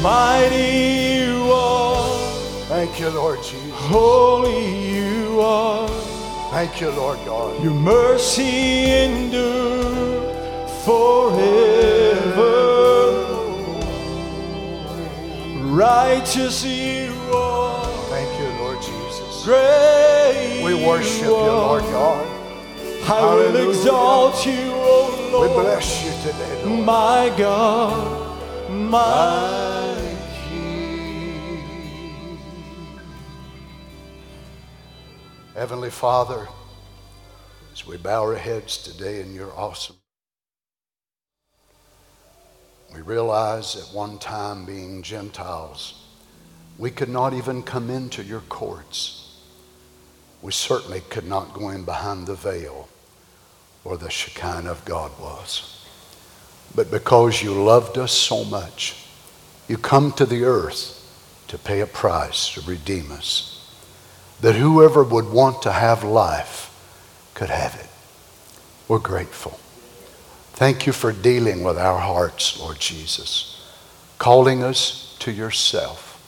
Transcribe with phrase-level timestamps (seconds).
[0.00, 0.70] Mighty
[1.16, 2.06] you are.
[2.68, 3.72] Thank you, Lord Jesus.
[3.90, 4.62] Holy
[4.94, 5.88] you are.
[6.52, 7.60] Thank you, Lord God.
[7.60, 10.22] Your mercy endure
[10.84, 11.97] forever.
[15.78, 17.84] Righteous you are.
[18.08, 19.44] Thank you, Lord Jesus.
[19.44, 22.26] Great We worship you, Lord God.
[23.08, 23.68] I will Hallelujah.
[23.70, 26.84] exalt you, O We bless you today, Lord.
[26.84, 29.88] My God, my
[35.54, 36.46] Heavenly Father,
[37.72, 39.96] as we bow our heads today in your awesome,
[42.94, 46.04] we realize at one time being Gentiles,
[46.78, 49.40] we could not even come into your courts.
[50.42, 52.88] We certainly could not go in behind the veil
[53.82, 55.84] where the Shekinah of God was.
[56.74, 59.04] But because you loved us so much,
[59.66, 60.94] you come to the earth
[61.48, 63.54] to pay a price to redeem us
[64.40, 66.66] that whoever would want to have life
[67.34, 67.88] could have it.
[68.86, 69.58] We're grateful.
[70.58, 73.64] Thank you for dealing with our hearts, Lord Jesus,
[74.18, 76.18] calling us to yourself.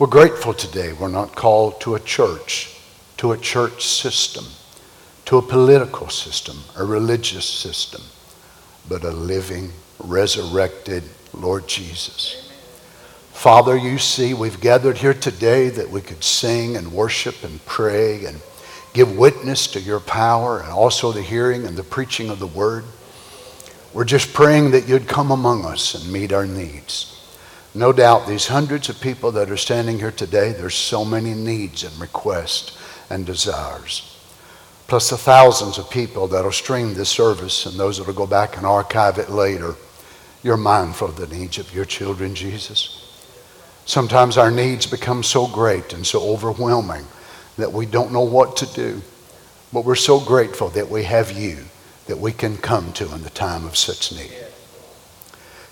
[0.00, 2.76] We're grateful today we're not called to a church,
[3.18, 4.46] to a church system,
[5.26, 8.02] to a political system, a religious system,
[8.88, 9.70] but a living,
[10.00, 12.50] resurrected Lord Jesus.
[13.30, 18.24] Father, you see, we've gathered here today that we could sing and worship and pray
[18.24, 18.40] and
[18.92, 22.84] give witness to your power and also the hearing and the preaching of the word.
[23.94, 27.08] We're just praying that you'd come among us and meet our needs.
[27.74, 31.84] No doubt, these hundreds of people that are standing here today, there's so many needs
[31.84, 32.78] and requests
[33.10, 34.08] and desires.
[34.88, 38.64] Plus the thousands of people that'll stream this service and those that'll go back and
[38.64, 39.74] archive it later.
[40.42, 42.98] You're mindful of the needs of your children, Jesus.
[43.84, 47.04] Sometimes our needs become so great and so overwhelming
[47.58, 49.02] that we don't know what to do.
[49.72, 51.58] But we're so grateful that we have you
[52.06, 54.32] that we can come to in the time of such need.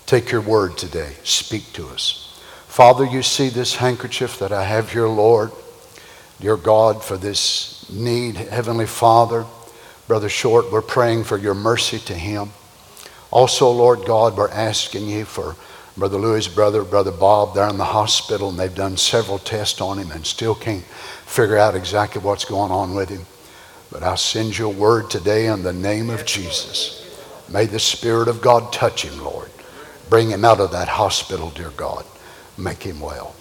[0.05, 1.13] Take your word today.
[1.23, 2.39] Speak to us.
[2.67, 5.51] Father, you see this handkerchief that I have here, Lord.
[6.39, 9.45] Dear God, for this need, Heavenly Father,
[10.07, 12.51] Brother Short, we're praying for your mercy to him.
[13.29, 15.55] Also, Lord God, we're asking you for
[15.97, 19.99] Brother Louis' brother, Brother Bob, they're in the hospital and they've done several tests on
[19.99, 23.25] him and still can't figure out exactly what's going on with him.
[23.91, 26.97] But I send you a word today in the name of Jesus.
[27.49, 29.49] May the Spirit of God touch him, Lord.
[30.09, 32.05] Bring him out of that hospital, dear God.
[32.57, 33.35] Make him well.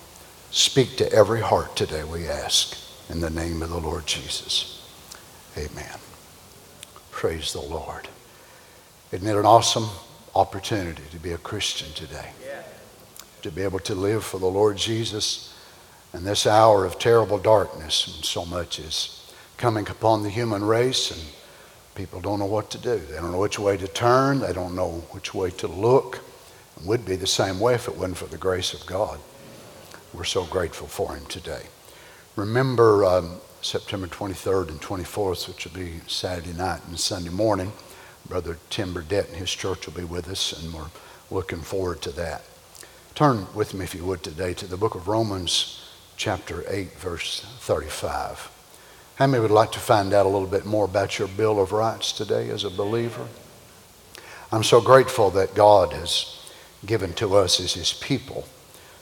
[0.50, 2.76] Speak to every heart today, we ask,
[3.08, 4.84] in the name of the Lord Jesus.
[5.56, 5.98] Amen.
[7.12, 8.08] Praise the Lord.
[9.12, 9.88] Isn't it an awesome
[10.34, 12.30] opportunity to be a Christian today?
[13.42, 15.54] To be able to live for the Lord Jesus
[16.12, 19.19] in this hour of terrible darkness, and so much is
[19.60, 21.20] coming upon the human race, and
[21.94, 22.96] people don't know what to do.
[22.96, 26.20] They don't know which way to turn, they don't know which way to look.
[26.78, 29.20] It would be the same way if it wasn't for the grace of God.
[30.14, 31.64] We're so grateful for Him today.
[32.36, 37.70] Remember um, September 23rd and 24th, which will be Saturday night and Sunday morning.
[38.26, 40.86] Brother Tim Burdett and his church will be with us, and we're
[41.30, 42.44] looking forward to that.
[43.14, 45.86] Turn with me, if you would, today to the book of Romans,
[46.16, 48.49] chapter 8, verse 35.
[49.20, 51.72] How many would like to find out a little bit more about your Bill of
[51.72, 53.28] Rights today as a believer?
[54.50, 56.50] I'm so grateful that God has
[56.86, 58.46] given to us as His people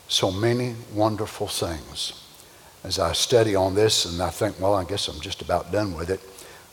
[0.09, 2.21] so many wonderful things.
[2.83, 5.95] As I study on this, and I think, well, I guess I'm just about done
[5.95, 6.19] with it.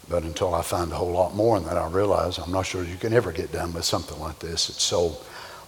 [0.10, 2.84] But until I find a whole lot more, and then I realize I'm not sure
[2.84, 4.70] you can ever get done with something like this.
[4.70, 5.18] It's so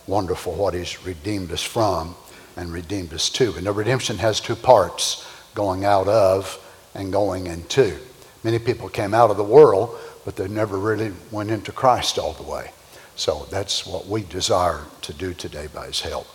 [0.08, 2.16] wonderful what He's redeemed us from
[2.56, 3.54] and redeemed us to.
[3.54, 6.64] And the redemption has two parts going out of
[6.98, 7.98] and going into.
[8.44, 12.34] Many people came out of the world, but they never really went into Christ all
[12.34, 12.72] the way.
[13.16, 16.28] So that's what we desire to do today by His help.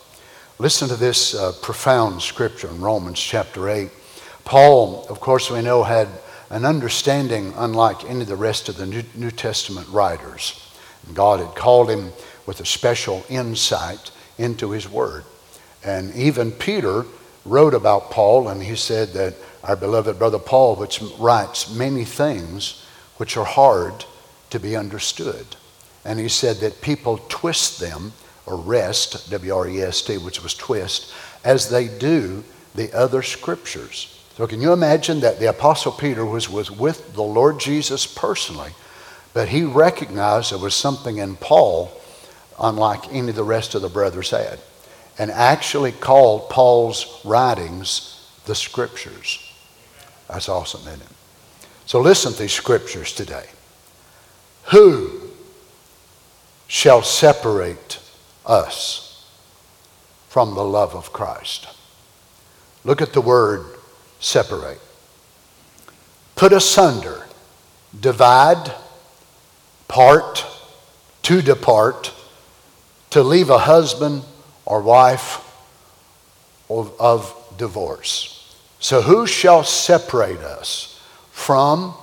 [0.59, 3.91] Listen to this uh, profound scripture in Romans chapter 8.
[4.44, 6.09] Paul, of course, we know, had
[6.50, 10.61] an understanding unlike any of the rest of the New, New Testament writers.
[11.15, 12.12] God had called him
[12.47, 15.25] with a special insight into his word.
[15.85, 17.06] And even Peter
[17.44, 22.85] wrote about Paul, and he said that our beloved brother Paul, which writes many things
[23.17, 24.05] which are hard
[24.50, 25.47] to be understood.
[26.05, 28.12] And he said that people twist them,
[28.44, 31.12] or rest, W R E S T, which was twist,
[31.44, 32.43] as they do
[32.75, 34.19] the other scriptures.
[34.37, 38.73] So, can you imagine that the Apostle Peter was, was with the Lord Jesus personally,
[39.35, 41.93] but he recognized there was something in Paul
[42.58, 44.58] unlike any of the rest of the brothers had,
[45.19, 49.51] and actually called Paul's writings the scriptures.
[50.32, 51.08] That's awesome, isn't it?
[51.84, 53.46] So, listen to these scriptures today.
[54.70, 55.29] Who
[56.67, 57.99] shall separate
[58.46, 59.29] us
[60.29, 61.67] from the love of Christ?
[62.82, 63.67] Look at the word
[64.20, 64.81] separate.
[66.34, 67.26] Put asunder,
[68.00, 68.73] divide,
[69.87, 70.46] part,
[71.25, 72.11] to depart,
[73.11, 74.23] to leave a husband
[74.64, 75.46] or wife
[76.70, 78.42] of, of divorce.
[78.82, 81.00] So, who shall separate us
[81.31, 81.94] from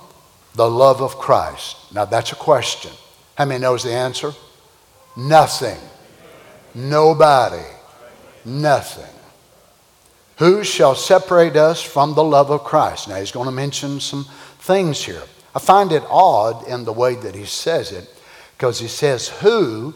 [0.54, 1.76] the love of Christ?
[1.92, 2.90] Now, that's a question.
[3.36, 4.32] How many knows the answer?
[5.14, 5.76] Nothing.
[6.74, 7.62] Nobody.
[8.46, 9.14] Nothing.
[10.38, 13.08] Who shall separate us from the love of Christ?
[13.08, 14.24] Now, he's going to mention some
[14.60, 15.22] things here.
[15.54, 18.08] I find it odd in the way that he says it
[18.56, 19.92] because he says who,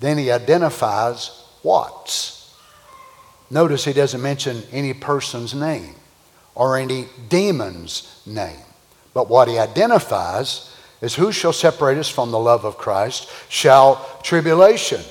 [0.00, 2.56] then he identifies what's.
[3.50, 5.94] Notice he doesn't mention any person's name
[6.56, 8.64] or any demon's name.
[9.14, 13.30] But what he identifies is who shall separate us from the love of Christ?
[13.48, 15.02] Shall tribulation.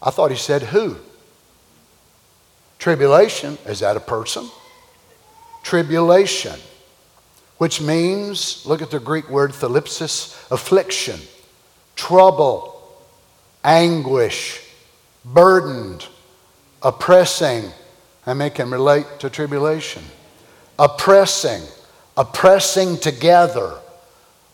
[0.00, 0.96] I thought he said who.
[2.78, 4.48] Tribulation, is that a person?
[5.62, 6.60] Tribulation,
[7.56, 11.18] which means, look at the Greek word thlipsis, affliction,
[11.96, 12.86] trouble,
[13.64, 14.62] anguish,
[15.24, 16.06] burdened,
[16.82, 17.64] oppressing.
[18.26, 20.02] I make can relate to tribulation.
[20.78, 21.62] Oppressing,
[22.16, 23.74] oppressing together,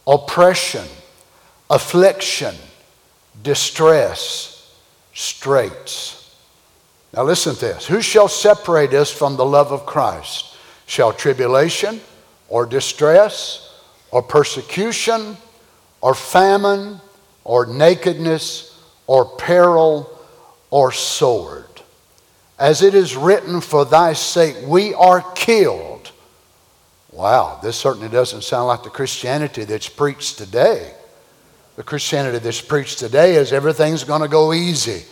[0.07, 0.87] oppression,
[1.69, 2.55] affliction,
[3.43, 4.73] distress,
[5.15, 6.37] straits.
[7.15, 7.87] Now listen to this.
[7.87, 10.57] Who shall separate us from the love of Christ?
[10.87, 12.01] Shall tribulation
[12.49, 13.75] or distress
[14.11, 15.37] or persecution
[16.01, 17.01] or famine
[17.45, 20.19] or nakedness or peril
[20.71, 21.67] or sword?
[22.59, 25.92] As it is written, for thy sake we are killed.
[27.13, 30.95] Wow, this certainly doesn't sound like the Christianity that's preached today.
[31.77, 35.05] The Christianity that's preached today is everything's going to go easy.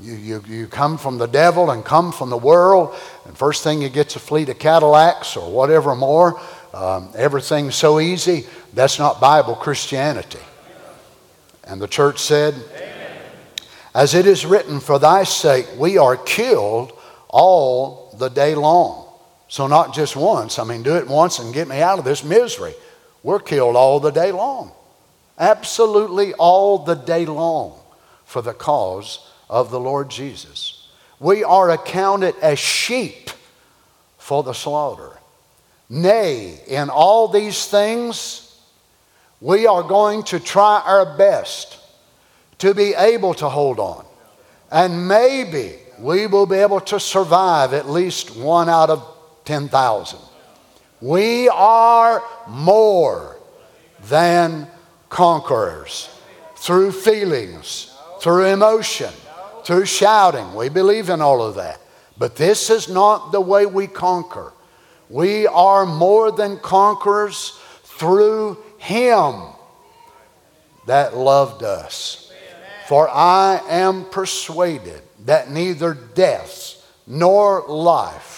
[0.00, 2.94] You, you, you come from the devil and come from the world,
[3.26, 6.40] and first thing you get's a fleet of Cadillacs or whatever more.
[6.72, 8.46] Um, everything's so easy.
[8.72, 10.40] That's not Bible Christianity.
[11.64, 13.22] And the church said, Amen.
[13.94, 16.92] As it is written, for thy sake we are killed
[17.28, 19.03] all the day long.
[19.54, 20.58] So, not just once.
[20.58, 22.74] I mean, do it once and get me out of this misery.
[23.22, 24.72] We're killed all the day long.
[25.38, 27.78] Absolutely all the day long
[28.24, 30.88] for the cause of the Lord Jesus.
[31.20, 33.30] We are accounted as sheep
[34.18, 35.10] for the slaughter.
[35.88, 38.60] Nay, in all these things,
[39.40, 41.78] we are going to try our best
[42.58, 44.04] to be able to hold on.
[44.72, 49.13] And maybe we will be able to survive at least one out of
[49.44, 50.18] 10,000.
[51.00, 53.36] We are more
[54.08, 54.66] than
[55.08, 56.08] conquerors
[56.56, 59.12] through feelings, through emotion,
[59.64, 60.54] through shouting.
[60.54, 61.80] We believe in all of that.
[62.16, 64.52] But this is not the way we conquer.
[65.10, 69.42] We are more than conquerors through Him
[70.86, 72.32] that loved us.
[72.88, 78.33] For I am persuaded that neither death, nor life,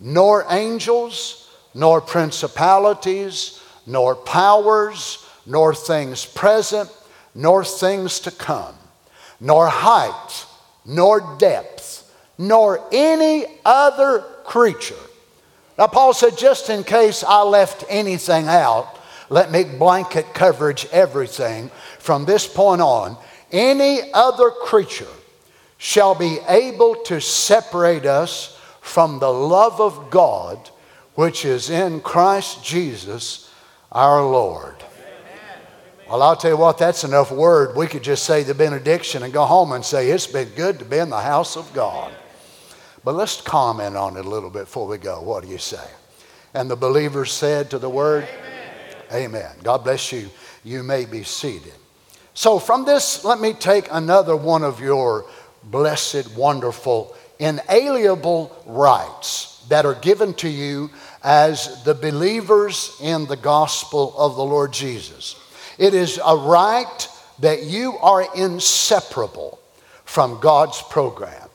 [0.00, 6.90] nor angels, nor principalities, nor powers, nor things present,
[7.34, 8.74] nor things to come,
[9.40, 10.46] nor height,
[10.84, 14.94] nor depth, nor any other creature.
[15.76, 18.98] Now, Paul said, just in case I left anything out,
[19.30, 21.70] let me blanket coverage everything.
[21.98, 23.16] From this point on,
[23.52, 25.06] any other creature
[25.76, 28.57] shall be able to separate us
[28.88, 30.70] from the love of God
[31.14, 33.52] which is in Christ Jesus
[33.92, 34.76] our Lord.
[36.08, 37.76] Well, I'll tell you what, that's enough word.
[37.76, 40.84] We could just say the benediction and go home and say, It's been good to
[40.84, 42.12] be in the house of God.
[43.04, 45.20] But let's comment on it a little bit before we go.
[45.20, 45.84] What do you say?
[46.54, 48.26] And the believers said to the word,
[49.10, 49.26] Amen.
[49.26, 49.56] Amen.
[49.62, 50.30] God bless you.
[50.64, 51.74] You may be seated.
[52.32, 55.26] So, from this, let me take another one of your
[55.64, 60.90] blessed, wonderful, inalienable rights that are given to you
[61.22, 65.36] as the believers in the gospel of the Lord Jesus.
[65.78, 67.08] It is a right
[67.40, 69.58] that you are inseparable
[70.04, 71.48] from God's program.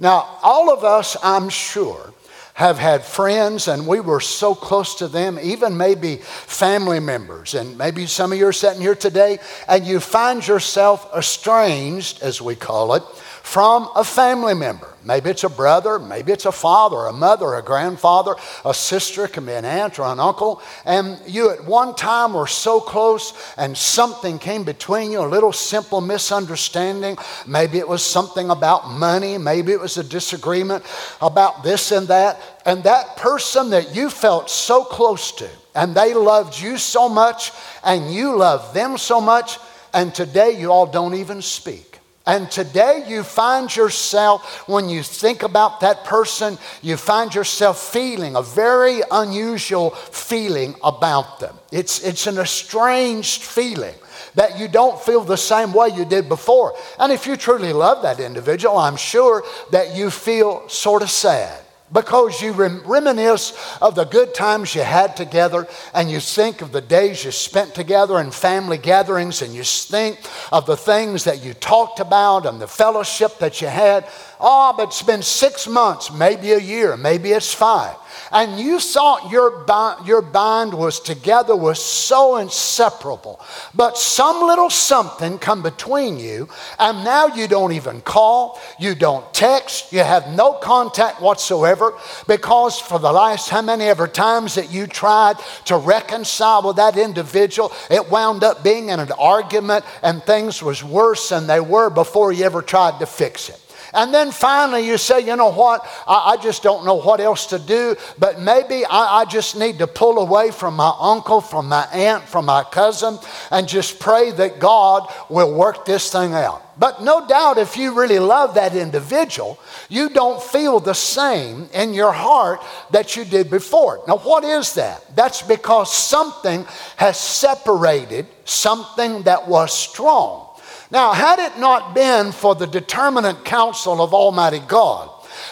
[0.00, 2.12] Now, all of us, I'm sure,
[2.54, 7.54] have had friends and we were so close to them, even maybe family members.
[7.54, 12.42] And maybe some of you are sitting here today and you find yourself estranged, as
[12.42, 13.04] we call it,
[13.48, 14.94] from a family member.
[15.06, 19.32] Maybe it's a brother, maybe it's a father, a mother, a grandfather, a sister, it
[19.32, 20.60] can be an aunt or an uncle.
[20.84, 25.54] And you at one time were so close and something came between you, a little
[25.54, 27.16] simple misunderstanding.
[27.46, 30.84] Maybe it was something about money, maybe it was a disagreement
[31.22, 32.38] about this and that.
[32.66, 37.52] And that person that you felt so close to, and they loved you so much,
[37.82, 39.58] and you loved them so much,
[39.94, 41.87] and today you all don't even speak.
[42.28, 48.36] And today you find yourself, when you think about that person, you find yourself feeling
[48.36, 51.56] a very unusual feeling about them.
[51.72, 53.94] It's, it's an estranged feeling
[54.34, 56.74] that you don't feel the same way you did before.
[56.98, 61.64] And if you truly love that individual, I'm sure that you feel sort of sad
[61.92, 66.80] because you reminisce of the good times you had together and you think of the
[66.80, 70.18] days you spent together in family gatherings and you think
[70.52, 74.06] of the things that you talked about and the fellowship that you had.
[74.40, 77.96] Oh, but it's been six months, maybe a year, maybe it's five.
[78.30, 83.40] And you thought your bond, your bond was together was so inseparable.
[83.74, 89.32] But some little something come between you and now you don't even call you don't
[89.34, 91.94] text you have no contact whatsoever
[92.26, 96.96] because for the last how many ever times that you tried to reconcile with that
[96.96, 101.90] individual it wound up being in an argument and things was worse than they were
[101.90, 105.86] before you ever tried to fix it and then finally you say, you know what,
[106.06, 109.78] I, I just don't know what else to do, but maybe I, I just need
[109.78, 113.18] to pull away from my uncle, from my aunt, from my cousin,
[113.50, 116.64] and just pray that God will work this thing out.
[116.78, 121.92] But no doubt, if you really love that individual, you don't feel the same in
[121.92, 124.00] your heart that you did before.
[124.06, 125.16] Now, what is that?
[125.16, 126.64] That's because something
[126.96, 130.47] has separated something that was strong.
[130.90, 135.10] Now, had it not been for the determinate counsel of Almighty God,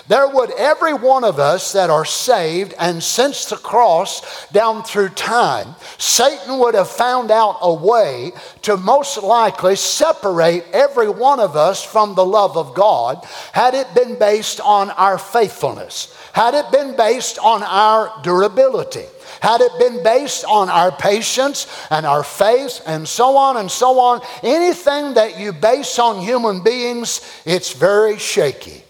[0.09, 5.11] there would every one of us that are saved and since the cross down through
[5.11, 11.57] time, Satan would have found out a way to most likely separate every one of
[11.57, 16.71] us from the love of God had it been based on our faithfulness, had it
[16.71, 19.07] been based on our durability.
[19.40, 23.99] Had it been based on our patience and our faith and so on and so
[23.99, 28.83] on, anything that you base on human beings, it's very shaky.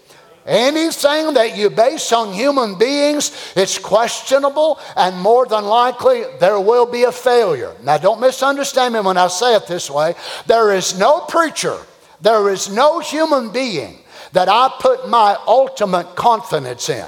[0.47, 6.87] Anything that you base on human beings, it's questionable, and more than likely, there will
[6.87, 7.75] be a failure.
[7.83, 10.15] Now, don't misunderstand me when I say it this way.
[10.47, 11.77] There is no preacher,
[12.21, 13.99] there is no human being
[14.33, 17.07] that I put my ultimate confidence in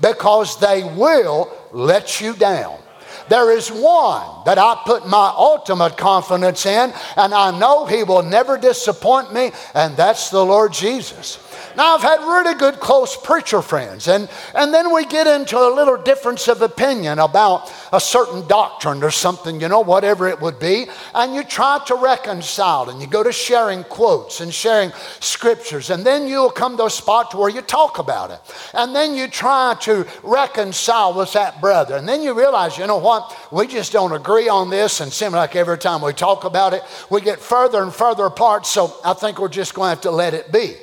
[0.00, 2.78] because they will let you down.
[3.28, 8.22] There is one that I put my ultimate confidence in, and I know He will
[8.22, 11.38] never disappoint me, and that's the Lord Jesus.
[11.76, 15.68] Now, I've had really good close preacher friends, and, and then we get into a
[15.74, 20.58] little difference of opinion about a certain doctrine or something, you know, whatever it would
[20.58, 24.90] be, and you try to reconcile, and you go to sharing quotes and sharing
[25.20, 28.40] scriptures, and then you'll come to a spot where you talk about it,
[28.72, 32.96] and then you try to reconcile with that brother, and then you realize, you know
[32.96, 36.72] what, we just don't agree on this, and seem like every time we talk about
[36.72, 40.00] it, we get further and further apart, so I think we're just going to have
[40.00, 40.74] to let it be.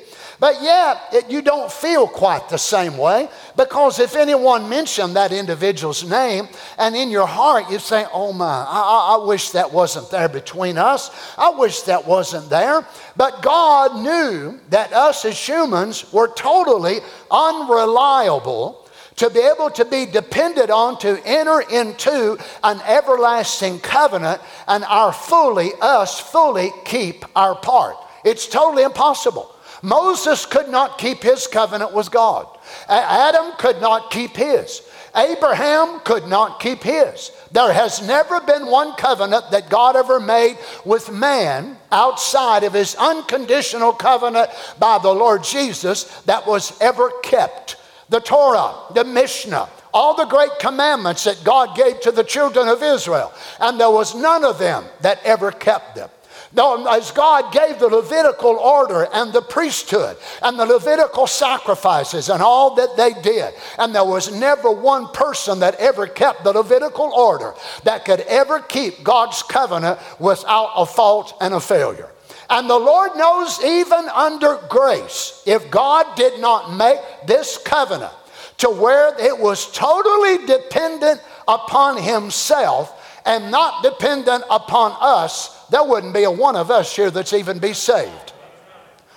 [0.44, 5.32] But yet, it, you don't feel quite the same way because if anyone mentioned that
[5.32, 10.10] individual's name and in your heart you say, Oh my, I, I wish that wasn't
[10.10, 11.10] there between us.
[11.38, 12.86] I wish that wasn't there.
[13.16, 16.98] But God knew that us as humans were totally
[17.30, 18.86] unreliable
[19.16, 25.10] to be able to be depended on to enter into an everlasting covenant and our
[25.10, 27.96] fully, us fully keep our part.
[28.26, 29.53] It's totally impossible.
[29.84, 32.46] Moses could not keep his covenant with God.
[32.88, 34.80] Adam could not keep his.
[35.14, 37.30] Abraham could not keep his.
[37.52, 42.94] There has never been one covenant that God ever made with man outside of his
[42.94, 44.48] unconditional covenant
[44.78, 47.76] by the Lord Jesus that was ever kept.
[48.08, 52.82] The Torah, the Mishnah, all the great commandments that God gave to the children of
[52.82, 56.08] Israel, and there was none of them that ever kept them.
[56.56, 62.40] No, as God gave the Levitical order and the priesthood and the Levitical sacrifices and
[62.40, 67.12] all that they did, and there was never one person that ever kept the Levitical
[67.12, 72.08] order that could ever keep God's covenant without a fault and a failure.
[72.48, 78.12] And the Lord knows, even under grace, if God did not make this covenant
[78.58, 86.14] to where it was totally dependent upon Himself and not dependent upon us, there wouldn't
[86.14, 88.32] be a one of us here that's even be saved.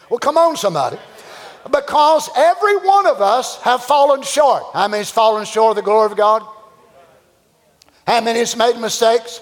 [0.09, 0.97] Well, come on, somebody.
[1.69, 4.63] Because every one of us have fallen short.
[4.73, 6.43] How many's fallen short of the glory of God?
[8.05, 9.41] How many's made mistakes?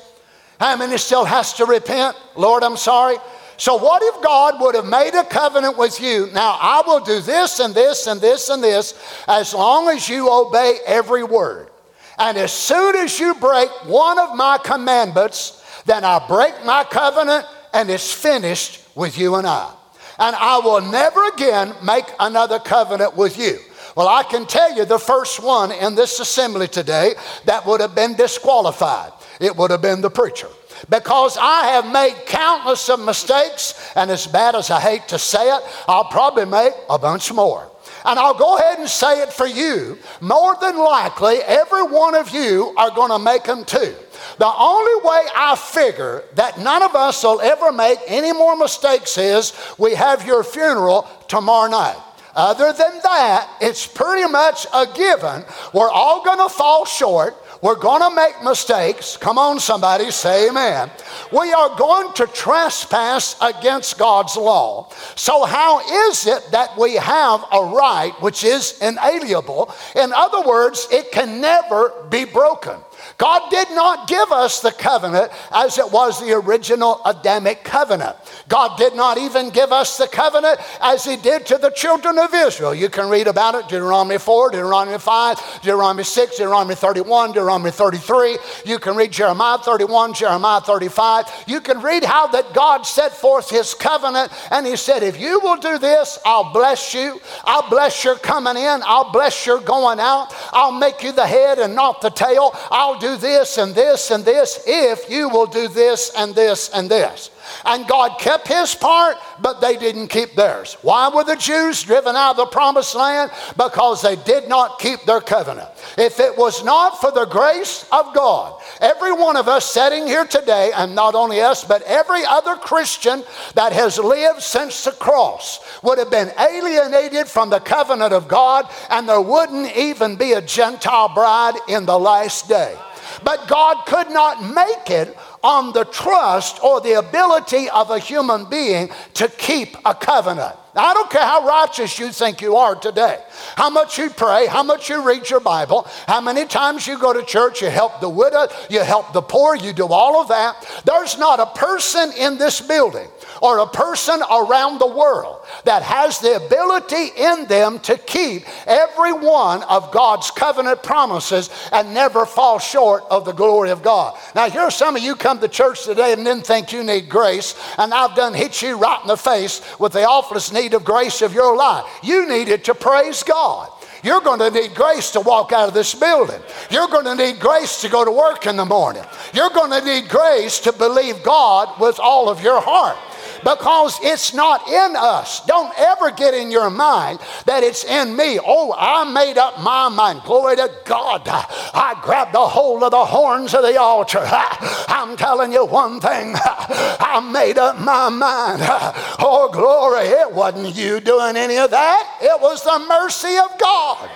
[0.60, 2.16] How many still has to repent?
[2.36, 3.18] Lord, I'm sorry.
[3.58, 6.30] So, what if God would have made a covenant with you?
[6.34, 8.94] Now, I will do this and this and this and this
[9.28, 11.70] as long as you obey every word.
[12.18, 17.46] And as soon as you break one of my commandments, then I break my covenant
[17.74, 19.74] and it's finished with you and I.
[20.18, 23.60] And I will never again make another covenant with you.
[23.96, 27.16] Well, I can tell you the first one in this assembly today
[27.46, 29.12] that would have been disqualified.
[29.40, 30.50] It would have been the preacher.
[30.90, 35.50] Because I have made countless of mistakes, and as bad as I hate to say
[35.50, 37.72] it, I'll probably make a bunch more.
[38.04, 39.98] And I'll go ahead and say it for you.
[40.22, 43.96] More than likely, every one of you are going to make them too.
[44.38, 49.18] The only way I figure that none of us will ever make any more mistakes
[49.18, 52.02] is we have your funeral tomorrow night.
[52.36, 55.46] Other than that, it's pretty much a given.
[55.74, 57.34] We're all going to fall short.
[57.62, 59.16] We're going to make mistakes.
[59.16, 60.92] Come on, somebody, say amen.
[61.32, 64.90] We are going to trespass against God's law.
[65.16, 69.74] So, how is it that we have a right which is inalienable?
[69.96, 72.76] In other words, it can never be broken.
[73.18, 78.16] God did not give us the covenant as it was the original Adamic covenant.
[78.50, 82.34] God did not even give us the covenant as He did to the children of
[82.34, 82.76] Israel.
[82.76, 88.38] You can read about it Deuteronomy 4, Deuteronomy 5, Deuteronomy 6, Deuteronomy 31, Deuteronomy 33.
[88.66, 91.26] You can read Jeremiah 31, Jeremiah 35.
[91.48, 95.40] You can read how that God set forth His covenant and He said, If you
[95.40, 97.22] will do this, I'll bless you.
[97.46, 98.82] I'll bless your coming in.
[98.84, 100.34] I'll bless your going out.
[100.52, 102.52] I'll make you the head and not the tail.
[102.72, 106.90] I'll do this and this and this if you will do this and this and
[106.90, 107.30] this.
[107.64, 110.78] And God kept his part, but they didn't keep theirs.
[110.82, 113.30] Why were the Jews driven out of the promised land?
[113.56, 115.70] Because they did not keep their covenant.
[115.98, 120.26] If it was not for the grace of God, every one of us sitting here
[120.26, 125.60] today, and not only us, but every other Christian that has lived since the cross
[125.84, 130.42] would have been alienated from the covenant of God, and there wouldn't even be a
[130.42, 132.76] Gentile bride in the last day.
[133.24, 138.46] But God could not make it on the trust or the ability of a human
[138.50, 140.56] being to keep a covenant.
[140.76, 143.20] I don't care how righteous you think you are today,
[143.56, 147.14] how much you pray, how much you read your Bible, how many times you go
[147.14, 150.84] to church, you help the widow, you help the poor, you do all of that.
[150.84, 153.08] There's not a person in this building
[153.42, 159.14] or a person around the world that has the ability in them to keep every
[159.14, 164.18] one of God's covenant promises and never fall short of the glory of God.
[164.36, 167.10] Now, here are some of you come to church today and didn't think you need
[167.10, 170.84] grace, and I've done hit you right in the face with the awfulest need of
[170.84, 171.86] grace of your life.
[172.04, 173.70] You needed to praise God.
[174.04, 176.40] You're going to need grace to walk out of this building.
[176.70, 179.04] You're going to need grace to go to work in the morning.
[179.34, 182.98] You're going to need grace to believe God with all of your heart.
[183.46, 185.46] Because it's not in us.
[185.46, 188.40] Don't ever get in your mind that it's in me.
[188.44, 190.24] Oh, I made up my mind.
[190.24, 191.22] Glory to God.
[191.28, 194.24] I grabbed the hold of the horns of the altar.
[194.26, 196.34] I'm telling you one thing.
[196.44, 198.64] I made up my mind.
[199.18, 200.08] Oh, glory.
[200.08, 204.10] It wasn't you doing any of that, it was the mercy of God.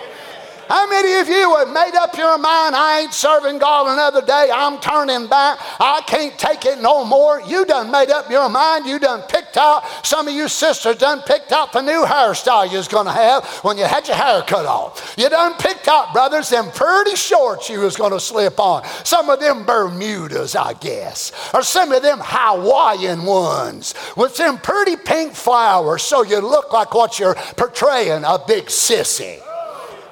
[0.70, 4.52] How many of you have made up your mind, I ain't serving God another day,
[4.54, 7.42] I'm turning back, I can't take it no more?
[7.42, 11.24] You done made up your mind, you done picked out, some of you sisters done
[11.24, 14.68] picked out the new hairstyle you was gonna have when you had your hair cut
[14.68, 15.16] off.
[15.18, 18.86] You done picked out, brothers, them pretty shorts you was gonna slip on.
[19.04, 24.98] Some of them Bermudas, I guess, or some of them Hawaiian ones with them pretty
[24.98, 29.42] pink flowers so you look like what you're portraying, a big sissy.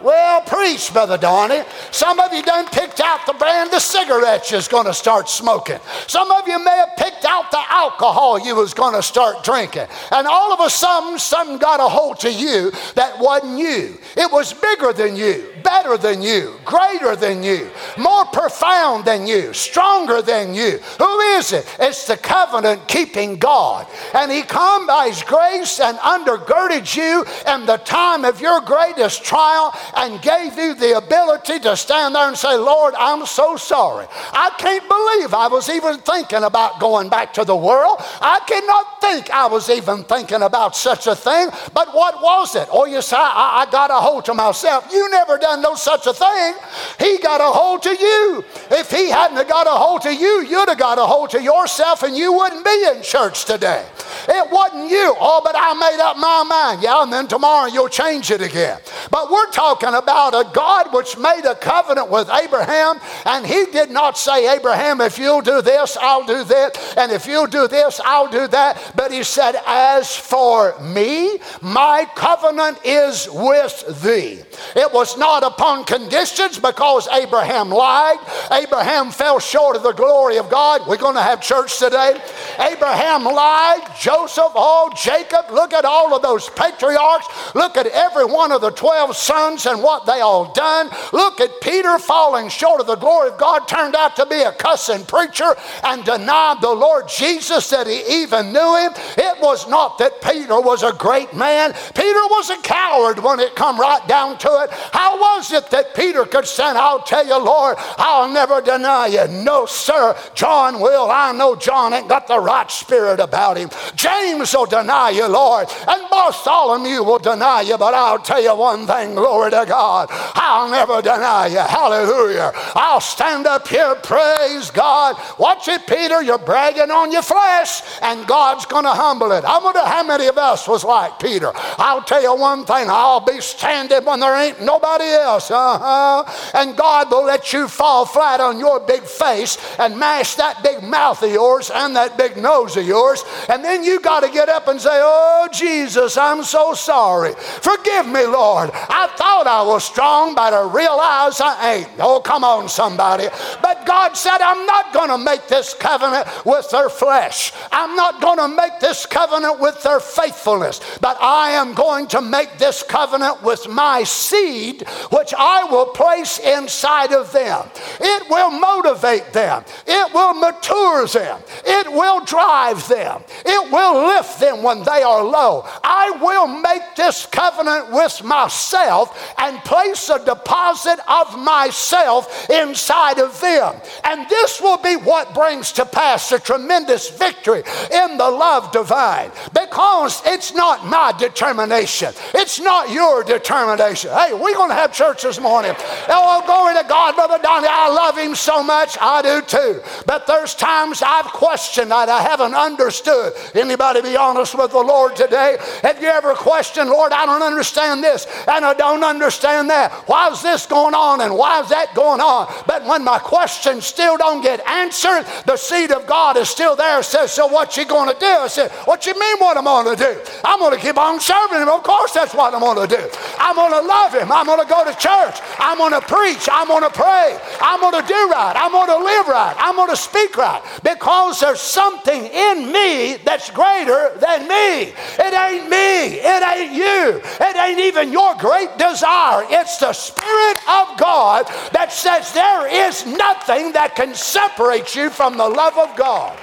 [0.02, 1.62] Well, preach, Brother Donny.
[1.92, 5.80] Some of you done picked out the brand of cigarettes you's going to start smoking.
[6.06, 9.88] Some of you may have picked out the alcohol you was going to start drinking.
[10.12, 13.98] And all of a sudden, something got a hold to you that wasn't you.
[14.16, 19.52] It was bigger than you, better than you, greater than you, more profound than you,
[19.54, 20.78] stronger than you.
[21.00, 21.66] Who is it?
[21.80, 23.88] It's the covenant keeping God.
[24.14, 29.24] And He come by His grace and undergirded you in the time of your greatest
[29.24, 34.08] trial and gave you the ability to stand there and say, Lord, I'm so sorry.
[34.34, 37.98] I can't believe I was even thinking about going back to the world.
[38.22, 41.50] I cannot think I was even thinking about such a thing.
[41.74, 42.68] But what was it?
[42.72, 44.88] Oh, you say, I, I got a hold to myself.
[44.92, 46.54] You never done no such a thing.
[47.00, 48.44] He got a hold to you.
[48.72, 52.04] If he hadn't got a hold to you, you'd have got a hold to yourself
[52.04, 53.86] and you wouldn't be in church today.
[54.28, 55.16] It wasn't you.
[55.20, 56.84] Oh, but I made up my mind.
[56.84, 58.80] Yeah, and then tomorrow you'll change it again.
[59.12, 63.90] But we're talking about a God which made a covenant with Abraham, and he did
[63.90, 68.00] not say, Abraham, if you'll do this, I'll do that, and if you'll do this,
[68.04, 68.94] I'll do that.
[68.96, 74.42] But he said, As for me, my covenant is with thee.
[74.76, 78.18] It was not upon conditions because Abraham lied.
[78.52, 80.88] Abraham fell short of the glory of God.
[80.88, 82.20] We're going to have church today.
[82.60, 83.82] Abraham lied.
[84.00, 87.28] Joseph, oh, Jacob, look at all of those patriarchs.
[87.56, 90.90] Look at every one of the 12 sons and what they all done.
[91.14, 94.52] Look at Peter falling short of the glory of God, turned out to be a
[94.52, 98.94] cussing preacher and denied the Lord Jesus that he even knew him.
[99.18, 101.74] It was not that Peter was a great man.
[101.94, 104.72] Peter was a coward when it come right down to it.
[104.72, 106.78] How was it that Peter could stand?
[106.78, 109.28] I'll tell you, Lord, I'll never deny you.
[109.28, 110.16] No, sir.
[110.34, 111.10] John will.
[111.10, 113.70] I know John ain't got the right spirit about him.
[113.96, 115.68] James will deny you, Lord.
[115.88, 117.78] And Bartholomew will deny you.
[117.78, 120.08] But I'll tell you one thing, glory to God.
[120.12, 121.60] I'll never deny you.
[121.60, 122.52] Hallelujah.
[122.76, 125.16] I'll stand up here, praise God.
[125.38, 126.22] Watch it, Peter.
[126.22, 129.44] You're bragging on your flesh, and God's going to humble it.
[129.44, 131.52] I wonder how many of us was like Peter.
[131.78, 132.88] I'll tell you one thing.
[132.90, 135.50] I'll be standing when there ain't nobody else.
[135.50, 136.24] Uh-huh.
[136.54, 140.84] And God will let you fall flat on your big face and mash that big
[140.84, 143.24] mouth of yours and that big nose of yours.
[143.50, 147.34] And then you got to get up and say, Oh, Jesus, I'm so sorry.
[147.34, 148.70] Forgive me, Lord.
[148.74, 151.90] I thought I was strong, but I realize I ain't.
[152.00, 153.28] Oh, come on, somebody.
[153.62, 157.54] But God said, I'm not going to make this covenant with their flesh.
[157.72, 162.22] I'm not going to make this covenant with their faithfulness, but I am going to
[162.22, 167.70] make this covenant with my seed, which I will place inside of them.
[168.00, 174.40] It will motivate them, it will mature them, it will drive them, it will lift
[174.40, 175.64] them when they are low.
[175.84, 183.40] I will make this covenant with myself and place a deposit of myself inside of
[183.40, 183.76] them.
[184.04, 189.32] And this will be what brings to pass a tremendous victory in the love divine
[189.54, 194.12] because it's not my determination, it's not your determination.
[194.12, 195.74] Hey, we're going to have church this morning.
[196.10, 197.68] Oh, glory to God, Brother Donny.
[197.70, 198.98] I love him so much.
[199.00, 199.82] I do too.
[200.06, 203.34] But there's times I've questioned that I haven't understood.
[203.54, 205.58] Anybody be honest with the Lord today?
[205.84, 209.92] Have you ever questioned, Lord, I don't understand this and I don't understand that.
[210.08, 212.48] Why is this going on and why is that going on?
[212.66, 217.04] But when my questions still don't get answered, the seed of God is still there.
[217.04, 218.26] Says, so what you going to do?
[218.26, 220.22] I said, what you mean what I'm going to do?
[220.44, 221.70] I'm going to keep on serving him.
[221.70, 223.04] Of course that's what I'm going to do.
[223.38, 224.32] I'm going to love him.
[224.32, 225.40] I'm going to go to church.
[225.60, 226.48] I'm going to preach.
[226.52, 227.40] I'm going to pray.
[227.62, 228.56] I'm going to do right.
[228.56, 229.56] I'm going to live right.
[229.58, 234.94] I'm going to speak right because there's something in me that's greater than me.
[235.20, 236.20] It ain't me.
[236.22, 237.22] It ain't you.
[237.24, 239.17] It ain't even your great desire.
[239.50, 245.38] It's the Spirit of God that says there is nothing that can separate you from
[245.38, 246.38] the love of God.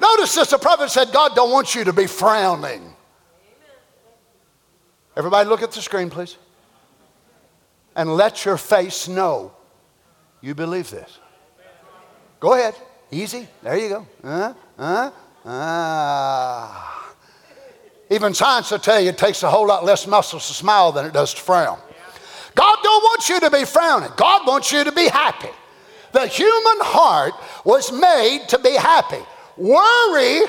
[0.00, 2.94] Notice this the prophet said, God don't want you to be frowning.
[5.16, 6.36] Everybody, look at the screen, please.
[7.96, 9.52] And let your face know
[10.40, 11.18] you believe this.
[12.40, 12.74] Go ahead.
[13.10, 13.48] Easy.
[13.62, 14.06] There you go.
[14.22, 15.10] Uh, uh,
[15.46, 17.03] ah.
[18.10, 21.06] Even science will tell you it takes a whole lot less muscles to smile than
[21.06, 21.78] it does to frown.
[22.54, 24.10] God don't want you to be frowning.
[24.16, 25.48] God wants you to be happy.
[26.12, 29.20] The human heart was made to be happy.
[29.56, 30.42] Worry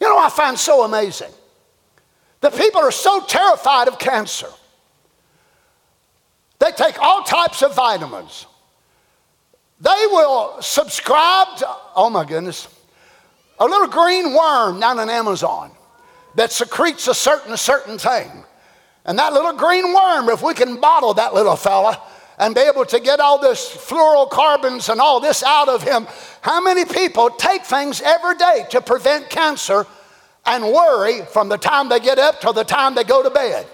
[0.00, 1.32] You know, I find so amazing.
[2.40, 4.48] The people are so terrified of cancer.
[6.58, 8.46] They take all types of vitamins.
[9.80, 12.68] They will subscribe to, oh my goodness,
[13.58, 15.70] a little green worm down in Amazon
[16.34, 18.30] that secretes a certain, a certain thing.
[19.04, 22.00] And that little green worm, if we can bottle that little fella
[22.38, 26.06] and be able to get all this fluorocarbons and all this out of him,
[26.40, 29.86] how many people take things every day to prevent cancer
[30.44, 33.66] and worry from the time they get up till the time they go to bed?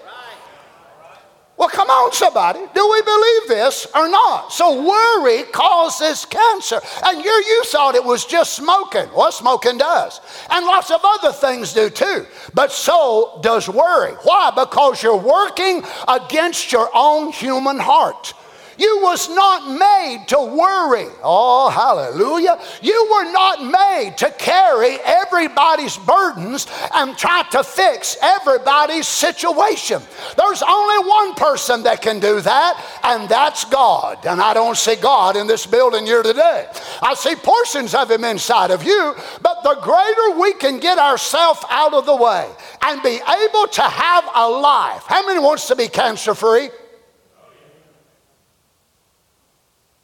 [1.55, 2.59] Well, come on, somebody.
[2.73, 4.51] Do we believe this or not?
[4.51, 6.81] So, worry causes cancer.
[7.05, 9.07] And you, you thought it was just smoking.
[9.15, 10.19] Well, smoking does.
[10.49, 12.25] And lots of other things do too.
[12.55, 14.13] But so does worry.
[14.23, 14.51] Why?
[14.55, 18.33] Because you're working against your own human heart.
[18.77, 21.07] You was not made to worry.
[21.21, 22.59] Oh, hallelujah.
[22.81, 30.01] You were not made to carry everybody's burdens and try to fix everybody's situation.
[30.37, 34.25] There's only one person that can do that, and that's God.
[34.25, 36.67] And I don't see God in this building here today.
[37.01, 41.63] I see portions of Him inside of you, but the greater we can get ourselves
[41.69, 42.49] out of the way
[42.81, 45.03] and be able to have a life.
[45.05, 46.69] How many wants to be cancer free?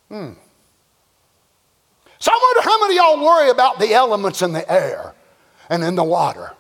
[0.09, 0.33] Hmm.
[2.19, 5.15] So I wonder how many y'all worry about the elements in the air
[5.69, 6.51] and in the water.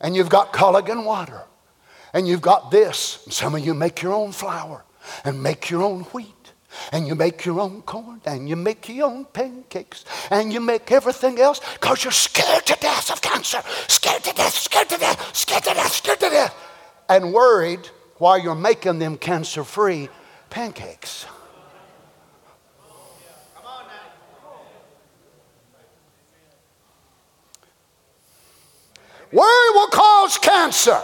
[0.00, 1.42] And you've got Culligan water.
[2.12, 3.24] And you've got this.
[3.30, 4.84] Some of you make your own flour
[5.24, 6.52] and make your own wheat.
[6.90, 10.90] And you make your own corn and you make your own pancakes and you make
[10.90, 13.62] everything else because you're scared to death of cancer.
[13.88, 16.54] Scared to death, scared to death, scared to death, scared to death.
[17.10, 20.08] And worried while you're making them cancer free
[20.48, 21.26] pancakes.
[29.32, 31.00] Worry will cause cancer.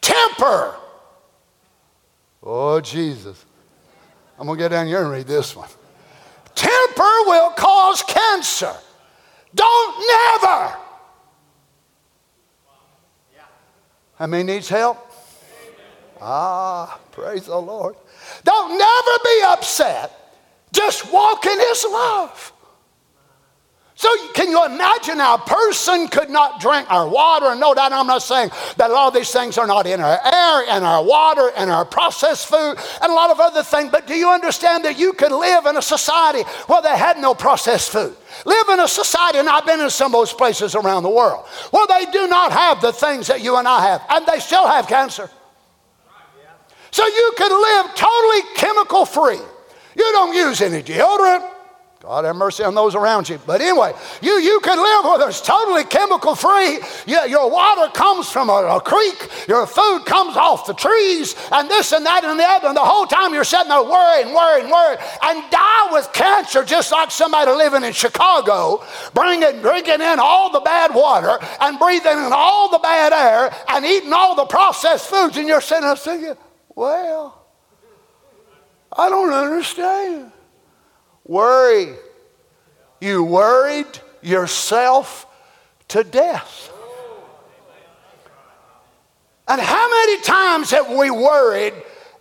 [0.00, 0.74] Temper.
[2.42, 3.44] Oh, Jesus.
[4.38, 5.68] I'm going to get down here and read this one.
[6.54, 8.74] Temper will cause cancer.
[9.54, 10.76] Don't never.
[14.16, 14.98] How many needs help?
[16.20, 17.96] Ah, praise the Lord.
[18.44, 20.10] Don't never be upset.
[20.72, 22.52] Just walk in His love.
[24.04, 27.46] So, can you imagine how a person could not drink our water?
[27.46, 29.98] And no doubt, I'm not saying that a lot of these things are not in
[29.98, 33.90] our air and our water and our processed food and a lot of other things,
[33.90, 37.34] but do you understand that you could live in a society where they had no
[37.34, 38.14] processed food?
[38.44, 41.46] Live in a society, and I've been in some of those places around the world,
[41.70, 44.66] where they do not have the things that you and I have, and they still
[44.66, 45.30] have cancer.
[46.90, 49.40] So, you could live totally chemical free.
[49.96, 51.53] You don't use any deodorant.
[52.04, 53.40] God have mercy on those around you.
[53.46, 56.78] But anyway, you, you can live where it's totally chemical free.
[57.06, 61.66] You, your water comes from a, a, creek, your food comes off the trees, and
[61.70, 62.68] this and that and the other.
[62.68, 66.92] And the whole time you're sitting there worrying, worrying, worrying, and die with cancer just
[66.92, 72.32] like somebody living in Chicago, bringing, drinking in all the bad water and breathing in
[72.34, 75.38] all the bad air and eating all the processed foods.
[75.38, 76.36] And you're sitting there thinking,
[76.74, 77.46] well,
[78.92, 80.32] I don't understand.
[81.24, 81.94] Worry.
[83.00, 85.26] You worried yourself
[85.88, 86.70] to death.
[89.46, 91.74] And how many times have we worried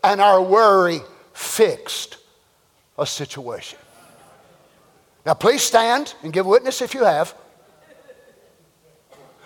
[0.04, 1.00] and our worry
[1.34, 2.18] fixed
[2.98, 3.80] a situation?
[5.26, 7.34] Now, please stand and give witness if you have.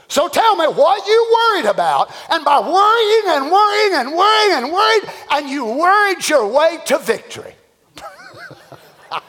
[0.08, 4.74] So tell me what you worried about, and by worrying and worrying and worrying and
[4.74, 7.54] worried, and you worried your way to victory.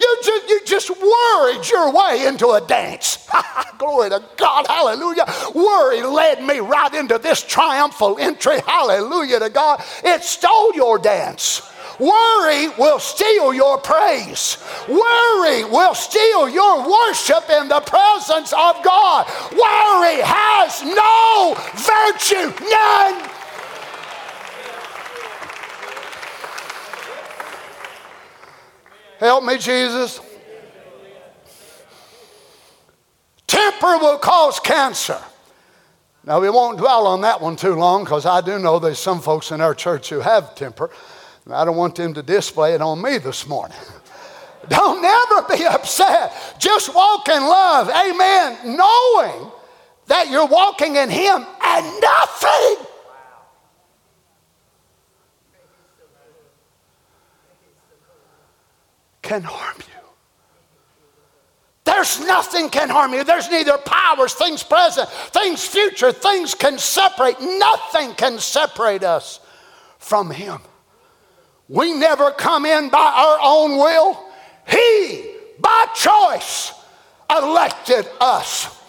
[0.00, 3.28] You just, you just worried your way into a dance.
[3.78, 4.66] Glory to God.
[4.66, 5.26] Hallelujah.
[5.54, 8.60] Worry led me right into this triumphal entry.
[8.66, 9.82] Hallelujah to God.
[10.04, 11.62] It stole your dance.
[11.98, 14.58] Worry will steal your praise.
[14.88, 19.26] Worry will steal your worship in the presence of God.
[19.52, 23.30] Worry has no virtue, none.
[29.18, 30.20] Help me, Jesus.
[33.46, 35.18] Temper will cause cancer.
[36.24, 39.20] Now, we won't dwell on that one too long because I do know there's some
[39.20, 40.90] folks in our church who have temper.
[41.50, 43.78] I don't want them to display it on me this morning.
[44.68, 46.32] Don't never be upset.
[46.58, 47.88] Just walk in love.
[47.88, 48.76] Amen.
[48.76, 49.50] Knowing
[50.06, 52.86] that you're walking in Him and nothing.
[59.28, 59.84] Can harm you.
[61.84, 63.24] There's nothing can harm you.
[63.24, 67.38] There's neither powers, things present, things future, things can separate.
[67.38, 69.40] Nothing can separate us
[69.98, 70.60] from Him.
[71.68, 74.18] We never come in by our own will.
[74.66, 76.72] He, by choice,
[77.30, 78.80] elected us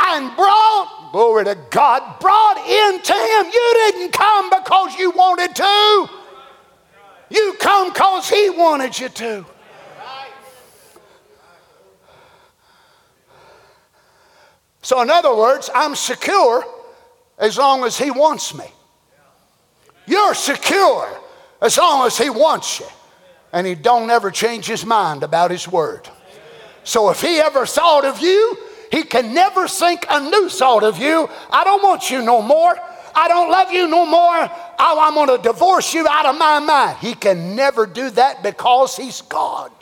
[0.00, 3.52] and brought, glory to God, brought into Him.
[3.52, 6.08] You didn't come because you wanted to,
[7.28, 9.44] you come because He wanted you to.
[14.84, 16.62] So, in other words, I'm secure
[17.38, 18.66] as long as He wants me.
[20.06, 21.08] You're secure
[21.62, 22.86] as long as He wants you.
[23.50, 26.06] And He don't ever change His mind about His word.
[26.84, 28.58] So, if He ever thought of you,
[28.92, 31.30] He can never think a new thought of you.
[31.50, 32.76] I don't want you no more.
[33.14, 34.50] I don't love you no more.
[34.78, 36.98] I'm going to divorce you out of my mind.
[36.98, 39.72] He can never do that because He's God.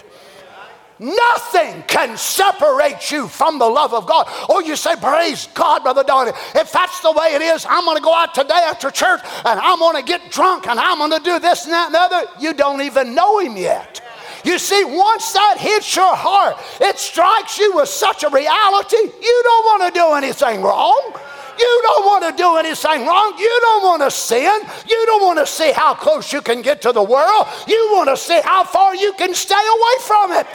[1.02, 4.26] Nothing can separate you from the love of God.
[4.48, 6.30] Oh, you say, Praise God, Brother Donny.
[6.54, 9.58] If that's the way it is, I'm going to go out today after church and
[9.58, 11.98] I'm going to get drunk and I'm going to do this and that and the
[11.98, 12.30] other.
[12.38, 14.00] You don't even know Him yet.
[14.44, 19.42] You see, once that hits your heart, it strikes you with such a reality, you
[19.44, 21.14] don't want to do anything wrong.
[21.58, 23.34] You don't want to do anything wrong.
[23.38, 24.60] You don't want to sin.
[24.88, 27.46] You don't want to see how close you can get to the world.
[27.66, 30.46] You want to see how far you can stay away from it.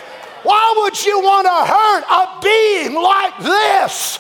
[0.48, 4.18] Why would you want to hurt a being like this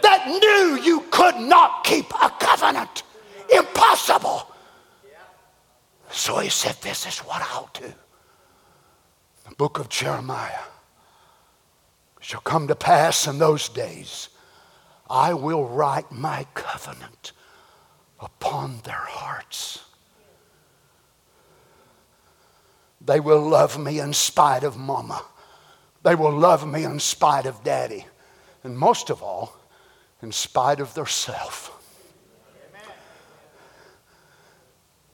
[0.00, 3.02] that knew you could not keep a covenant?
[3.54, 4.50] Impossible.
[6.10, 7.92] So he said, This is what I'll do.
[9.46, 10.64] The book of Jeremiah
[12.20, 14.30] shall come to pass in those days.
[15.10, 17.32] I will write my covenant
[18.18, 19.84] upon their hearts.
[23.02, 25.22] They will love me in spite of mama.
[26.06, 28.06] They will love me in spite of daddy.
[28.62, 29.56] And most of all,
[30.22, 31.72] in spite of their self.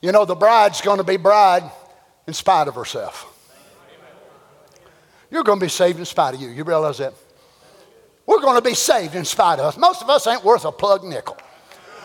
[0.02, 1.62] You know, the bride's going to be bride
[2.26, 3.26] in spite of herself.
[5.30, 6.50] You're going to be saved in spite of you.
[6.50, 7.14] You realize that?
[8.26, 9.78] We're going to be saved in spite of us.
[9.78, 11.38] Most of us ain't worth a plug nickel.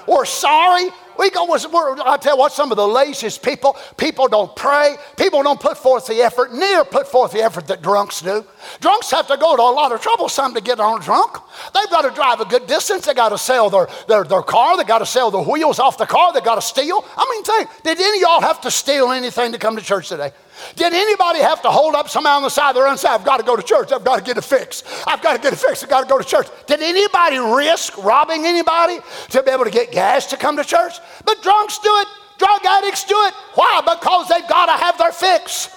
[0.07, 0.91] We're sorry.
[1.17, 4.95] We go, I tell you what, some of the laziest people, people don't pray.
[5.17, 8.45] People don't put forth the effort, near put forth the effort that drunks do.
[8.79, 11.37] Drunks have to go to a lot of trouble some to get on drunk.
[11.73, 13.05] They've got to drive a good distance.
[13.05, 14.77] They got to sell their, their, their car.
[14.77, 16.33] They got to sell the wheels off the car.
[16.33, 17.03] They got to steal.
[17.15, 20.09] I mean, think, did any of y'all have to steal anything to come to church
[20.09, 20.31] today?
[20.75, 23.09] Did anybody have to hold up somebody on the side of the road and say,
[23.09, 24.83] I've got to go to church, I've got to get a fix.
[25.05, 25.83] I've got to get a fix.
[25.83, 26.47] I've got to go to church?
[26.65, 30.93] Did anybody risk robbing anybody to be able to get gas to come to church?
[31.25, 33.33] But drunks do it, drug addicts do it.
[33.55, 33.81] Why?
[33.81, 35.69] Because they've got to have their fix.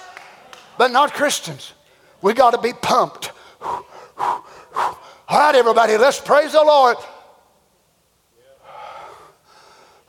[0.77, 1.73] But not Christians.
[2.21, 3.31] We got to be pumped.
[3.61, 4.43] All
[5.29, 6.97] right, everybody, let's praise the Lord.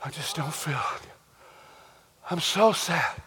[0.05, 1.07] I just don't feel it.
[2.29, 3.22] I'm so sad.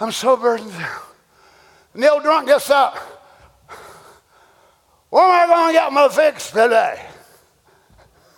[0.00, 2.10] I'm so burdened down.
[2.10, 2.96] Old drunk gets up.
[5.10, 7.04] Where am I going to get my fix today?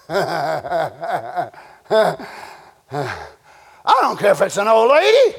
[3.84, 5.36] I don't care if it's an old lady.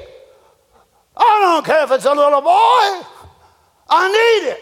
[1.18, 3.08] I don't care if it's a little boy.
[3.90, 4.60] I need it.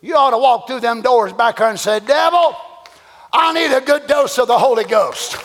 [0.00, 2.56] You ought to walk through them doors back there and say, Devil,
[3.32, 5.36] I need a good dose of the Holy Ghost.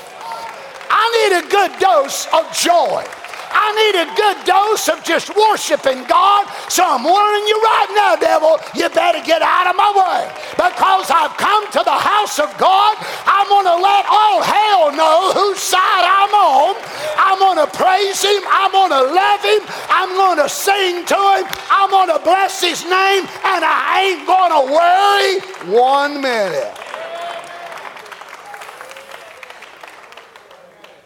[0.89, 3.06] I need a good dose of joy.
[3.54, 6.50] I need a good dose of just worshiping God.
[6.68, 10.26] So I'm warning you right now, devil, you better get out of my way.
[10.58, 12.98] Because I've come to the house of God,
[13.30, 16.76] I'm going to let all hell know whose side I'm on.
[17.18, 18.42] I'm going to praise him.
[18.50, 19.62] I'm going to love him.
[19.89, 21.46] I'm going to sing to him.
[21.70, 23.24] I'm going to bless his name.
[23.46, 26.83] And I ain't going to worry one minute.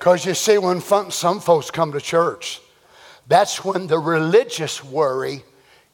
[0.08, 2.62] Because you see, when some folks come to church,
[3.28, 5.43] that's when the religious worry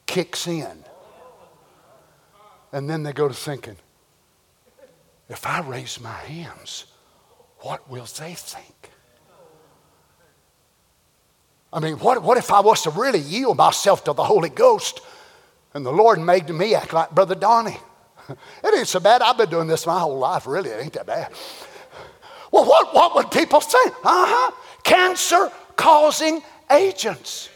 [0.05, 0.85] kicks in.
[2.71, 3.75] And then they go to thinking,
[5.29, 6.85] if I raise my hands,
[7.61, 8.91] what will they think?
[11.73, 15.01] I mean, what, what if I was to really yield myself to the Holy Ghost
[15.73, 17.77] and the Lord made me act like Brother Donny?
[18.63, 19.23] It ain't so bad.
[19.23, 20.69] I've been doing this my whole life, really.
[20.69, 21.33] It ain't that bad.
[22.53, 23.79] Well, what, what would people say?
[24.03, 24.51] Uh huh.
[24.83, 27.49] Cancer causing agents.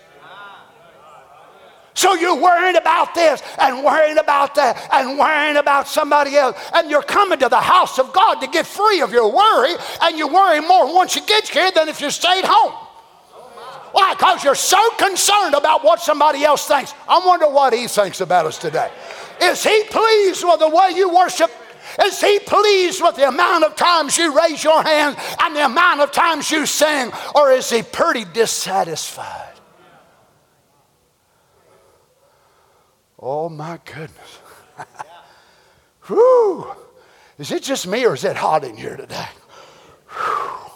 [1.93, 6.58] So you're worrying about this and worrying about that and worrying about somebody else.
[6.74, 9.74] And you're coming to the house of God to get free of your worry.
[10.02, 12.74] And you worry more once you get here than if you stayed home.
[13.91, 14.16] Why?
[14.16, 16.93] Because you're so concerned about what somebody else thinks.
[17.08, 18.91] I wonder what he thinks about us today.
[19.41, 21.52] Is he pleased with the way you worship?
[22.04, 26.02] Is he pleased with the amount of times you raise your hand and the amount
[26.02, 27.12] of times you sing?
[27.34, 29.54] Or is he pretty dissatisfied?
[33.20, 34.39] Oh my goodness.
[36.08, 36.72] Whew.
[37.39, 39.28] Is it just me or is it hot in here today?
[40.10, 40.66] Whew.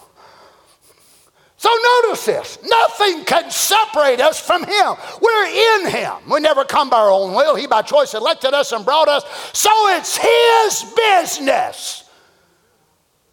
[1.62, 1.70] So
[2.02, 4.96] notice this nothing can separate us from Him.
[5.22, 6.14] We're in Him.
[6.28, 7.56] We never come by our own will.
[7.56, 9.24] He by choice elected us and brought us.
[9.54, 12.10] So it's His business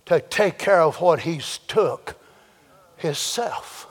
[0.04, 2.20] to take care of what He's took
[2.98, 3.86] Himself.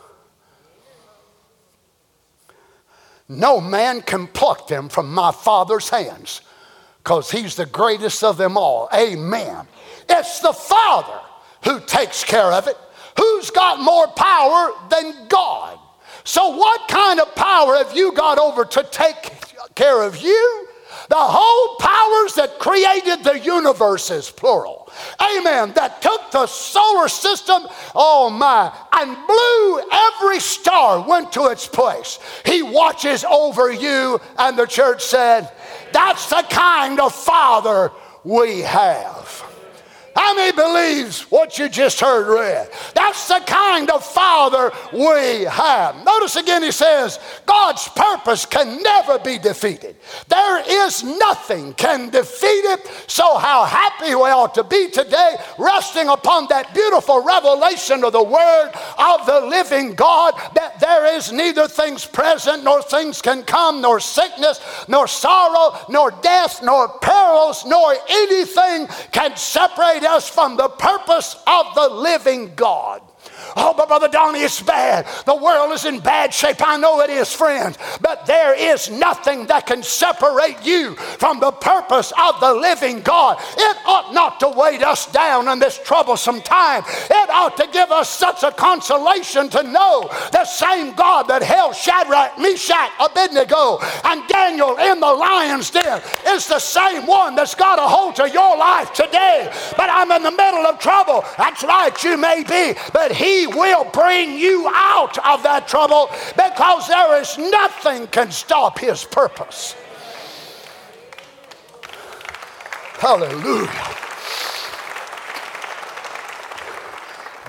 [3.28, 6.42] No man can pluck them from my Father's hands
[7.04, 8.88] because He's the greatest of them all.
[8.94, 9.68] Amen.
[10.08, 11.22] It's the Father
[11.64, 12.78] who takes care of it.
[13.18, 15.80] Who's got more power than God?
[16.24, 19.32] So, what kind of power have you got over to take
[19.76, 20.68] care of you?
[21.09, 24.91] The whole powers that created the universes, plural.
[25.22, 25.72] Amen.
[25.74, 27.63] That took the solar system,
[27.95, 32.20] oh my, and blew every star went to its place.
[32.45, 35.49] He watches over you, and the church said,
[35.93, 37.91] That's the kind of father
[38.26, 39.47] we have.
[40.18, 42.72] How many believes what you just heard read?
[42.95, 46.03] That's the kind of father we have.
[46.03, 49.95] Notice again, he says, God's purpose can never be defeated.
[50.28, 52.88] There is nothing can defeat it.
[53.05, 58.24] So how happy we ought to be today, resting upon that beautiful revelation of the
[58.24, 63.82] word of the living God, that there is neither things present, nor things can come,
[63.82, 70.70] nor sickness, nor sorrow, nor death, nor perils, nor anything can separate us from the
[70.70, 73.01] purpose of the living God.
[73.56, 75.08] Oh, but Brother Donny, it's bad.
[75.26, 76.58] The world is in bad shape.
[76.60, 77.78] I know it is, friends.
[78.02, 83.39] But there is nothing that can separate you from the purpose of the living God.
[83.58, 86.84] It ought not to weight us down in this troublesome time.
[86.88, 91.76] It ought to give us such a consolation to know the same God that held
[91.76, 97.80] Shadrach, Meshach, Abednego, and Daniel in the lion's den is the same one that's got
[97.80, 99.52] a hold to your life today.
[99.76, 101.24] But I'm in the middle of trouble.
[101.38, 102.80] That's right, you may be.
[102.93, 108.80] But he will bring you out of that trouble because there is nothing can stop
[108.80, 109.76] his purpose.
[113.00, 113.70] Hallelujah.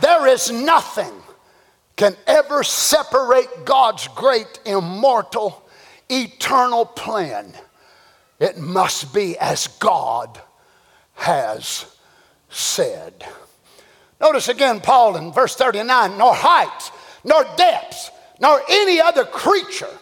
[0.03, 1.13] There is nothing
[1.97, 5.69] can ever separate God's great, immortal,
[6.09, 7.53] eternal plan.
[8.39, 10.41] It must be as God
[11.15, 11.87] has
[12.49, 13.27] said.
[14.21, 16.91] Notice again, Paul in verse 39 nor height,
[17.25, 18.11] nor depth,
[18.41, 19.99] nor any other creature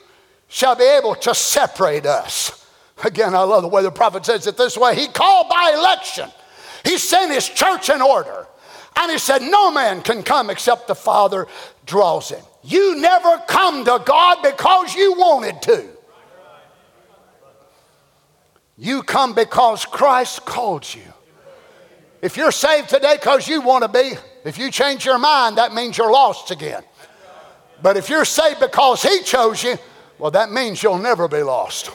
[0.48, 2.64] shall be able to separate us.
[3.04, 6.30] Again, I love the way the prophet says it this way He called by election,
[6.84, 8.46] He sent His church in order.
[8.96, 11.46] And he said, No man can come except the Father
[11.84, 12.42] draws him.
[12.64, 15.86] You never come to God because you wanted to.
[18.78, 21.12] You come because Christ called you.
[22.26, 24.14] If you're saved today because you want to be,
[24.44, 26.82] if you change your mind, that means you're lost again.
[27.80, 29.78] But if you're saved because He chose you,
[30.18, 31.92] well, that means you'll never be lost.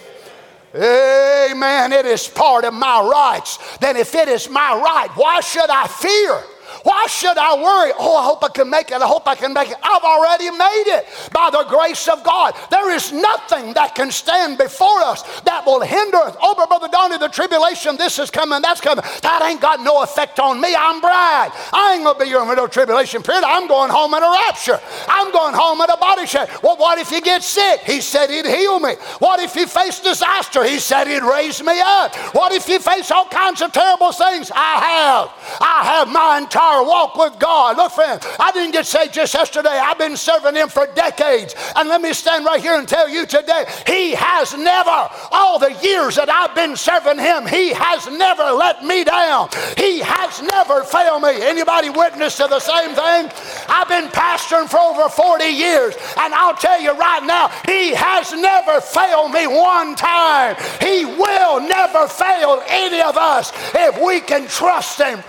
[0.74, 1.92] Amen.
[1.92, 3.60] It is part of my rights.
[3.80, 6.42] Then, if it is my right, why should I fear?
[6.84, 7.94] Why should I worry?
[7.98, 9.02] Oh, I hope I can make it.
[9.02, 9.78] I hope I can make it.
[9.84, 12.56] I've already made it by the grace of God.
[12.70, 16.36] There is nothing that can stand before us that will hinder us.
[16.42, 19.04] Oh, but Brother Donny, the tribulation, this is coming, that's coming.
[19.22, 20.74] That ain't got no effect on me.
[20.78, 21.52] I'm bride.
[21.74, 23.44] I ain't going to be here in tribulation period.
[23.44, 24.80] I'm going home in a rapture.
[25.08, 26.50] I'm going home in a body shape.
[26.64, 27.82] Well, what if you get sick?
[27.82, 28.96] He said he'd heal me.
[29.20, 30.64] What if you face disaster?
[30.64, 32.16] He said he'd raise me up.
[32.34, 34.52] What if you face all kinds of terrible things?
[34.54, 35.60] I have.
[35.62, 37.78] I have my entire entire walk with God.
[37.78, 39.70] Look, friend, I didn't get saved just yesterday.
[39.70, 41.56] I've been serving Him for decades.
[41.76, 45.74] And let me stand right here and tell you today, He has never, all the
[45.82, 49.50] years that I've been serving Him, He has never let me down.
[49.78, 51.42] He has never failed me.
[51.42, 53.32] Anybody witness to the same thing?
[53.68, 58.34] I've been pastoring for over 40 years, and I'll tell you right now, He has
[58.34, 60.56] never failed me one time.
[60.80, 65.24] He will never fail any of us if we can trust Him.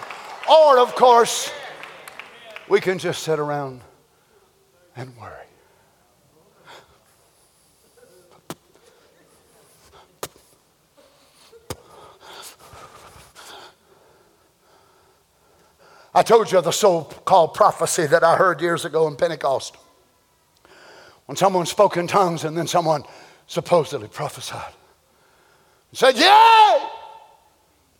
[0.50, 1.50] Or, of course,
[2.68, 3.80] we can just sit around
[4.96, 5.42] and worry.
[16.14, 19.76] I told you of the so called prophecy that I heard years ago in Pentecost.
[21.26, 23.04] When someone spoke in tongues and then someone
[23.46, 24.74] supposedly prophesied.
[25.90, 26.88] He said, Yea,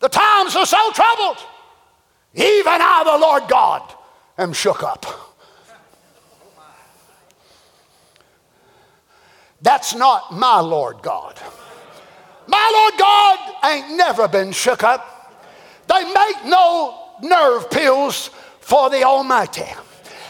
[0.00, 1.38] the times are so troubled.
[2.34, 3.94] Even I, the Lord God,
[4.38, 5.06] am shook up.
[9.60, 11.38] That's not my Lord God.
[12.48, 15.08] My Lord God ain't never been shook up.
[15.88, 18.28] They make no nerve pills
[18.60, 19.66] for the Almighty.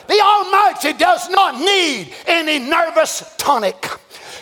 [0.08, 3.88] The Almighty does not need any nervous tonic.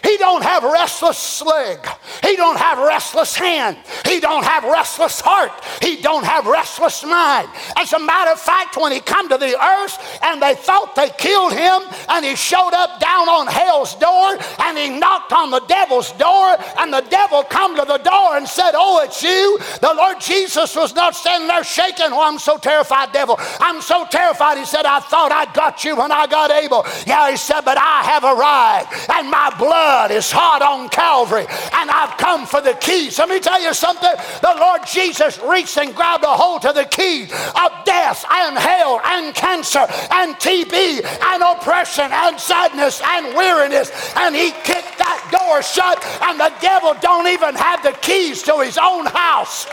[0.03, 1.78] He don't have restless leg.
[2.22, 3.76] He don't have restless hand.
[4.07, 5.53] He don't have restless heart.
[5.82, 7.48] He don't have restless mind.
[7.76, 11.11] As a matter of fact, when he come to the earth and they thought they
[11.18, 15.61] killed him and he showed up down on hell's door and he knocked on the
[15.61, 19.59] devil's door and the devil come to the door and said, oh, it's you.
[19.80, 22.11] The Lord Jesus was not standing there shaking.
[22.11, 23.36] Oh, I'm so terrified, devil.
[23.61, 24.59] I'm so terrified.
[24.59, 26.86] He said, I thought I got you when I got Abel.
[27.07, 31.47] Yeah, he said, but I have arrived and my blood blood is hot on Calvary,
[31.51, 33.18] and I've come for the keys.
[33.18, 34.14] Let me tell you something.
[34.41, 39.01] The Lord Jesus reached and grabbed a hold to the key of death and hell
[39.03, 39.84] and cancer
[40.14, 46.38] and TB and oppression and sadness and weariness, and He kicked that door shut, and
[46.38, 49.66] the devil don't even have the keys to his own house.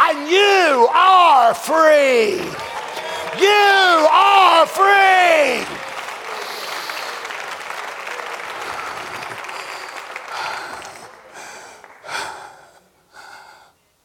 [0.00, 2.40] And you are free.
[3.36, 5.89] You are free.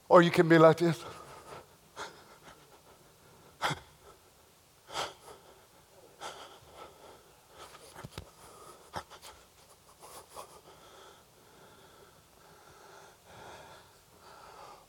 [0.08, 1.04] Or you can be like this.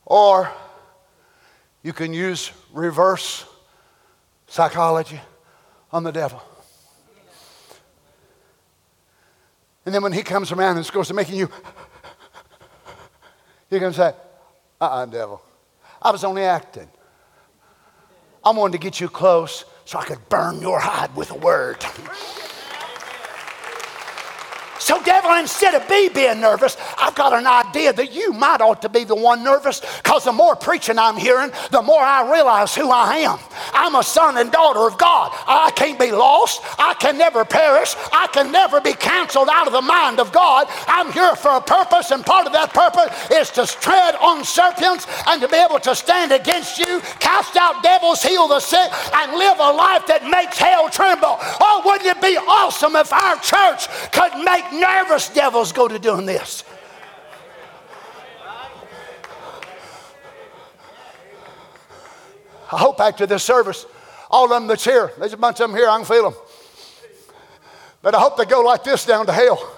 [0.04, 0.50] Or
[1.82, 3.44] you can use reverse
[4.46, 5.20] psychology
[5.92, 6.42] on the devil.
[9.84, 11.48] And then when he comes around and to making you,
[13.80, 14.14] going to say,
[14.80, 15.42] uh uh-uh, uh devil.
[16.02, 16.88] I was only acting.
[18.44, 21.84] I wanted to get you close so I could burn your hide with a word.
[24.86, 28.82] So, devil, instead of me being nervous, I've got an idea that you might ought
[28.82, 32.72] to be the one nervous because the more preaching I'm hearing, the more I realize
[32.72, 33.40] who I am.
[33.74, 35.32] I'm a son and daughter of God.
[35.48, 36.60] I can't be lost.
[36.78, 37.96] I can never perish.
[38.12, 40.68] I can never be canceled out of the mind of God.
[40.86, 45.08] I'm here for a purpose, and part of that purpose is to tread on serpents
[45.26, 49.32] and to be able to stand against you, cast out devils, heal the sick, and
[49.32, 51.38] live a life that makes hell tremble.
[51.58, 56.26] Oh, wouldn't it be awesome if our church could make nervous devils go to doing
[56.26, 56.64] this.
[62.72, 63.86] I hope after this service,
[64.30, 66.40] all of them that's here, there's a bunch of them here, I can feel them.
[68.02, 69.72] But I hope they go like this down to hell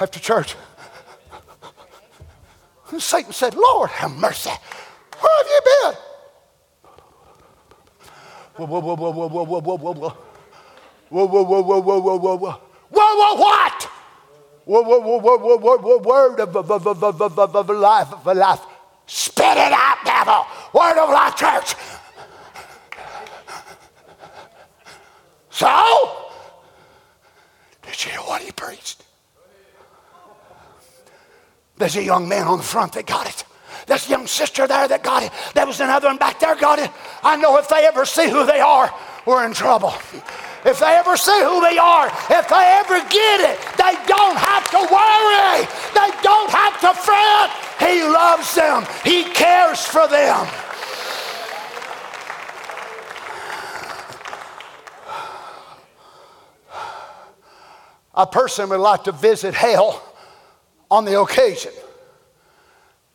[0.00, 0.56] after church.
[2.90, 4.50] And Satan said, Lord, have mercy.
[5.20, 5.94] Where have you been?
[8.56, 10.16] Whoa, whoa, whoa, whoa, whoa, whoa, whoa, whoa, whoa.
[11.10, 12.60] Whoa, whoa, whoa, whoa, whoa, whoa, whoa, whoa.
[12.90, 13.87] Whoa, whoa, what?
[14.68, 16.54] Word of,
[17.70, 18.60] life, of life.
[19.06, 20.44] Spit it out, devil.
[20.74, 21.74] Word of life, church.
[25.50, 26.30] So,
[27.82, 29.02] did you hear what he preached?
[31.78, 33.44] There's a young man on the front that got it.
[33.86, 35.32] There's a young sister there that got it.
[35.54, 36.90] There was another one back there got it.
[37.22, 38.92] I know if they ever see who they are,
[39.24, 39.94] we're in trouble.
[40.68, 44.70] If they ever see who they are, if they ever get it, they don't have
[44.72, 45.66] to worry.
[45.94, 47.50] They don't have to fret.
[47.80, 50.46] He loves them, He cares for them.
[58.12, 60.02] A person would like to visit hell
[60.90, 61.72] on the occasion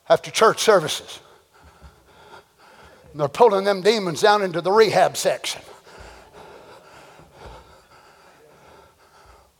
[0.09, 1.19] after church services.
[3.11, 5.61] And they're pulling them demons down into the rehab section.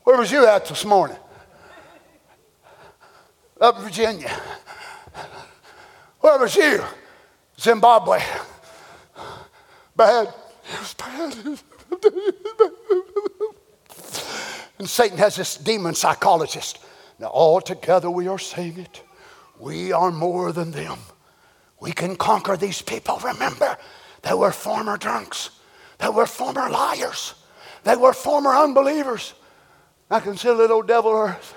[0.03, 1.17] Where was you at this morning?
[3.59, 4.31] Up in Virginia.
[6.19, 6.83] Where was you?
[7.59, 8.19] Zimbabwe.
[9.95, 10.33] Bad.
[10.79, 11.59] Was bad.
[14.79, 16.79] and Satan has this demon psychologist.
[17.19, 19.01] Now, all together we are saying it.
[19.59, 20.99] We are more than them.
[21.79, 23.19] We can conquer these people.
[23.23, 23.77] Remember,
[24.23, 25.51] they were former drunks,
[25.99, 27.35] they were former liars,
[27.83, 29.33] they were former unbelievers.
[30.13, 31.55] I can see a little devil earth.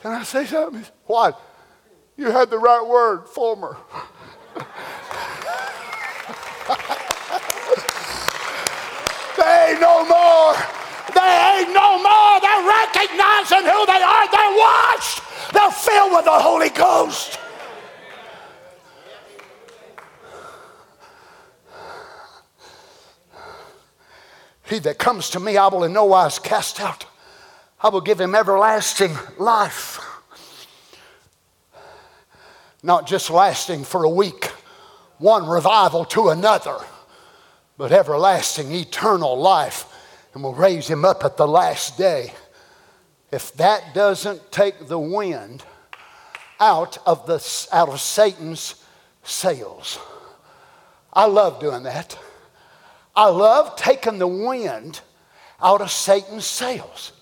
[0.00, 0.86] Can I say something?
[1.06, 1.40] What?
[2.16, 3.76] You had the right word, former.
[9.36, 10.54] they ain't no more.
[11.18, 12.38] They ain't no more.
[12.38, 14.30] They're recognizing who they are.
[14.30, 15.20] They're washed.
[15.52, 17.40] They're filled with the Holy Ghost.
[24.66, 27.06] He that comes to me, I will in no wise cast out.
[27.84, 30.00] I will give him everlasting life.
[32.82, 34.46] Not just lasting for a week,
[35.18, 36.78] one revival to another,
[37.76, 39.84] but everlasting, eternal life,
[40.32, 42.32] and we'll raise him up at the last day.
[43.30, 45.62] If that doesn't take the wind
[46.60, 48.82] out of, the, out of Satan's
[49.24, 49.98] sails,
[51.12, 52.18] I love doing that.
[53.14, 55.02] I love taking the wind
[55.60, 57.12] out of Satan's sails.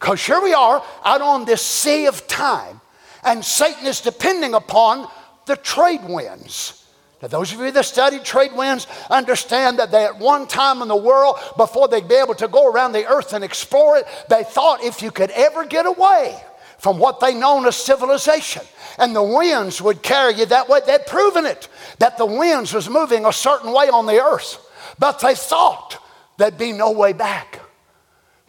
[0.00, 2.80] Because here we are out on this sea of time,
[3.22, 5.06] and Satan is depending upon
[5.44, 6.86] the trade winds.
[7.20, 10.88] Now, those of you that studied trade winds understand that they, at one time in
[10.88, 14.42] the world, before they'd be able to go around the earth and explore it, they
[14.42, 16.40] thought if you could ever get away
[16.78, 18.62] from what they known as civilization,
[18.98, 22.88] and the winds would carry you that way, they'd proven it, that the winds was
[22.88, 24.66] moving a certain way on the earth.
[24.98, 26.02] But they thought
[26.38, 27.59] there'd be no way back.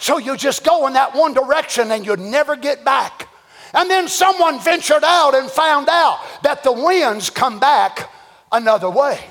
[0.02, 3.30] So you just go in that one direction and you'd never get back.
[3.72, 8.12] And then someone ventured out and found out that the winds come back
[8.52, 9.24] another way.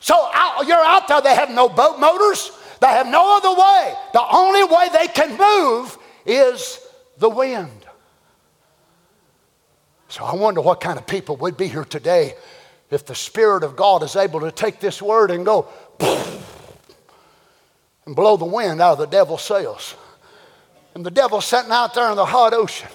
[0.00, 2.50] So out, you're out there, they have no boat motors,
[2.80, 3.94] they have no other way.
[4.14, 6.80] The only way they can move is
[7.18, 7.86] the wind.
[10.08, 12.36] So I wonder what kind of people would be here today
[12.90, 15.68] if the Spirit of God is able to take this word and go
[16.00, 16.40] and
[18.16, 19.94] blow the wind out of the devil's sails
[20.96, 22.88] and the devil's sitting out there in the hot ocean.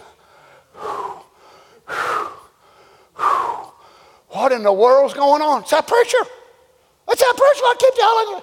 [4.30, 5.62] What in the world's going on?
[5.62, 6.18] It's that preacher.
[7.10, 8.42] It's that preacher, I keep telling you.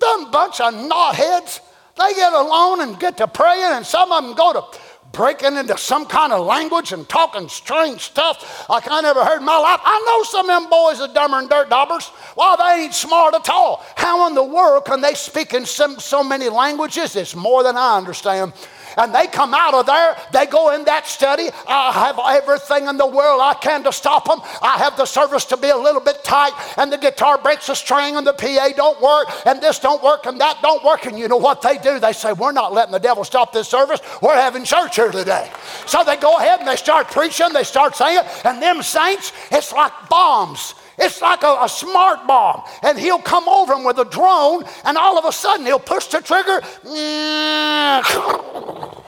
[0.00, 1.60] Dumb bunch of knotheads.
[1.96, 4.78] They get alone and get to praying, and some of them go to
[5.12, 9.44] breaking into some kind of language and talking strange stuff like I never heard in
[9.44, 9.80] my life.
[9.84, 12.10] I know some of them boys are dumber than dirt daubers.
[12.36, 13.84] Well, they ain't smart at all.
[13.96, 17.14] How in the world can they speak in some, so many languages?
[17.14, 18.52] It's more than I understand
[18.96, 21.48] and they come out of there, they go in that study.
[21.66, 24.40] I have everything in the world I can to stop them.
[24.60, 27.76] I have the service to be a little bit tight, and the guitar breaks a
[27.76, 31.06] string, and the PA don't work, and this don't work, and that don't work.
[31.06, 31.98] And you know what they do?
[31.98, 34.00] They say, We're not letting the devil stop this service.
[34.20, 35.50] We're having church here today.
[35.86, 39.72] So they go ahead and they start preaching, they start saying, and them saints, it's
[39.72, 40.74] like bombs.
[41.02, 42.62] It's like a, a, smart bomb.
[42.82, 46.06] And he'll come over them with a drone, and all of a sudden he'll push
[46.06, 46.62] the trigger.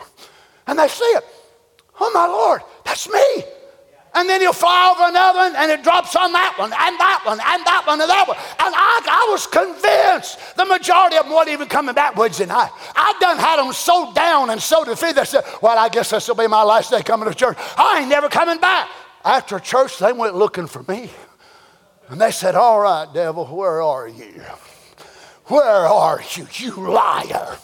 [0.67, 1.25] And they see it.
[2.01, 3.45] Oh, my Lord, that's me.
[4.15, 7.23] And then he'll fly over another one and it drops on that one and that
[7.25, 8.37] one and that one and that one.
[8.37, 12.71] And I, I was convinced the majority of them wasn't even coming back Wednesday night.
[12.95, 15.17] I done had them so down and so defeated.
[15.17, 17.59] They said, Well, I guess this will be my last day coming to church.
[17.77, 18.89] I ain't never coming back.
[19.25, 21.11] After church, they went looking for me.
[22.09, 24.43] And they said, All right, devil, where are you?
[25.47, 27.59] Where are you, you liar?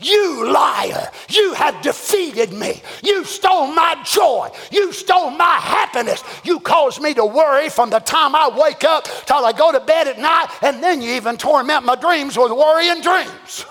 [0.00, 1.10] You liar.
[1.28, 2.82] You have defeated me.
[3.02, 4.50] You stole my joy.
[4.70, 6.22] You stole my happiness.
[6.44, 9.80] You caused me to worry from the time I wake up till I go to
[9.80, 13.64] bed at night, and then you even torment my dreams with worrying dreams.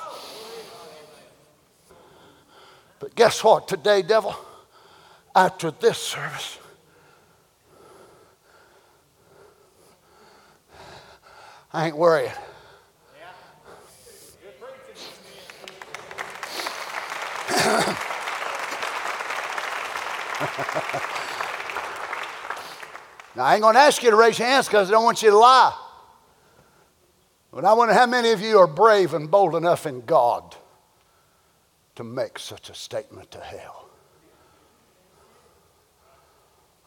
[3.00, 4.36] But guess what today, devil?
[5.36, 6.60] After this service,
[11.74, 12.26] I ain't worried.
[23.36, 25.24] now, I ain't going to ask you to raise your hands because I don't want
[25.24, 25.74] you to lie.
[27.54, 30.56] But I wonder how many of you are brave and bold enough in God
[31.96, 33.90] to make such a statement to hell.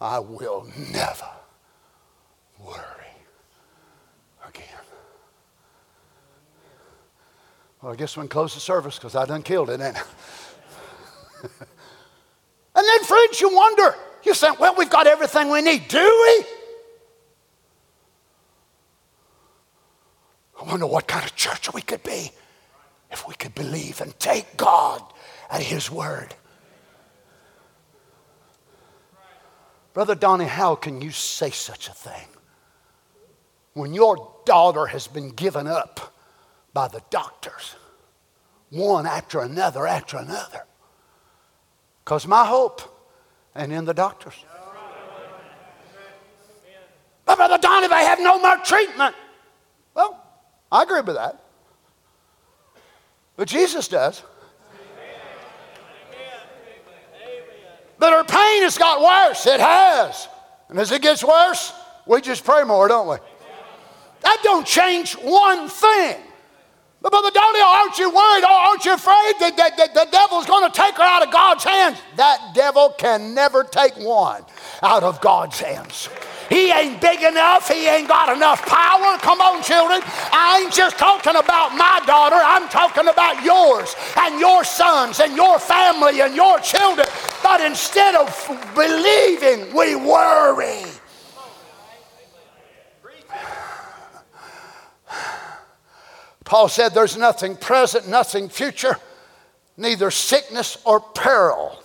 [0.01, 1.31] I will never
[2.59, 3.04] worry
[7.85, 10.01] Well, I guess we can close the service because I done killed it, ain't I?
[12.77, 13.95] and then, friends, you wonder.
[14.23, 15.87] You say, well, we've got everything we need.
[15.89, 16.47] Do we?
[20.63, 22.31] I wonder what kind of church we could be
[23.11, 25.03] if we could believe and take God
[25.51, 26.35] at His word.
[29.93, 32.29] Brother Donny, how can you say such a thing
[33.75, 36.14] when your daughter has been given up
[36.75, 37.77] by the doctors,
[38.69, 40.65] one after another after another?
[42.05, 42.83] Because my hope
[43.55, 44.35] and in the doctors.
[47.25, 49.15] But Brother Donny, they have no more treatment.
[49.95, 50.23] Well,
[50.71, 51.41] I agree with that.
[53.37, 54.23] But Jesus does.
[57.99, 59.47] But her pain has got worse.
[59.47, 60.29] It has.
[60.69, 61.73] And as it gets worse,
[62.07, 63.17] we just pray more, don't we?
[64.21, 66.17] That don't change one thing.
[67.05, 68.45] But Brother Donny, aren't you worried?
[68.45, 71.63] Aren't you afraid that, that, that the devil's going to take her out of God's
[71.63, 71.99] hands?
[72.17, 74.43] That devil can never take one
[74.83, 76.09] out of God's hands.
[76.49, 77.69] He ain't big enough.
[77.69, 79.19] He ain't got enough power.
[79.19, 80.01] Come on, children.
[80.33, 82.37] I ain't just talking about my daughter.
[82.41, 87.07] I'm talking about yours and your sons and your family and your children.
[87.43, 88.33] But instead of
[88.75, 90.94] believing, we worry.
[96.45, 98.97] Paul said, There's nothing present, nothing future,
[99.77, 101.81] neither sickness or peril.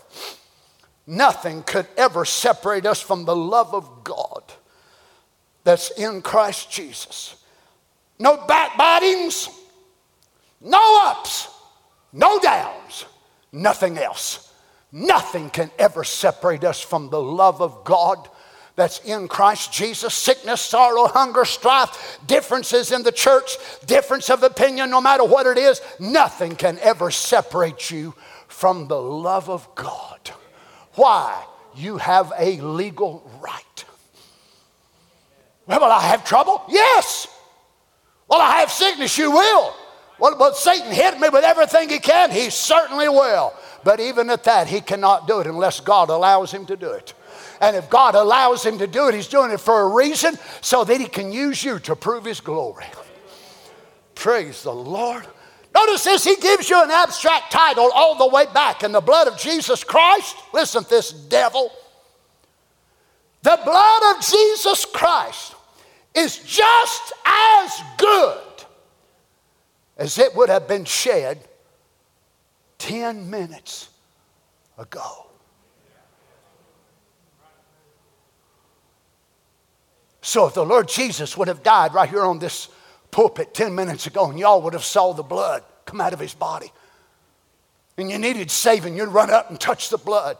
[1.07, 4.43] Nothing could ever separate us from the love of God
[5.63, 7.35] that's in Christ Jesus.
[8.19, 9.49] No backbitings,
[10.61, 11.47] no ups,
[12.13, 13.05] no downs,
[13.51, 14.49] nothing else.
[14.91, 18.27] Nothing can ever separate us from the love of God
[18.79, 20.13] that's in Christ Jesus.
[20.13, 25.57] Sickness, sorrow, hunger, strife, differences in the church, difference of opinion, no matter what it
[25.57, 28.15] is, nothing can ever separate you
[28.47, 30.31] from the love of God.
[30.93, 31.43] Why?
[31.75, 33.85] You have a legal right.
[35.67, 36.63] Well, will I have trouble?
[36.69, 37.27] Yes.
[38.29, 39.17] Well, I have sickness?
[39.17, 39.75] You will.
[40.19, 42.31] Well, but Satan hit me with everything he can?
[42.31, 43.53] He certainly will.
[43.83, 47.13] But even at that, he cannot do it unless God allows him to do it.
[47.61, 50.83] And if God allows him to do it, he's doing it for a reason so
[50.83, 52.85] that he can use you to prove his glory.
[54.15, 55.25] Praise the Lord.
[55.73, 59.27] Notice this, he gives you an abstract title all the way back in the blood
[59.27, 60.35] of Jesus Christ.
[60.53, 61.71] Listen to this, devil.
[63.41, 65.55] The blood of Jesus Christ
[66.13, 68.41] is just as good
[69.97, 71.39] as it would have been shed
[72.79, 73.89] 10 minutes
[74.77, 75.28] ago.
[80.29, 82.69] So if the Lord Jesus would have died right here on this
[83.09, 86.35] pulpit 10 minutes ago and y'all would have saw the blood come out of his
[86.35, 86.71] body
[87.97, 90.37] and you needed saving, you'd run up and touch the blood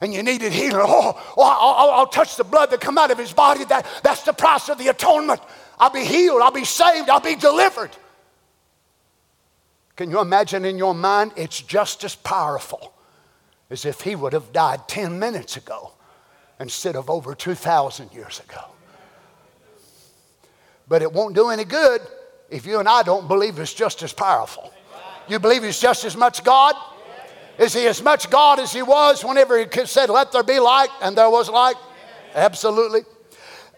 [0.00, 0.86] and you needed healing.
[0.86, 3.64] Oh, oh I'll, I'll, touch the blood that come out of his body.
[3.64, 5.40] That, that's the price of the atonement.
[5.80, 6.40] I'll be healed.
[6.40, 7.10] I'll be saved.
[7.10, 7.90] I'll be delivered.
[9.96, 11.32] Can you imagine in your mind?
[11.34, 12.94] It's just as powerful
[13.68, 15.90] as if he would have died 10 minutes ago
[16.60, 18.73] instead of over 2,000 years ago.
[20.88, 22.00] But it won't do any good
[22.50, 24.72] if you and I don't believe it's just as powerful.
[25.28, 26.74] You believe he's just as much God?
[27.58, 30.88] Is he as much God as he was whenever he said, Let there be light,
[31.00, 31.76] and there was light?
[32.34, 33.02] Absolutely.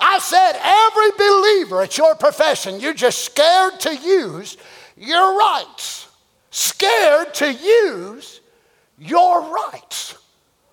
[0.00, 4.56] I said, every believer at your profession, you're just scared to use
[4.96, 6.08] your rights.
[6.50, 8.40] Scared to use
[8.98, 10.16] your rights.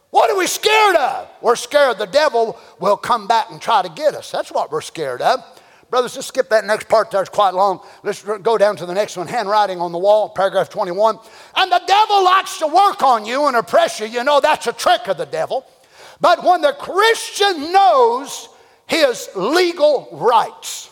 [0.10, 1.28] What are we scared of?
[1.42, 4.30] We're scared the devil will come back and try to get us.
[4.32, 5.40] That's what we're scared of.
[5.94, 7.86] Brothers, just skip that next part That's quite long.
[8.02, 9.28] Let's go down to the next one.
[9.28, 11.20] Handwriting on the wall, paragraph 21.
[11.56, 14.08] And the devil likes to work on you and oppress you.
[14.08, 15.68] You know, that's a trick of the devil.
[16.20, 18.50] But when the Christian knows
[18.88, 20.90] his legal rights,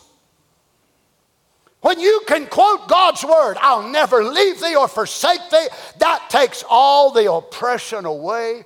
[1.80, 5.66] when you can quote God's word, I'll never leave thee or forsake thee,
[5.98, 8.62] that takes all the oppression away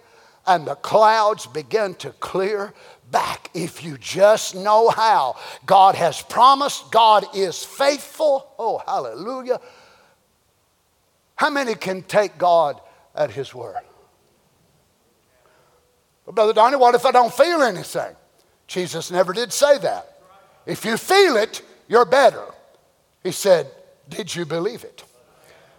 [0.47, 2.72] and the clouds begin to clear
[3.11, 5.37] back if you just know how.
[5.65, 8.49] God has promised, God is faithful.
[8.59, 9.61] Oh, hallelujah.
[11.37, 12.81] How many can take God
[13.15, 13.77] at His word?
[16.25, 18.17] Well, Brother Donny, what if I don't feel anything?
[18.67, 20.19] Jesus never did say that.
[20.67, 22.45] If you feel it, you're better.
[23.23, 23.71] He said,
[24.09, 25.05] Did you believe it?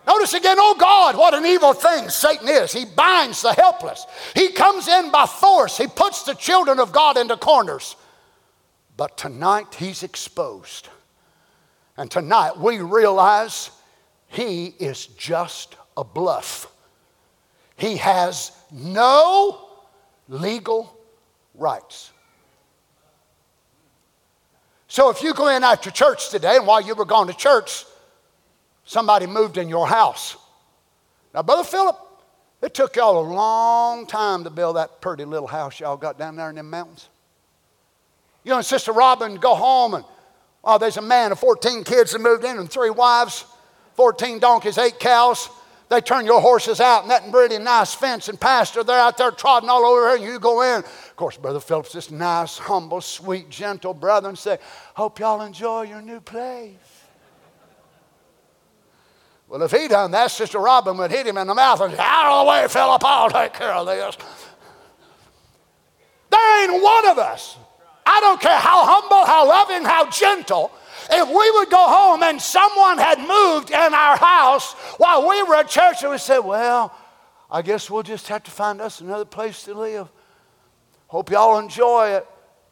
[0.08, 2.72] Notice again, oh God, what an evil thing Satan is.
[2.72, 4.06] He binds the helpless.
[4.34, 5.78] He comes in by force.
[5.78, 7.98] He puts the children of God into corners.
[8.96, 10.88] But tonight he's exposed.
[11.98, 13.70] And tonight we realize
[14.28, 16.72] he is just a bluff.
[17.76, 19.68] He has no
[20.30, 20.98] legal
[21.54, 22.12] rights.
[24.88, 27.84] So if you go in after church today, and while you were going to church,
[28.88, 30.38] somebody moved in your house.
[31.36, 31.96] Now, Brother Philip,
[32.64, 36.36] it took y'all a long time to build that pretty little house y'all got down
[36.36, 37.10] there in them mountains.
[38.44, 40.06] You and Sister Robin go home and,
[40.64, 43.46] oh, there's a man of 14 kids that moved in and three wives,
[43.96, 45.50] 14 donkeys, eight cows.
[45.90, 48.84] They turn your horses out and that pretty nice fence and pasture.
[48.84, 50.80] They're out there trotting all over here, and you go in.
[50.80, 54.58] Of course, Brother Phillips, this nice, humble, sweet, gentle brother, and say,
[54.96, 56.76] Hope y'all enjoy your new place.
[59.48, 62.00] Well, if he done that, Sister Robin would hit him in the mouth and say,
[62.00, 64.18] Out of the way, Philip, I'll take care of this.
[66.30, 67.58] There ain't one of us.
[68.06, 70.72] I don't care how humble, how loving, how gentle.
[71.10, 75.56] If we would go home and someone had moved in our house while we were
[75.56, 76.94] at church, and we said, Well,
[77.50, 80.10] I guess we'll just have to find us another place to live.
[81.08, 82.28] Hope y'all enjoy it.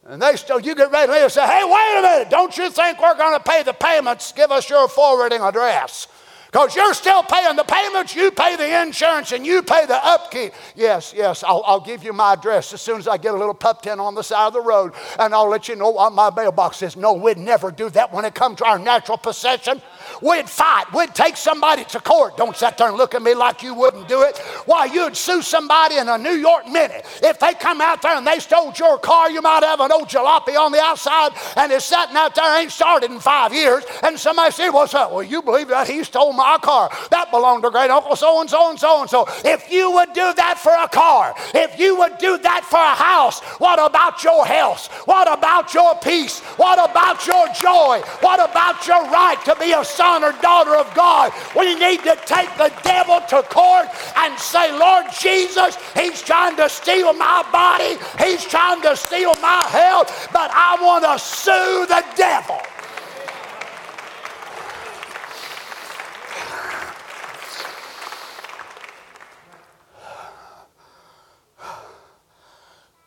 [0.08, 2.56] And they still, you get ready to leave and say, Hey, wait a minute, don't
[2.58, 4.34] you think we're going to pay the payments?
[4.34, 6.08] Give us your forwarding address.
[6.56, 10.54] Because you're still paying the payments, you pay the insurance, and you pay the upkeep.
[10.74, 13.54] Yes, yes, I'll, I'll give you my address as soon as I get a little
[13.54, 16.30] pup tent on the side of the road, and I'll let you know what my
[16.34, 16.96] mailbox is.
[16.96, 19.82] No, we'd never do that when it comes to our natural possession.
[20.22, 20.86] We'd fight.
[20.94, 22.38] We'd take somebody to court.
[22.38, 24.38] Don't sit there and look at me like you wouldn't do it.
[24.66, 27.06] Why, you'd sue somebody in a New York minute.
[27.22, 30.08] If they come out there and they stole your car, you might have an old
[30.08, 33.84] jalopy on the outside and it's sitting out there, ain't started in five years.
[34.04, 35.12] And somebody said, What's up?
[35.12, 36.90] Well, you believe that he stole my car.
[37.12, 39.28] That belonged to great uncle so and so and so and so.
[39.44, 42.96] If you would do that for a car, if you would do that for a
[42.96, 44.88] house, what about your health?
[45.06, 46.40] What about your peace?
[46.58, 48.02] What about your joy?
[48.22, 51.34] What about your right to be a son or daughter of God?
[51.56, 53.88] We need to take the devil to court
[54.18, 59.68] and say, Lord Jesus, he's trying to steal my body, he's trying to steal my
[59.70, 62.60] health, but I want to sue the devil.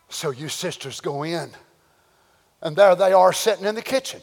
[0.09, 1.51] So you sisters go in,
[2.61, 4.21] and there they are sitting in the kitchen.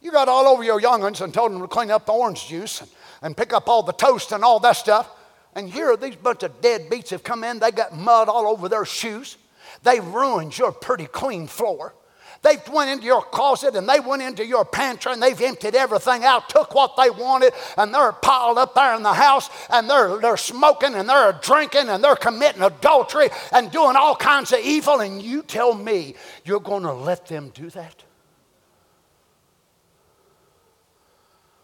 [0.00, 2.80] You got all over your young'uns and told them to clean up the orange juice
[2.80, 2.90] and,
[3.22, 5.10] and pick up all the toast and all that stuff.
[5.54, 7.58] And here these bunch of deadbeats have come in.
[7.58, 9.36] They got mud all over their shoes.
[9.82, 11.94] They've ruined your pretty clean floor.
[12.42, 16.24] They've went into your closet and they went into your pantry and they've emptied everything
[16.24, 20.16] out, took what they wanted, and they're piled up there in the house and they're,
[20.18, 25.00] they're smoking and they're drinking and they're committing adultery and doing all kinds of evil.
[25.00, 26.14] And you tell me
[26.46, 28.04] you're going to let them do that?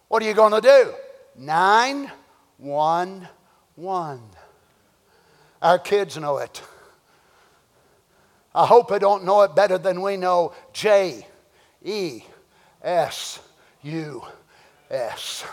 [0.09, 0.95] What are you going to do?
[1.37, 4.21] 911.
[5.63, 6.61] Our kids know it.
[8.55, 11.27] I hope they don't know it better than we know J
[11.85, 12.23] E
[12.83, 13.39] S
[13.83, 14.25] U
[14.91, 15.45] S.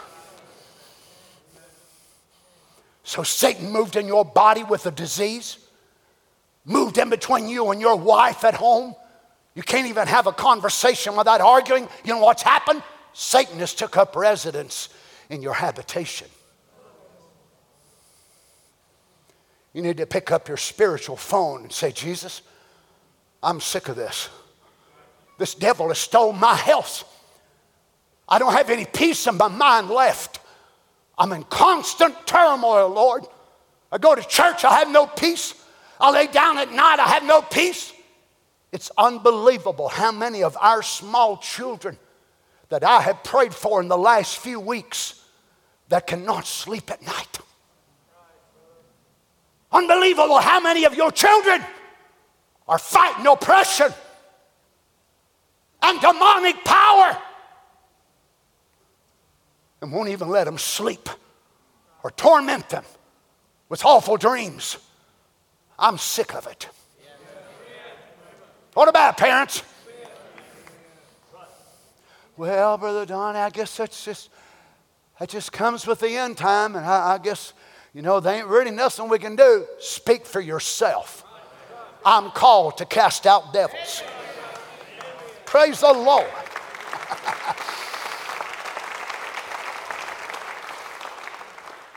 [3.04, 5.58] So Satan moved in your body with a disease,
[6.64, 8.95] moved in between you and your wife at home.
[9.54, 11.89] You can't even have a conversation without arguing.
[12.06, 12.82] You know what's happened?
[13.14, 14.89] Satan has took up residence
[15.30, 16.28] in your habitation.
[19.74, 22.41] You need to pick up your spiritual phone and say, Jesus,
[23.41, 24.30] I'm sick of this.
[25.39, 27.09] This devil has stolen my health.
[28.30, 30.39] I don't have any peace in my mind left.
[31.18, 33.24] I'm in constant turmoil, Lord.
[33.91, 35.53] I go to church, I have no peace.
[35.99, 37.93] I lay down at night, I have no peace.
[38.72, 41.97] It's unbelievable how many of our small children
[42.74, 45.24] that I have prayed for in the last few weeks
[45.90, 47.38] that cannot sleep at night.
[49.72, 51.64] Unbelievable how many of your children
[52.68, 53.94] are fighting oppression
[55.84, 57.16] and demonic power
[59.84, 61.08] and won't even let them sleep
[62.04, 62.86] or torment them
[63.70, 64.80] with awful dreams.
[65.78, 66.68] I'm sick of it.
[68.74, 69.62] What about parents?
[72.36, 74.30] Well, Brother Don, I guess that's just
[75.20, 77.54] that just comes with the end time, and I, I guess
[77.94, 79.68] you know there ain't really nothing we can do.
[79.80, 81.24] Speak for yourself.
[82.04, 84.02] I'm called to cast out devils.
[85.46, 86.26] Praise the Lord.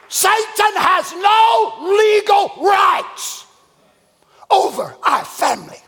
[0.09, 3.47] Satan has no legal rights
[4.51, 5.81] over our family,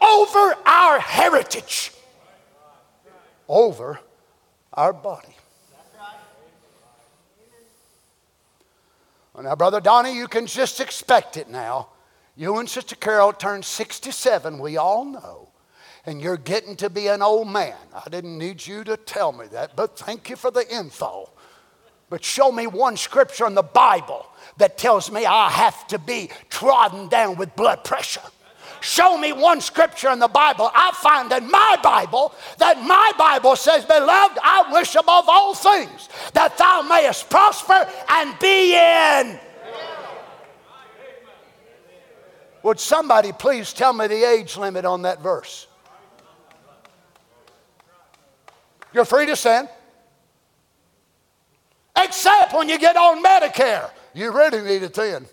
[0.00, 1.92] over our heritage,
[3.48, 4.00] over
[4.72, 5.36] our body.
[9.34, 11.88] Well, now, Brother Donny, you can just expect it now.
[12.36, 15.48] You and Sister Carol turned 67, we all know,
[16.04, 17.76] and you're getting to be an old man.
[17.94, 21.30] I didn't need you to tell me that, but thank you for the info.
[22.10, 24.26] But show me one scripture in the Bible
[24.58, 28.20] that tells me I have to be trodden down with blood pressure.
[28.82, 30.68] Show me one scripture in the Bible.
[30.74, 36.08] I find in my Bible that my Bible says, Beloved, I wish above all things
[36.34, 39.38] that thou mayest prosper and be in.
[42.64, 45.68] Would somebody please tell me the age limit on that verse?
[48.92, 49.68] You're free to sin.
[51.96, 53.90] Except when you get on Medicare.
[54.12, 55.26] You really need a then.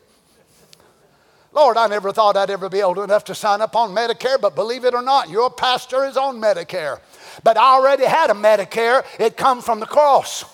[1.51, 4.55] Lord, I never thought I'd ever be old enough to sign up on Medicare, but
[4.55, 6.99] believe it or not, your pastor is on Medicare.
[7.43, 10.45] But I already had a Medicare, it come from the cross.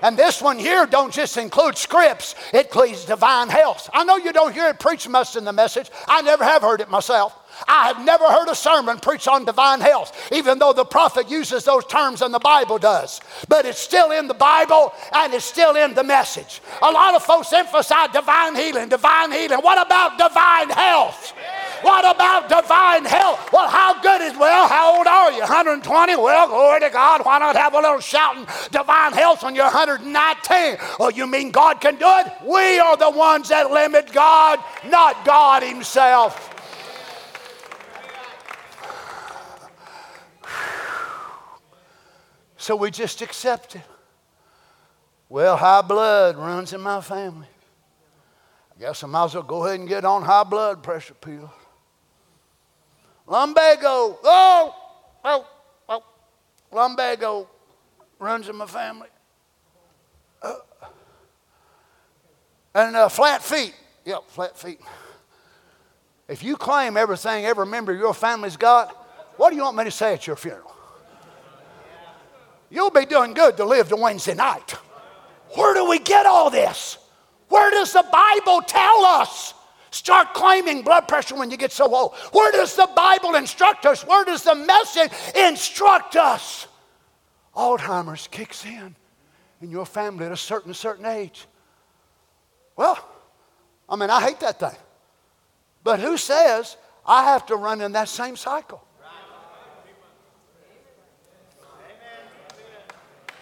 [0.00, 3.90] And this one here don't just include scripts, it includes divine health.
[3.92, 5.90] I know you don't hear it preached much in the message.
[6.06, 7.36] I never have heard it myself.
[7.66, 11.64] I have never heard a sermon preach on divine health, even though the prophet uses
[11.64, 13.20] those terms and the Bible does.
[13.48, 16.60] But it's still in the Bible and it's still in the message.
[16.82, 19.58] A lot of folks emphasize divine healing, divine healing.
[19.60, 21.32] What about divine health?
[21.82, 23.52] What about divine health?
[23.52, 25.40] Well, how good is, well, how old are you?
[25.40, 26.16] 120?
[26.16, 27.24] Well, glory to God.
[27.26, 30.78] Why not have a little shouting divine health when you're 119?
[30.98, 32.32] Oh, you mean God can do it?
[32.42, 36.53] We are the ones that limit God, not God Himself.
[42.64, 43.82] So we just accept it.
[45.28, 47.46] Well, high blood runs in my family.
[48.74, 51.50] I guess I might as well go ahead and get on high blood pressure pills.
[53.26, 54.74] Lumbago, oh,
[55.22, 55.46] oh,
[55.90, 56.04] oh,
[56.72, 57.50] lumbago
[58.18, 59.08] runs in my family.
[60.40, 60.54] Uh,
[62.74, 63.74] and uh, flat feet,
[64.06, 64.80] yep, flat feet.
[66.28, 68.88] If you claim everything every member of your family's got,
[69.36, 70.73] what do you want me to say at your funeral?
[72.74, 74.74] You'll be doing good to live to Wednesday night.
[75.54, 76.98] Where do we get all this?
[77.48, 79.54] Where does the Bible tell us?
[79.92, 82.16] Start claiming blood pressure when you get so old.
[82.32, 84.04] Where does the Bible instruct us?
[84.04, 86.66] Where does the message instruct us?
[87.54, 88.96] Alzheimer's kicks in
[89.62, 91.46] in your family at a certain certain age.
[92.76, 92.98] Well,
[93.88, 94.76] I mean, I hate that thing.
[95.84, 98.82] But who says I have to run in that same cycle?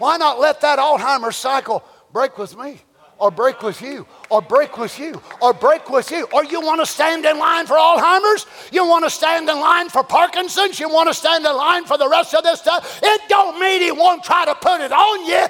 [0.02, 2.80] Why not let that Alzheimer's cycle break with me?
[3.18, 6.26] Or break with you, or break with you, or break with you.
[6.32, 8.44] Or you want to stand in line for Alzheimer's?
[8.72, 10.80] You want to stand in line for Parkinson's?
[10.80, 12.98] You want to stand in line for the rest of this stuff?
[13.00, 15.46] It don't mean he won't try to put it on you,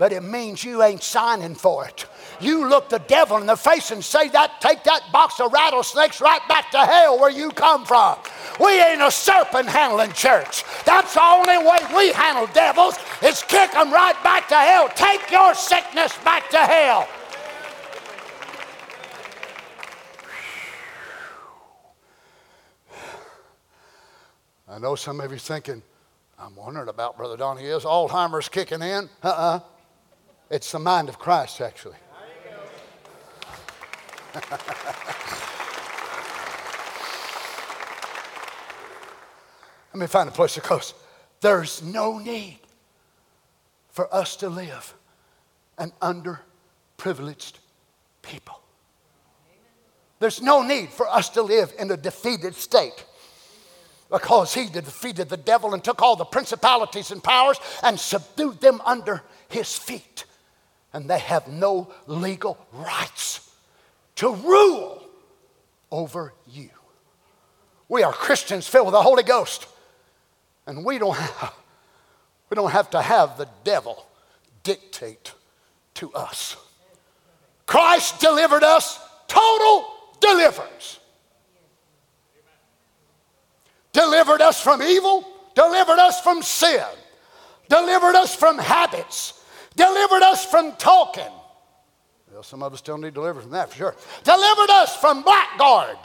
[0.00, 2.06] but it means you ain't signing for it
[2.40, 6.20] you look the devil in the face and say that, take that box of rattlesnakes
[6.20, 8.16] right back to hell where you come from.
[8.58, 10.64] We ain't a serpent handling church.
[10.84, 14.88] That's the only way we handle devils is kick them right back to hell.
[14.94, 17.08] Take your sickness back to hell.
[24.68, 25.82] I know some of you thinking,
[26.38, 27.64] I'm wondering about Brother Donny.
[27.64, 29.10] Is Alzheimer's kicking in?
[29.22, 29.56] Uh uh-uh.
[29.56, 29.60] uh
[30.50, 31.96] It's the mind of Christ, actually.
[39.94, 40.94] Let me find a place to close.
[41.40, 42.58] There's no need
[43.90, 44.94] for us to live
[45.78, 47.54] an underprivileged
[48.22, 48.60] people.
[50.18, 53.04] There's no need for us to live in a defeated state
[54.10, 58.80] because he defeated the devil and took all the principalities and powers and subdued them
[58.84, 60.24] under his feet.
[60.92, 63.50] And they have no legal rights
[64.16, 65.02] to rule
[65.90, 66.70] over you.
[67.88, 69.66] We are Christians filled with the Holy Ghost,
[70.66, 71.54] and we don't have,
[72.48, 74.06] we don't have to have the devil
[74.62, 75.32] dictate
[75.94, 76.56] to us.
[77.66, 79.86] Christ delivered us total
[80.20, 80.98] deliverance.
[83.92, 86.84] Delivered us from evil, delivered us from sin,
[87.68, 89.39] delivered us from habits,
[89.76, 91.32] delivered us from talking,
[92.32, 93.96] well, some of us still need deliverance from that for sure.
[94.24, 95.96] Delivered us from blackguard.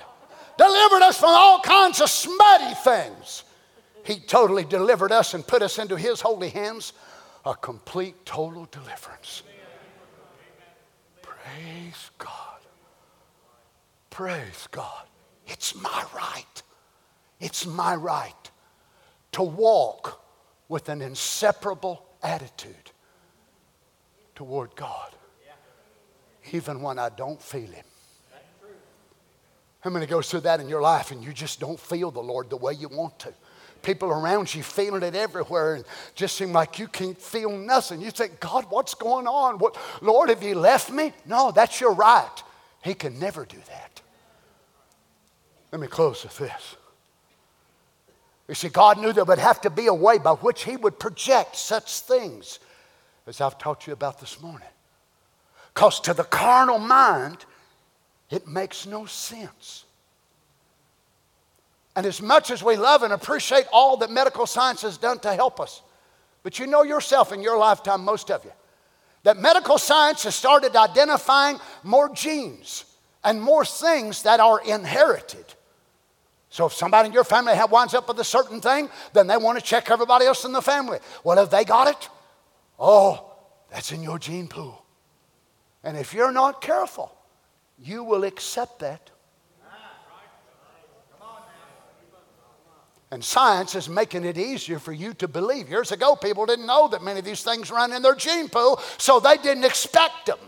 [0.58, 3.44] Delivered us from all kinds of smutty things.
[4.04, 6.94] He totally delivered us and put us into His holy hands.
[7.46, 9.44] A complete, total deliverance.
[11.22, 12.60] Praise God.
[14.10, 15.06] Praise God.
[15.46, 16.64] It's my right.
[17.40, 18.52] It's my right
[19.34, 20.24] to walk
[20.70, 22.92] with an inseparable attitude
[24.36, 25.12] toward God.
[26.52, 27.86] even when I don't feel Him.
[29.80, 32.50] How many goes through that in your life and you just don't feel the Lord
[32.50, 33.34] the way you want to?
[33.84, 38.02] People around you feeling it everywhere and just seem like you can't feel nothing.
[38.02, 39.60] You think, God, what's going on?
[39.60, 41.14] What, Lord, have you left me?
[41.26, 42.44] No, that's your right.
[42.84, 44.02] He can never do that.
[45.72, 46.76] Let me close with this.
[48.48, 50.98] You see, God knew there would have to be a way by which He would
[50.98, 52.60] project such things
[53.28, 54.68] as I've taught you about this morning.
[55.74, 57.46] Because to the carnal mind,
[58.30, 59.86] it makes no sense.
[61.96, 65.34] And as much as we love and appreciate all that medical science has done to
[65.34, 65.82] help us,
[66.44, 68.52] but you know yourself in your lifetime, most of you,
[69.24, 72.86] that medical science has started identifying more genes
[73.24, 75.46] and more things that are inherited.
[76.50, 79.58] So if somebody in your family winds up with a certain thing, then they want
[79.58, 81.00] to check everybody else in the family.
[81.24, 82.10] Well, have they got it?
[82.80, 83.34] Oh,
[83.70, 84.84] that's in your gene pool.
[85.84, 87.16] And if you're not careful,
[87.78, 89.12] you will accept that.
[93.12, 95.70] And science is making it easier for you to believe.
[95.70, 98.82] Years ago, people didn't know that many of these things run in their gene pool,
[98.98, 100.40] so they didn't expect them.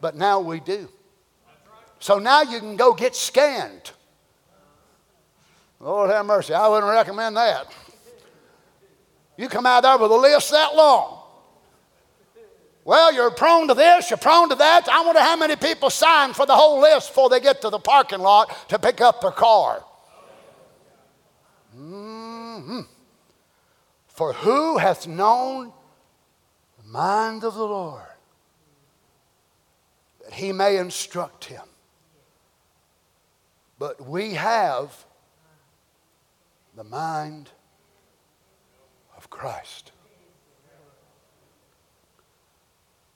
[0.00, 0.88] But now we do.
[1.98, 3.90] So now you can go get scanned.
[5.80, 7.66] Lord have mercy, I wouldn't recommend that.
[9.36, 11.21] You come out there with a list that long.
[12.84, 14.88] Well, you're prone to this, you're prone to that.
[14.88, 17.78] I wonder how many people sign for the whole list before they get to the
[17.78, 19.84] parking lot to pick up their car.
[21.76, 22.80] Mm-hmm.
[24.08, 25.72] For who hath known
[26.82, 28.02] the mind of the Lord
[30.24, 31.62] that he may instruct him?
[33.78, 35.06] But we have
[36.76, 37.50] the mind
[39.16, 39.91] of Christ.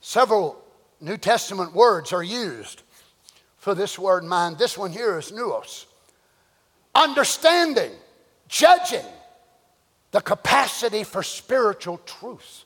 [0.08, 0.56] Several
[1.00, 2.82] New Testament words are used
[3.58, 4.56] for this word mind.
[4.56, 5.86] This one here is nous.
[6.94, 7.90] Understanding,
[8.46, 9.04] judging,
[10.12, 12.62] the capacity for spiritual truth,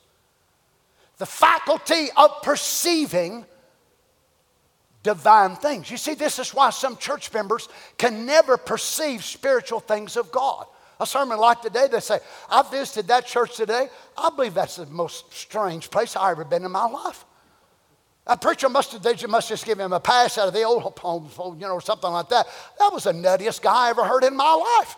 [1.17, 3.43] the faculty of perceiving
[5.01, 5.89] divine things.
[5.89, 10.67] You see, this is why some church members can never perceive spiritual things of God.
[10.99, 12.19] A sermon like today, they say,
[12.51, 13.87] I visited that church today.
[14.15, 17.25] I believe that's the most strange place I've ever been in my life.
[18.27, 20.95] A preacher must have, they must just give him a pass out of the old
[20.95, 22.47] poems, you know, something like that.
[22.79, 24.95] That was the nuttiest guy I ever heard in my life.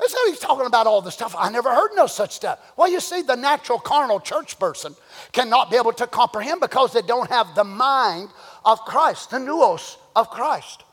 [0.00, 1.34] That's how he's talking about all this stuff.
[1.38, 2.58] I never heard no such stuff.
[2.76, 4.96] Well, you see, the natural carnal church person
[5.32, 8.30] cannot be able to comprehend because they don't have the mind
[8.64, 10.84] of Christ, the nous of Christ.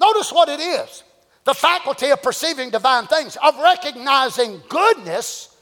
[0.00, 1.02] Notice what it is
[1.44, 5.55] the faculty of perceiving divine things, of recognizing goodness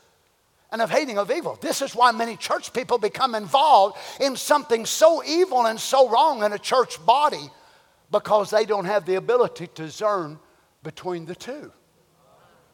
[0.74, 1.56] and of hating of evil.
[1.60, 6.42] This is why many church people become involved in something so evil and so wrong
[6.42, 7.48] in a church body
[8.10, 10.36] because they don't have the ability to discern
[10.82, 11.70] between the two.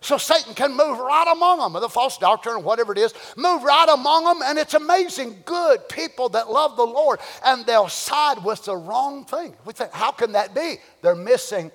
[0.01, 3.13] So Satan can move right among them with a false doctrine or whatever it is,
[3.37, 7.91] move right among them, and it's amazing good people that love the Lord, and they'll
[7.91, 9.55] side with the wrong thing.
[9.67, 10.77] We think, how can that be?
[11.03, 11.71] They're missing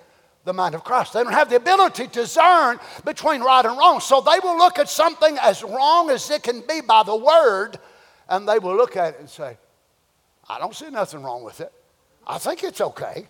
[0.46, 1.14] the mind of Christ.
[1.14, 4.00] They don't have the ability to discern between right and wrong.
[4.00, 7.78] So they will look at something as wrong as it can be by the word,
[8.30, 9.58] and they will look at it and say,
[10.48, 11.74] I don't see nothing wrong with it.
[12.26, 13.28] I think it's okay.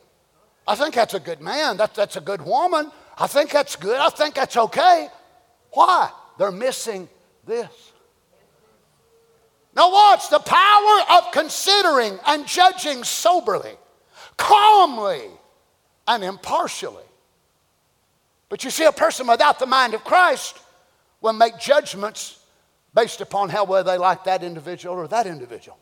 [0.68, 1.78] I think that's a good man.
[1.78, 2.91] That, that's a good woman.
[3.18, 3.99] I think that's good.
[3.99, 5.07] I think that's okay.
[5.72, 6.09] Why?
[6.38, 7.07] They're missing
[7.45, 7.70] this.
[9.76, 13.74] Now, watch the power of considering and judging soberly,
[14.38, 15.30] calmly,
[16.08, 17.03] and impartially.
[18.49, 20.60] But you see, a person without the mind of Christ
[21.22, 22.39] will make judgments
[22.93, 25.78] based upon how well they like that individual or that individual.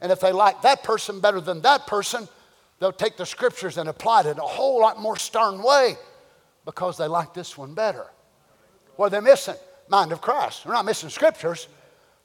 [0.00, 2.28] And if they like that person better than that person,
[2.78, 5.96] they'll take the scriptures and apply it in a whole lot more stern way
[6.64, 8.06] because they like this one better.
[8.96, 9.56] What are they missing?
[9.88, 10.64] Mind of Christ.
[10.64, 11.68] They're not missing scriptures,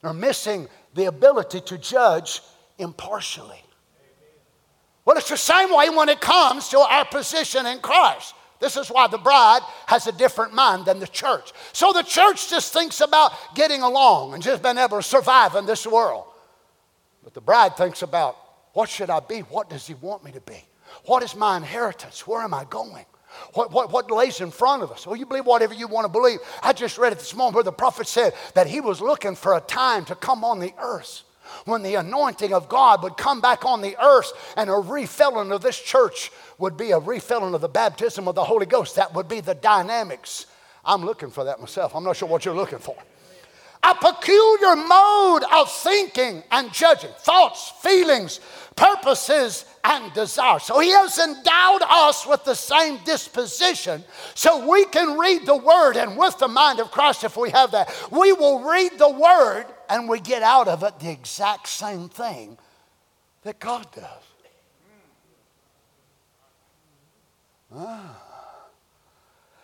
[0.02, 2.42] they're missing the ability to judge
[2.78, 3.64] impartially.
[5.06, 8.36] Well, it's the same way when it comes to our position in Christ.
[8.60, 11.52] This is why the bride has a different mind than the church.
[11.74, 15.66] So the church just thinks about getting along and just being able to survive in
[15.66, 16.26] this world.
[17.24, 18.38] But the bride thinks about
[18.74, 19.40] what should I be?
[19.40, 20.64] What does he want me to be?
[21.06, 22.28] What is my inheritance?
[22.28, 23.06] Where am I going?
[23.54, 25.08] What, what, what lays in front of us?
[25.08, 26.40] Well, you believe whatever you want to believe.
[26.62, 29.56] I just read it this morning where the prophet said that he was looking for
[29.56, 31.24] a time to come on the earth
[31.66, 35.62] when the anointing of God would come back on the earth and a refilling of
[35.62, 38.96] this church would be a refilling of the baptism of the Holy Ghost.
[38.96, 40.46] That would be the dynamics.
[40.84, 41.96] I'm looking for that myself.
[41.96, 42.96] I'm not sure what you're looking for.
[43.84, 48.40] a peculiar mode of thinking and judging, thoughts, feelings,
[48.76, 50.64] purposes, and desires.
[50.64, 54.04] So he has endowed us with the same disposition
[54.36, 55.98] so we can read the word.
[55.98, 59.66] And with the mind of Christ, if we have that, we will read the word
[59.92, 62.58] and we get out of it the exact same thing
[63.44, 64.24] that God does.
[67.76, 68.18] Ah.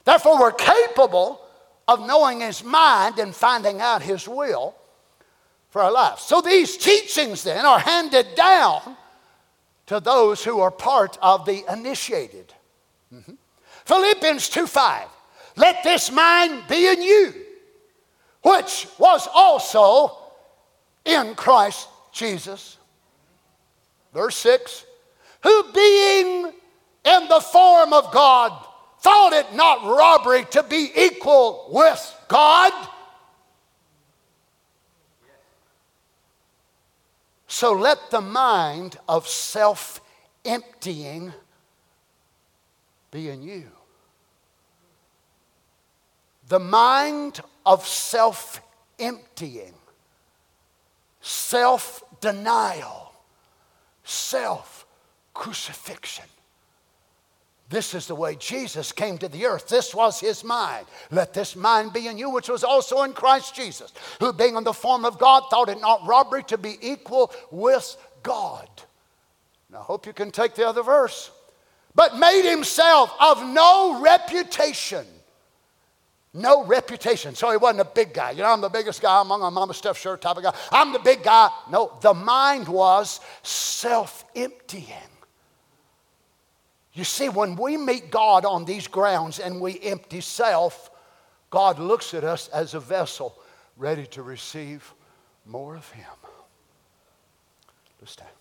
[0.03, 1.41] Therefore, we're capable
[1.87, 4.75] of knowing His mind and finding out His will
[5.69, 6.23] for our lives.
[6.23, 8.97] So these teachings then are handed down
[9.85, 12.53] to those who are part of the initiated.
[13.13, 13.33] Mm-hmm.
[13.85, 15.07] Philippians 2 5.
[15.55, 17.33] Let this mind be in you,
[18.47, 20.17] which was also
[21.03, 22.77] in Christ Jesus.
[24.13, 24.85] Verse 6
[25.43, 26.53] Who being
[27.03, 28.53] in the form of God,
[28.99, 32.71] thought it not robbery to be equal with God.
[37.47, 39.99] So let the mind of self
[40.45, 41.33] emptying
[43.11, 43.65] be in you.
[46.47, 48.61] The mind of self
[48.97, 49.73] emptying,
[51.21, 53.13] self denial,
[54.03, 54.87] self
[55.33, 56.25] crucifixion.
[57.69, 59.67] This is the way Jesus came to the earth.
[59.67, 60.85] This was his mind.
[61.11, 63.91] Let this mind be in you, which was also in Christ Jesus,
[64.21, 67.97] who being in the form of God thought it not robbery to be equal with
[68.23, 68.69] God.
[69.69, 71.29] Now, I hope you can take the other verse.
[71.93, 75.05] But made himself of no reputation.
[76.37, 77.33] No reputation.
[77.33, 78.31] So he wasn't a big guy.
[78.31, 79.57] You know, I'm the biggest guy among them.
[79.57, 80.53] I'm a shirt type of guy.
[80.71, 81.49] I'm the big guy.
[81.71, 84.85] No, the mind was self emptying.
[86.93, 90.91] You see, when we meet God on these grounds and we empty self,
[91.49, 93.35] God looks at us as a vessel
[93.75, 94.93] ready to receive
[95.43, 96.05] more of Him.
[97.99, 98.36] Let's stand.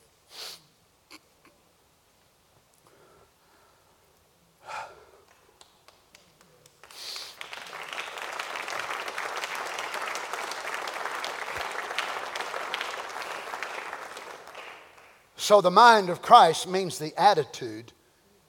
[15.47, 17.93] So, the mind of Christ means the attitude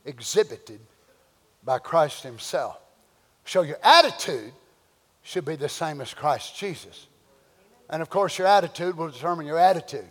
[0.03, 0.79] exhibited
[1.63, 2.79] by Christ Himself.
[3.45, 4.51] So your attitude
[5.21, 7.05] should be the same as Christ Jesus.
[7.87, 10.09] And of course, your attitude will determine your attitude.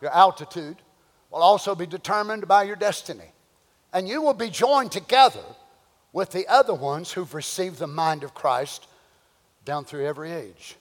[0.00, 0.78] Your altitude
[1.30, 3.30] will also be determined by your destiny.
[3.92, 5.44] And you will be joined together
[6.12, 8.88] with the other ones who've received the mind of Christ
[9.64, 10.74] down through every age.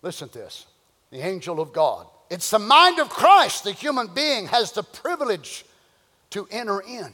[0.00, 0.64] Listen to this
[1.10, 2.06] the angel of God.
[2.30, 5.64] It's the mind of Christ the human being has the privilege
[6.30, 7.12] to enter in.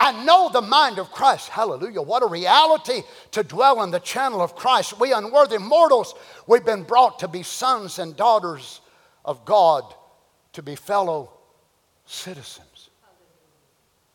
[0.00, 1.48] I know the mind of Christ.
[1.48, 2.02] Hallelujah.
[2.02, 4.98] What a reality to dwell in the channel of Christ.
[4.98, 6.14] We unworthy mortals,
[6.46, 8.80] we've been brought to be sons and daughters
[9.24, 9.84] of God,
[10.52, 11.30] to be fellow
[12.04, 12.90] citizens.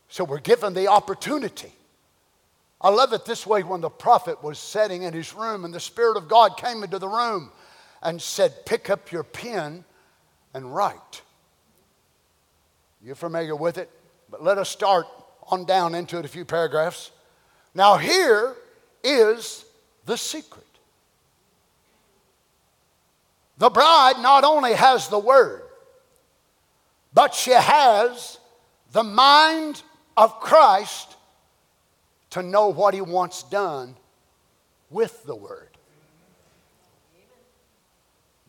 [0.10, 1.72] So we're given the opportunity.
[2.81, 5.80] I love it this way when the prophet was sitting in his room and the
[5.80, 7.51] Spirit of God came into the room
[8.02, 9.84] and said, Pick up your pen
[10.54, 11.22] and write.
[13.02, 13.90] You're familiar with it,
[14.30, 15.08] but let us start
[15.48, 17.12] on down into it a few paragraphs.
[17.74, 18.56] Now, here
[19.04, 19.66] is
[20.06, 20.66] the secret.
[23.58, 25.64] The bride not only has the word,
[27.14, 28.38] but she has
[28.92, 29.82] the mind
[30.16, 31.16] of Christ
[32.32, 33.96] to know what he wants done
[34.90, 35.69] with the word.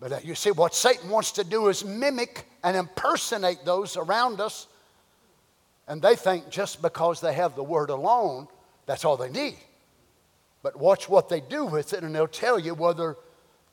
[0.01, 4.41] But uh, you see, what Satan wants to do is mimic and impersonate those around
[4.41, 4.67] us
[5.91, 8.47] and they think just because they have the word alone,
[8.87, 9.57] that's all they need.
[10.63, 13.17] But watch what they do with it, and they'll tell you whether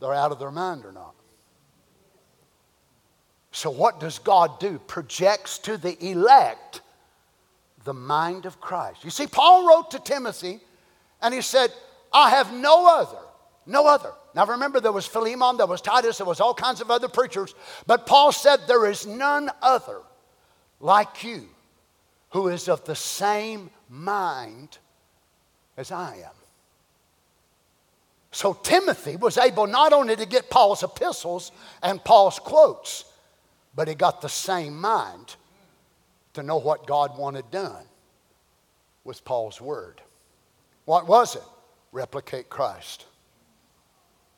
[0.02, 1.14] they're out of their mind or not.
[3.52, 4.80] So, what does God do?
[4.88, 6.82] Projects to the elect
[7.84, 9.04] the mind of Christ.
[9.04, 10.60] You see, Paul wrote to Timothy,
[11.22, 11.72] and he said,
[12.12, 13.20] I have no other,
[13.68, 14.12] no other.
[14.34, 17.54] Now remember, there was Philemon, there was Titus, there was all kinds of other preachers,
[17.86, 20.02] but Paul said, There is none other
[20.80, 21.48] like you
[22.30, 24.78] who is of the same mind
[25.76, 26.32] as I am.
[28.32, 33.06] So Timothy was able not only to get Paul's epistles and Paul's quotes,
[33.76, 35.36] but he got the same mind
[36.34, 37.86] to know what God wanted done
[39.04, 40.02] with Paul's word.
[40.86, 41.42] What was it?
[41.92, 43.07] Replicate Christ.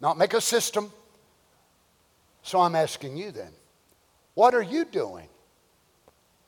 [0.02, 0.92] Not make a system.
[2.44, 3.52] So I'm asking you then,
[4.34, 5.28] what are you doing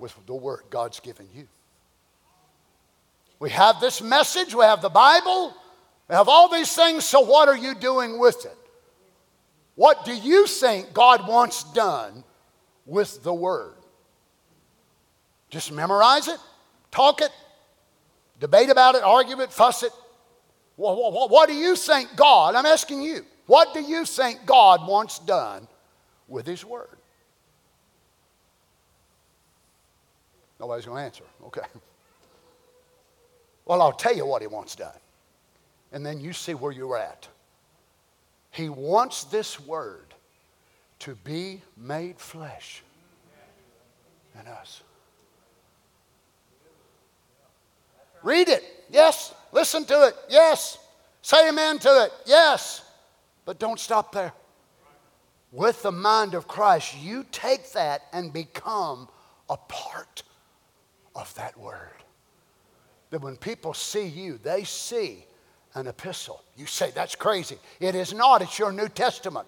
[0.01, 1.47] with the word God's given you.
[3.39, 5.55] We have this message, we have the Bible,
[6.09, 8.57] we have all these things, so what are you doing with it?
[9.75, 12.23] What do you think God wants done
[12.85, 13.73] with the Word?
[15.49, 16.39] Just memorize it,
[16.91, 17.31] talk it,
[18.39, 19.91] debate about it, argue it, fuss it.
[20.75, 24.87] What, what, what do you think God, I'm asking you, what do you think God
[24.87, 25.67] wants done
[26.27, 26.97] with His Word?
[30.59, 31.23] Nobody's going to answer.
[31.47, 31.61] Okay.
[33.65, 34.93] Well, I'll tell you what He wants done.
[35.91, 37.27] And then you see where you're at.
[38.51, 40.13] He wants this Word
[40.99, 42.83] to be made flesh
[44.39, 44.83] in us.
[48.23, 48.63] Read it.
[48.91, 49.33] Yes.
[49.51, 50.15] Listen to it.
[50.29, 50.77] Yes.
[51.21, 52.11] Say amen to it.
[52.25, 52.83] Yes.
[53.45, 54.33] But don't stop there.
[55.51, 59.09] With the mind of Christ, you take that and become
[59.49, 60.23] a part
[61.15, 61.89] of that word.
[63.09, 65.25] That when people see you, they see
[65.73, 66.41] an epistle.
[66.55, 67.57] You say, that's crazy.
[67.79, 69.47] It is not, it's your New Testament.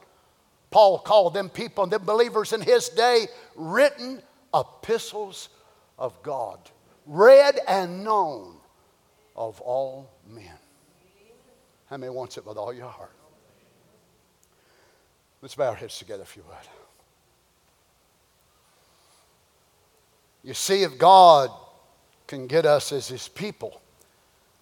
[0.72, 4.22] Paul called them people, and them believers in his day, written
[4.54, 5.50] epistles
[5.98, 6.60] of God,
[7.06, 8.56] read and known
[9.36, 10.58] of all men.
[11.90, 13.12] How many wants it with all your heart?
[15.44, 16.56] Let's bow our heads together if you would.
[20.42, 21.50] You see, if God
[22.28, 23.82] can get us as His people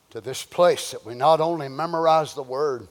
[0.10, 2.88] to this place that we not only memorize the Word,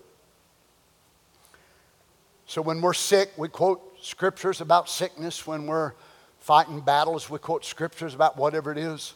[2.47, 5.45] so when we're sick, we quote scriptures about sickness.
[5.45, 5.95] When we're
[6.39, 9.15] fighting battles, we quote scriptures about whatever it is.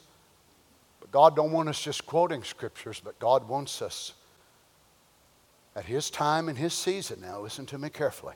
[0.99, 4.15] But God don't want us just quoting scriptures, but God wants us
[5.77, 7.21] at His time and His season.
[7.21, 8.35] Now, listen to me carefully.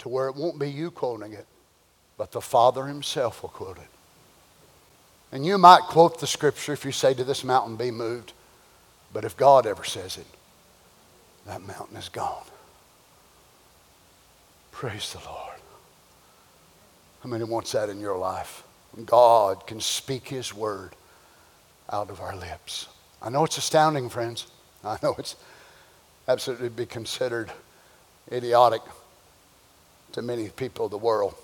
[0.00, 1.46] To where it won't be you quoting it,
[2.16, 3.88] but the Father Himself will quote it.
[5.32, 8.32] And you might quote the scripture if you say to this mountain, be moved.
[9.12, 10.26] But if God ever says it,
[11.46, 12.44] that mountain is gone.
[14.72, 15.56] Praise the Lord.
[17.22, 18.62] How many wants that in your life?
[19.04, 20.96] God can speak His word
[21.92, 22.88] out of our lips.
[23.20, 24.46] I know it's astounding, friends.
[24.82, 25.36] I know it's
[26.26, 27.52] absolutely be considered
[28.32, 28.80] idiotic
[30.12, 31.34] to many people of the world.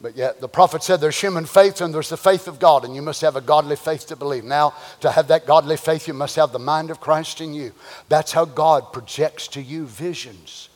[0.00, 2.94] But yet, the prophet said there's human faith and there's the faith of God, and
[2.94, 4.44] you must have a godly faith to believe.
[4.44, 7.72] Now, to have that godly faith, you must have the mind of Christ in you.
[8.08, 10.68] That's how God projects to you visions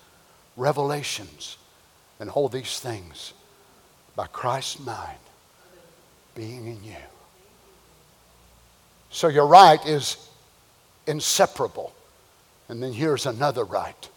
[0.60, 1.56] revelations,
[2.20, 3.32] and all these things
[4.14, 5.18] by Christ's mind
[6.34, 6.96] being in you.
[9.10, 10.28] So your right is
[11.06, 11.92] inseparable.
[12.68, 14.08] And then here's another right.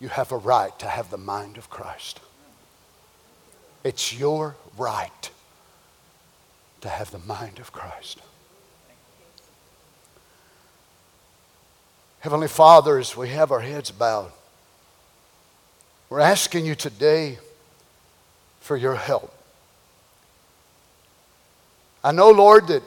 [0.00, 2.20] You have a right to have the mind of Christ.
[3.82, 5.30] It's your right
[6.82, 8.18] to have the mind of Christ.
[12.20, 14.32] Heavenly Father, as we have our heads bowed,
[16.10, 17.38] we're asking you today
[18.60, 19.32] for your help.
[22.02, 22.82] I know, Lord, that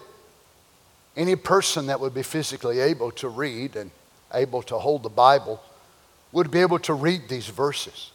[1.17, 3.91] any person that would be physically able to read and
[4.33, 5.61] able to hold the Bible
[6.31, 8.11] would be able to read these verses.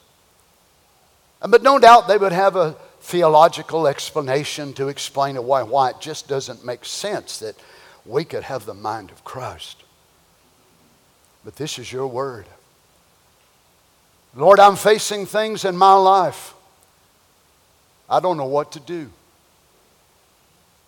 [1.40, 6.26] But no doubt they would have a theological explanation to explain why, why it just
[6.26, 7.54] doesn't make sense that
[8.06, 9.82] we could have the mind of Christ.
[11.44, 12.46] But this is your word.
[14.34, 16.54] Lord, I'm facing things in my life.
[18.08, 19.10] I don't know what to do.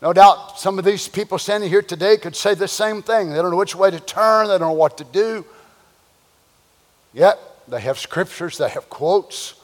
[0.03, 3.31] No doubt some of these people standing here today could say the same thing.
[3.31, 5.45] They don't know which way to turn, they don't know what to do.
[7.17, 9.55] Yet they have scriptures, they have quotes,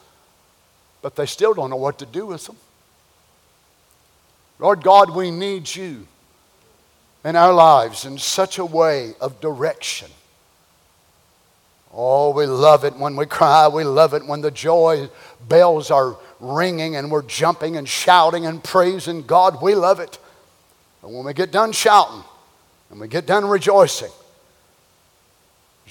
[1.03, 2.57] but they still don't know what to do with them.
[4.59, 6.09] Lord God, we need you
[7.25, 10.11] in our lives in such a way of direction
[11.93, 13.69] Oh, we love it when we cry.
[13.69, 15.11] We love it when the joy
[15.47, 19.61] bells are ringing and we're jumping and shouting and praising God.
[19.61, 20.19] We love it.
[21.03, 22.25] But when we get done shouting
[22.91, 24.11] and we get done rejoicing,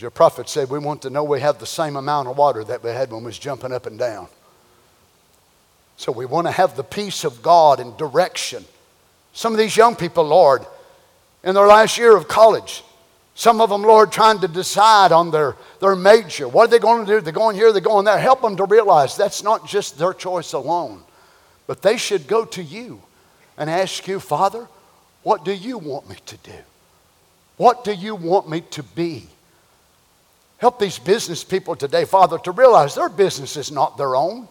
[0.02, 2.84] your prophet said, we want to know we have the same amount of water that
[2.84, 4.28] we had when we was jumping up and down.
[5.98, 8.66] So we want to have the peace of God and direction.
[9.34, 10.66] Some of these young people, Lord,
[11.44, 12.84] in their last year of college,
[13.36, 16.48] some of them, Lord, trying to decide on their, their major.
[16.48, 17.22] What are they going to do?
[17.22, 18.18] They're going here, they're going there.
[18.18, 21.04] Help them to realize that's not just their choice alone,
[21.66, 23.02] but they should go to you
[23.58, 24.68] and ask you, Father,
[25.24, 26.58] what do you want me to do?
[27.58, 29.28] What do you want me to be?
[30.62, 34.48] Help these business people today, Father, to realize their business is not their own.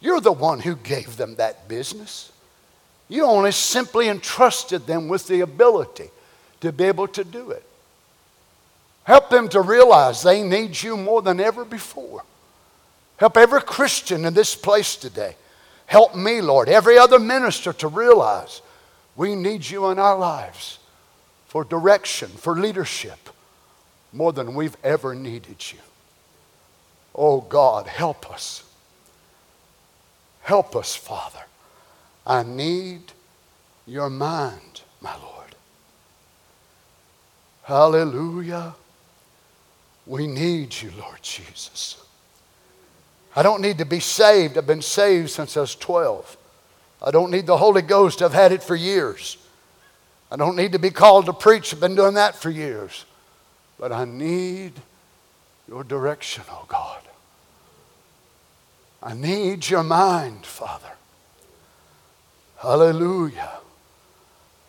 [0.00, 2.32] You're the one who gave them that business.
[3.08, 6.10] You only simply entrusted them with the ability
[6.62, 7.62] to be able to do it.
[9.04, 12.24] Help them to realize they need you more than ever before.
[13.18, 15.36] Help every Christian in this place today.
[15.86, 18.62] Help me, Lord, every other minister to realize
[19.14, 20.80] we need you in our lives
[21.46, 23.30] for direction, for leadership,
[24.14, 25.78] more than we've ever needed you.
[27.14, 28.64] Oh God, help us.
[30.42, 31.40] Help us, Father.
[32.26, 33.12] I need
[33.86, 35.54] your mind, my Lord.
[37.64, 38.74] Hallelujah.
[40.06, 42.02] We need you, Lord Jesus.
[43.34, 44.56] I don't need to be saved.
[44.56, 46.36] I've been saved since I was 12.
[47.02, 48.22] I don't need the Holy Ghost.
[48.22, 49.38] I've had it for years.
[50.30, 51.72] I don't need to be called to preach.
[51.72, 53.04] I've been doing that for years.
[53.78, 54.72] But I need
[55.68, 57.00] your direction, oh God.
[59.02, 60.92] I need your mind, Father.
[62.56, 63.52] Hallelujah.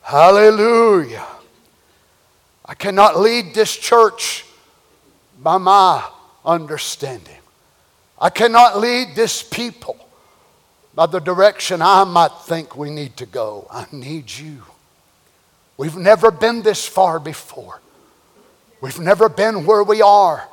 [0.02, 1.26] Hallelujah.
[2.66, 4.46] I cannot lead this church
[5.42, 6.06] by my
[6.44, 7.34] understanding.
[8.20, 9.98] I cannot lead this people
[10.94, 13.68] by the direction I might think we need to go.
[13.70, 14.64] I need you.
[15.78, 17.82] We've never been this far before.
[18.86, 20.48] We've never been where we are.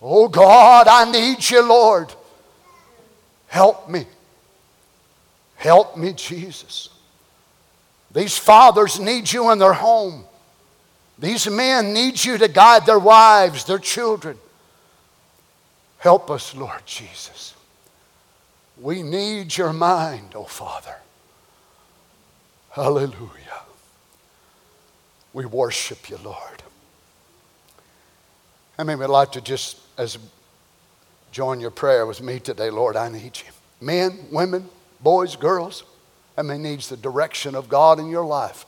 [0.00, 2.14] Oh God, I need you, Lord.
[3.48, 4.06] Help me.
[5.56, 6.88] Help me, Jesus.
[8.12, 10.22] These fathers need you in their home.
[11.18, 14.38] These men need you to guide their wives, their children.
[15.98, 17.54] Help us, Lord Jesus.
[18.80, 20.94] We need your mind, oh Father.
[22.70, 23.62] Hallelujah.
[25.32, 26.62] We worship you, Lord.
[28.78, 30.18] I mean, we'd like to just, as
[31.30, 33.52] join your prayer with me today, Lord, I need you.
[33.80, 34.68] Men, women,
[35.00, 35.84] boys, girls,
[36.36, 38.66] I mean, needs the direction of God in your life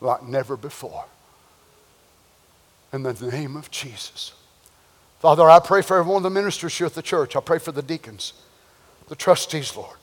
[0.00, 1.04] like never before.
[2.92, 4.32] In the name of Jesus.
[5.20, 7.36] Father, I pray for every one of the ministers here at the church.
[7.36, 8.32] I pray for the deacons,
[9.08, 9.96] the trustees, Lord,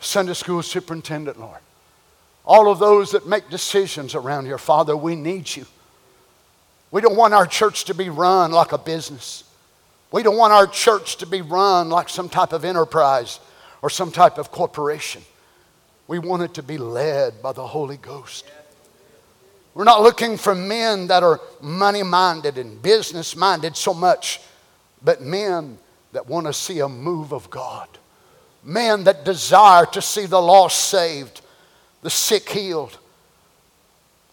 [0.00, 1.60] Sunday school superintendent, Lord.
[2.44, 5.66] All of those that make decisions around here, Father, we need you.
[6.92, 9.42] We don't want our church to be run like a business.
[10.12, 13.40] We don't want our church to be run like some type of enterprise
[13.80, 15.22] or some type of corporation.
[16.06, 18.44] We want it to be led by the Holy Ghost.
[19.74, 24.40] We're not looking for men that are money minded and business minded so much,
[25.02, 25.78] but men
[26.12, 27.88] that want to see a move of God.
[28.62, 31.40] Men that desire to see the lost saved,
[32.02, 32.98] the sick healed.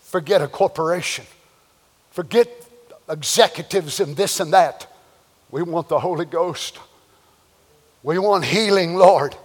[0.01, 1.25] Forget a corporation,
[2.19, 2.49] forget
[3.07, 4.85] executives and this and that.
[5.51, 6.77] We want the Holy Ghost.
[8.03, 9.37] We want healing, Lord.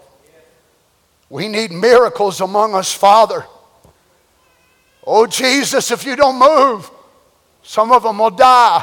[1.31, 3.47] We need miracles among us, Father.
[5.07, 6.91] Oh, Jesus, if you don't move,
[7.63, 8.83] some of them will die.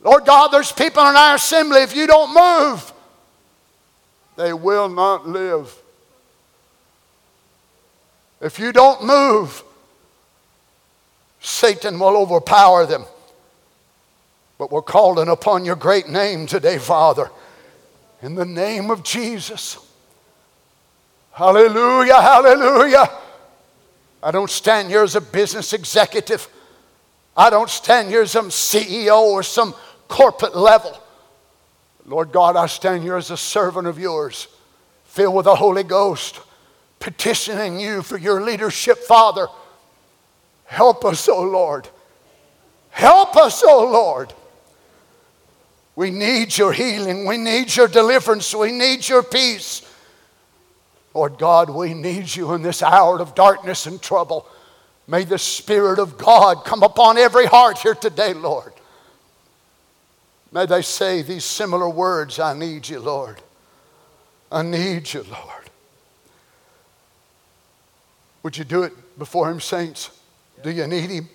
[0.00, 2.90] Lord God, there's people in our assembly, if you don't move,
[4.36, 5.76] they will not live.
[8.40, 9.62] If you don't move,
[11.44, 13.04] Satan will overpower them.
[14.56, 17.30] But we're calling upon your great name today, Father,
[18.22, 19.76] in the name of Jesus.
[21.32, 23.10] Hallelujah, hallelujah.
[24.22, 26.48] I don't stand here as a business executive.
[27.36, 29.74] I don't stand here as some CEO or some
[30.08, 30.98] corporate level.
[32.06, 34.48] Lord God, I stand here as a servant of yours,
[35.04, 36.40] filled with the Holy Ghost,
[37.00, 39.46] petitioning you for your leadership, Father.
[40.64, 41.88] Help us, O oh Lord.
[42.90, 44.32] Help us, O oh Lord.
[45.96, 47.26] We need your healing.
[47.26, 48.54] We need your deliverance.
[48.54, 49.82] We need your peace.
[51.12, 54.46] Lord God, we need you in this hour of darkness and trouble.
[55.06, 58.72] May the Spirit of God come upon every heart here today, Lord.
[60.50, 63.40] May they say these similar words I need you, Lord.
[64.50, 65.70] I need you, Lord.
[68.42, 70.10] Would you do it before Him, saints?
[70.62, 71.28] Do you need Him?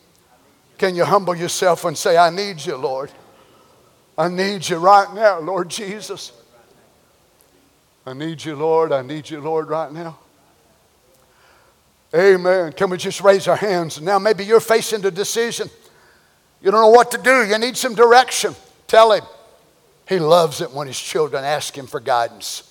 [0.78, 3.12] Can you humble yourself and say, I need you, Lord?
[4.18, 6.32] I need you right now, Lord Jesus.
[8.06, 8.92] I need you, Lord.
[8.92, 10.18] I need you, Lord, right now.
[12.14, 12.72] Amen.
[12.74, 14.02] Can we just raise our hands?
[14.02, 15.70] Now, maybe you're facing a decision.
[16.62, 17.46] You don't know what to do.
[17.46, 18.56] You need some direction.
[18.88, 19.24] Tell him.
[20.08, 22.69] He loves it when his children ask him for guidance.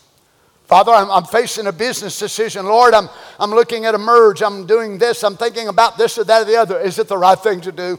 [0.68, 2.66] Father, I'm, I'm, facing a business decision.
[2.66, 3.08] Lord, I'm,
[3.40, 4.42] I'm looking at a merge.
[4.42, 5.24] I'm doing this.
[5.24, 6.78] I'm thinking about this or that or the other.
[6.78, 7.98] Is it the right thing to do?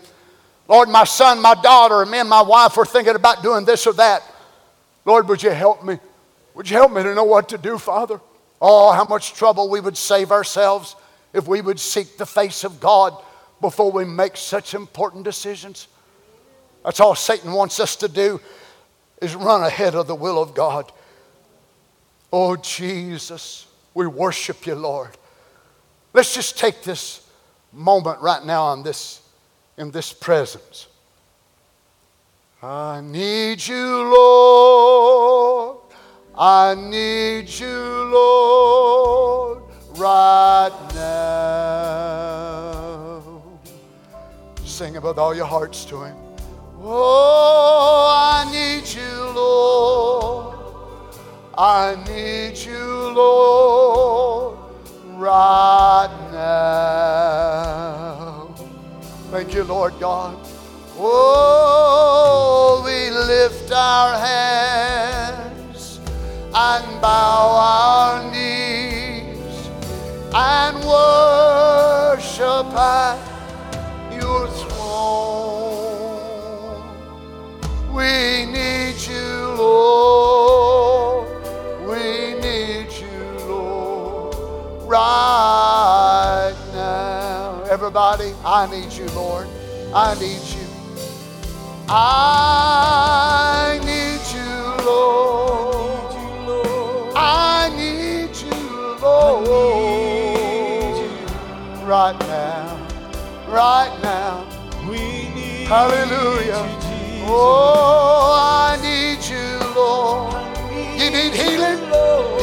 [0.67, 3.87] Lord, my son, my daughter, and me and my wife are thinking about doing this
[3.87, 4.21] or that.
[5.03, 5.97] Lord, would you help me?
[6.53, 8.21] Would you help me to know what to do, Father?
[8.61, 10.95] Oh, how much trouble we would save ourselves
[11.33, 13.17] if we would seek the face of God
[13.61, 15.87] before we make such important decisions.
[16.83, 18.39] That's all Satan wants us to do
[19.21, 20.91] is run ahead of the will of God.
[22.31, 25.09] Oh, Jesus, we worship you, Lord.
[26.13, 27.27] Let's just take this
[27.71, 29.21] moment right now in this,
[29.77, 30.87] in this presence.
[32.61, 35.77] I need you, Lord.
[36.37, 37.67] I need you,
[38.13, 39.63] Lord,
[39.97, 42.29] right now.
[44.63, 46.15] Sing it with all your hearts to Him.
[46.81, 50.48] Oh, I need you, Lord.
[51.61, 54.57] I need you, Lord,
[55.17, 57.75] right now.
[59.29, 60.37] Thank you, Lord God.
[60.97, 65.99] Oh, we lift our hands
[66.55, 69.69] and bow our knees
[70.33, 73.19] and worship at
[74.13, 74.79] your throne.
[77.93, 80.38] We need you, Lord.
[84.89, 87.63] Right now.
[87.69, 89.47] Everybody, I need you, Lord.
[89.93, 90.65] I need you.
[91.89, 96.15] I need you, Lord.
[97.15, 99.47] I need you, Lord.
[101.87, 102.87] Right now.
[103.47, 104.45] Right now.
[104.89, 104.97] We
[105.35, 106.65] need Hallelujah.
[107.31, 110.33] Oh, I need you, Lord.
[110.99, 111.79] You need healing?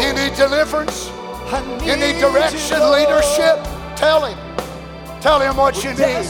[0.01, 1.11] You need deliverance?
[1.47, 3.57] You need direction, leadership?
[3.95, 4.37] Tell him.
[5.21, 6.27] Tell him what you need.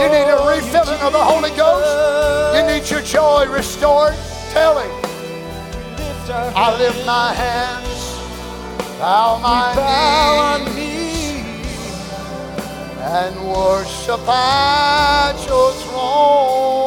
[0.00, 2.54] You need a refilling of the Holy Ghost.
[2.54, 4.14] You need your joy restored.
[4.52, 4.90] Tell him.
[6.28, 8.18] I lift my hands,
[8.98, 12.00] bow my bow our knees, knees.
[13.00, 16.86] and worship at your throne.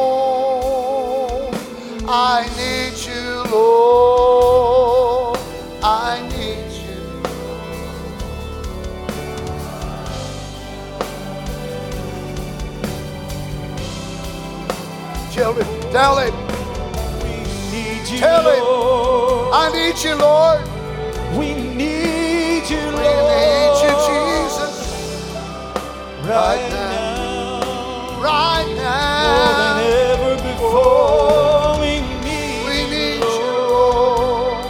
[2.08, 4.79] I need you, Lord.
[15.40, 16.34] Tell him, tell him,
[17.24, 17.32] We
[17.72, 19.54] need you, Tell him.
[19.54, 20.60] I need you, Lord.
[21.32, 23.32] We need you, We Lord.
[23.32, 24.74] need you, Jesus,
[26.28, 28.20] Right now.
[28.20, 29.76] right More than
[30.12, 31.80] ever before.
[31.80, 34.60] We need We need you, you, Lord.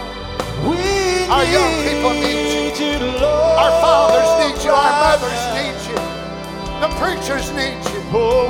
[0.70, 3.58] We Our young people need you, Lord.
[3.58, 4.70] Our fathers need you.
[4.70, 5.98] Our mothers need you.
[6.78, 8.00] The preachers need you.
[8.14, 8.49] Oh,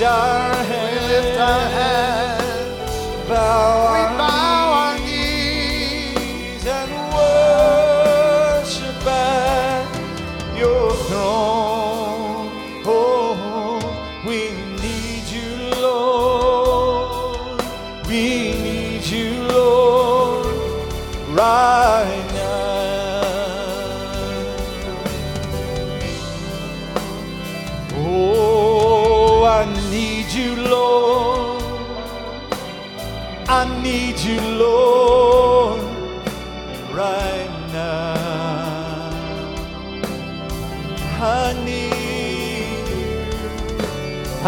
[0.00, 3.28] lift our hands.
[3.28, 3.87] Bow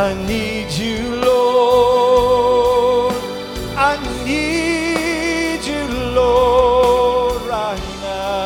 [0.00, 3.12] I need you, Lord.
[3.76, 8.38] I need you, Lord, right now.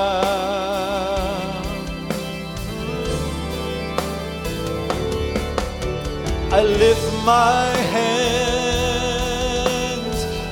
[6.51, 9.39] I lift my hands,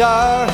[0.00, 0.53] our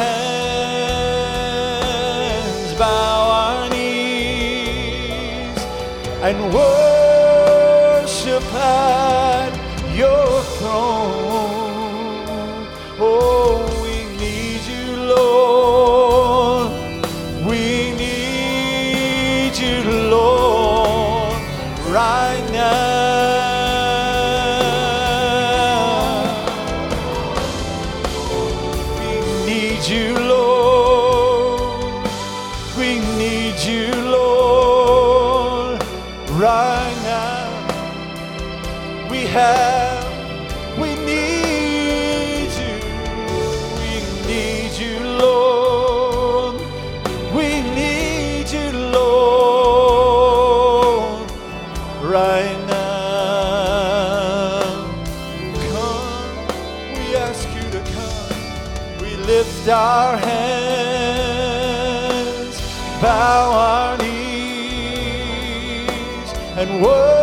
[66.70, 67.19] and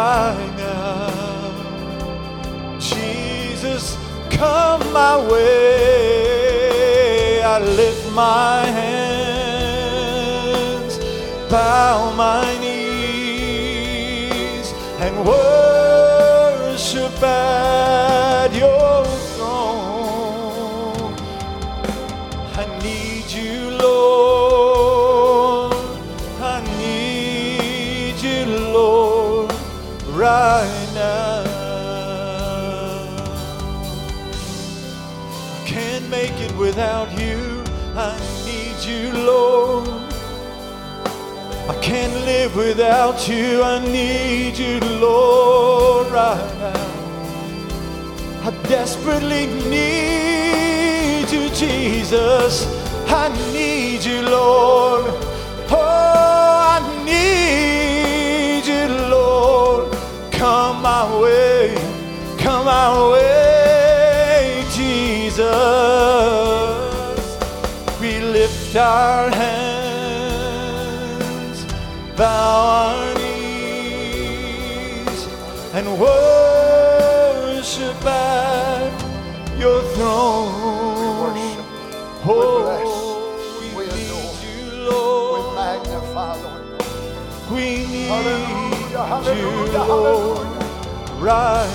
[0.00, 1.10] right now.
[2.78, 3.82] Jesus,
[4.30, 6.62] come my way.
[7.54, 9.84] I lift my hands,
[11.50, 11.96] bow
[12.26, 13.86] my knees,
[15.04, 15.69] and worship
[36.80, 37.62] without you.
[37.94, 38.16] I
[38.46, 39.86] need you, Lord.
[41.68, 43.62] I can't live without you.
[43.62, 46.88] I need you, Lord, right now.
[48.48, 52.52] I desperately need you, Jesus.
[53.08, 55.04] I need you, Lord.
[55.70, 58.86] Oh, I need you,
[59.16, 59.92] Lord.
[60.32, 61.74] Come my way,
[62.38, 63.29] come my way,
[68.72, 70.44] lift our hands,
[72.16, 75.20] bow our knees,
[75.74, 78.92] and worship at
[79.58, 81.00] your throne.
[81.00, 81.64] We worship.
[82.24, 82.94] Oh, bless.
[83.60, 84.34] we We need adore.
[84.44, 85.44] you, We Lord.
[85.56, 86.64] magnify, Lord
[87.50, 90.46] We need Hallelujah, you, hallelujah, Lord.
[90.46, 91.14] hallelujah.
[91.18, 91.70] Right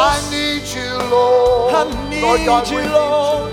[0.00, 1.74] I need you, Lord.
[1.74, 1.84] I
[2.20, 3.52] Lord need God, we you, Lord.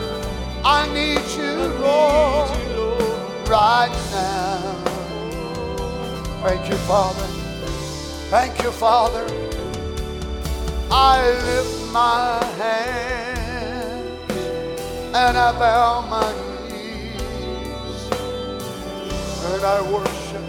[0.64, 2.50] I need you, I Lord.
[2.58, 3.50] need you, Lord.
[3.50, 4.76] right now.
[6.44, 7.28] Thank you, Father.
[8.30, 9.26] Thank you, Father.
[10.92, 13.25] I lift my hands
[15.16, 16.30] and I bow my
[16.68, 18.02] knees
[19.46, 20.44] and I worship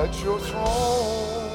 [0.00, 1.50] at your throne.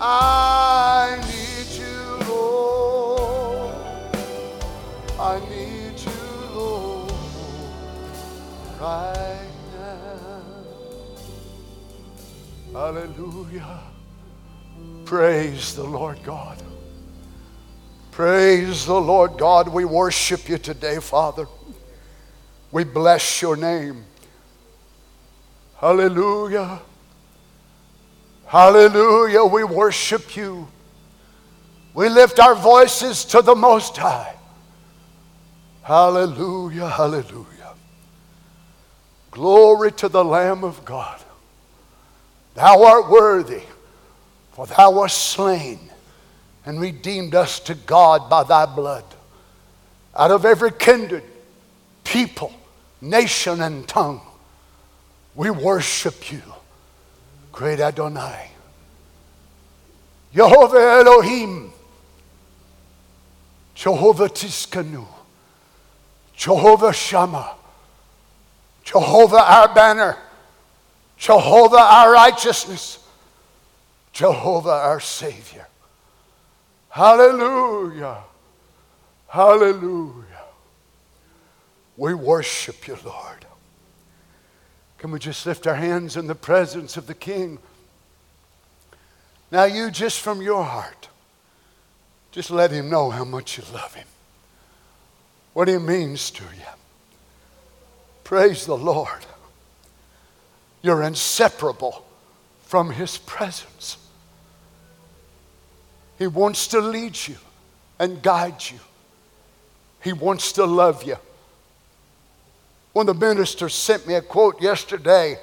[0.00, 1.98] I need you,
[2.28, 3.74] Lord.
[5.18, 6.22] I need you,
[6.54, 7.12] Lord,
[8.80, 10.30] right now.
[12.72, 13.80] Hallelujah.
[15.04, 16.62] Praise the Lord God.
[18.18, 19.68] Praise the Lord God.
[19.68, 21.46] We worship you today, Father.
[22.72, 24.04] We bless your name.
[25.76, 26.80] Hallelujah.
[28.44, 29.44] Hallelujah.
[29.44, 30.66] We worship you.
[31.94, 34.34] We lift our voices to the Most High.
[35.82, 37.74] Hallelujah, hallelujah.
[39.30, 41.20] Glory to the Lamb of God.
[42.56, 43.62] Thou art worthy,
[44.50, 45.87] for thou wast slain
[46.68, 49.02] and redeemed us to God by thy blood.
[50.14, 51.22] Out of every kindred,
[52.04, 52.52] people,
[53.00, 54.20] nation, and tongue.
[55.34, 56.42] We worship you,
[57.52, 58.50] great Adonai.
[60.34, 61.72] Jehovah Elohim,
[63.74, 65.06] Jehovah Tsidkenu,
[66.36, 67.54] Jehovah Shammah,
[68.84, 70.18] Jehovah our banner,
[71.16, 73.02] Jehovah our righteousness,
[74.12, 75.67] Jehovah our Savior.
[76.88, 78.18] Hallelujah.
[79.28, 80.24] Hallelujah.
[81.96, 83.44] We worship you, Lord.
[84.98, 87.58] Can we just lift our hands in the presence of the King?
[89.50, 91.08] Now, you just from your heart,
[92.32, 94.06] just let him know how much you love him,
[95.54, 96.72] what he means to you.
[98.24, 99.24] Praise the Lord.
[100.82, 102.04] You're inseparable
[102.64, 103.96] from his presence.
[106.18, 107.36] He wants to lead you
[107.98, 108.78] and guide you.
[110.02, 111.16] He wants to love you.
[112.94, 115.38] Of the ministers sent me a quote yesterday,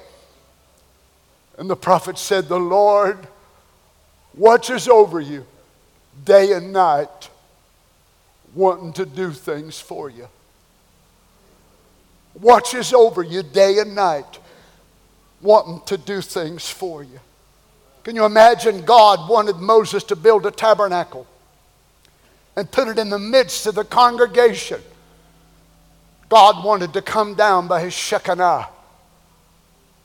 [1.56, 3.26] and the prophet said, The Lord
[4.34, 5.46] watches over you
[6.22, 7.30] day and night,
[8.54, 10.28] wanting to do things for you.
[12.34, 14.38] Watches over you day and night,
[15.40, 17.20] wanting to do things for you.
[18.06, 21.26] Can you imagine God wanted Moses to build a tabernacle
[22.54, 24.80] and put it in the midst of the congregation?
[26.28, 28.68] God wanted to come down by his Shekinah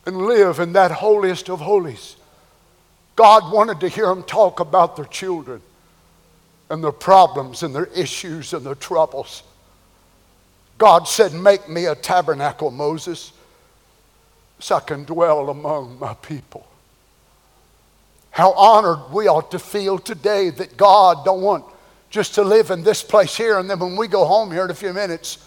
[0.07, 2.15] and live in that holiest of holies.
[3.15, 5.61] God wanted to hear them talk about their children
[6.71, 9.43] and their problems and their issues and their troubles.
[10.79, 13.31] God said, Make me a tabernacle, Moses,
[14.57, 16.65] so I can dwell among my people.
[18.31, 21.65] How honored we ought to feel today that God don't want
[22.09, 24.71] just to live in this place here, and then when we go home here in
[24.71, 25.37] a few minutes,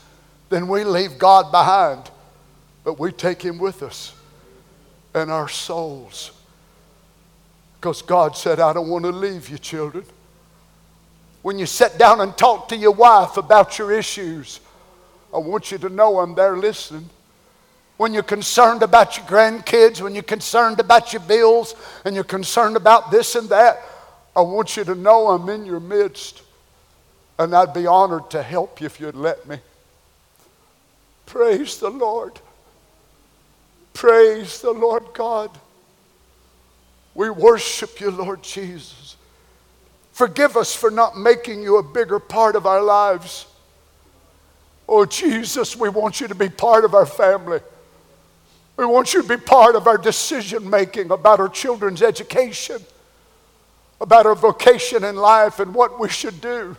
[0.48, 2.10] then we leave God behind,
[2.84, 4.14] but we take Him with us
[5.14, 6.32] and our souls.
[7.80, 10.04] Because God said, I don't want to leave you, children.
[11.42, 14.60] When you sit down and talk to your wife about your issues,
[15.32, 17.10] I want you to know I'm there listening.
[17.96, 22.76] When you're concerned about your grandkids, when you're concerned about your bills, and you're concerned
[22.76, 23.80] about this and that,
[24.34, 26.42] I want you to know I'm in your midst.
[27.38, 29.58] And I'd be honored to help you if you'd let me.
[31.26, 32.38] Praise the Lord.
[33.92, 35.50] Praise the Lord God.
[37.14, 39.16] We worship you, Lord Jesus.
[40.12, 43.46] Forgive us for not making you a bigger part of our lives.
[44.88, 47.60] Oh, Jesus, we want you to be part of our family.
[48.76, 52.82] We want you to be part of our decision making about our children's education,
[54.00, 56.76] about our vocation in life, and what we should do.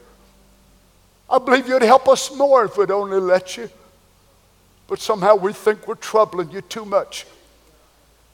[1.30, 3.70] I believe you'd help us more if we'd only let you.
[4.88, 7.26] But somehow we think we're troubling you too much.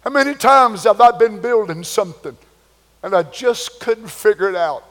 [0.03, 2.35] How many times have I been building something
[3.03, 4.83] and I just couldn't figure it out?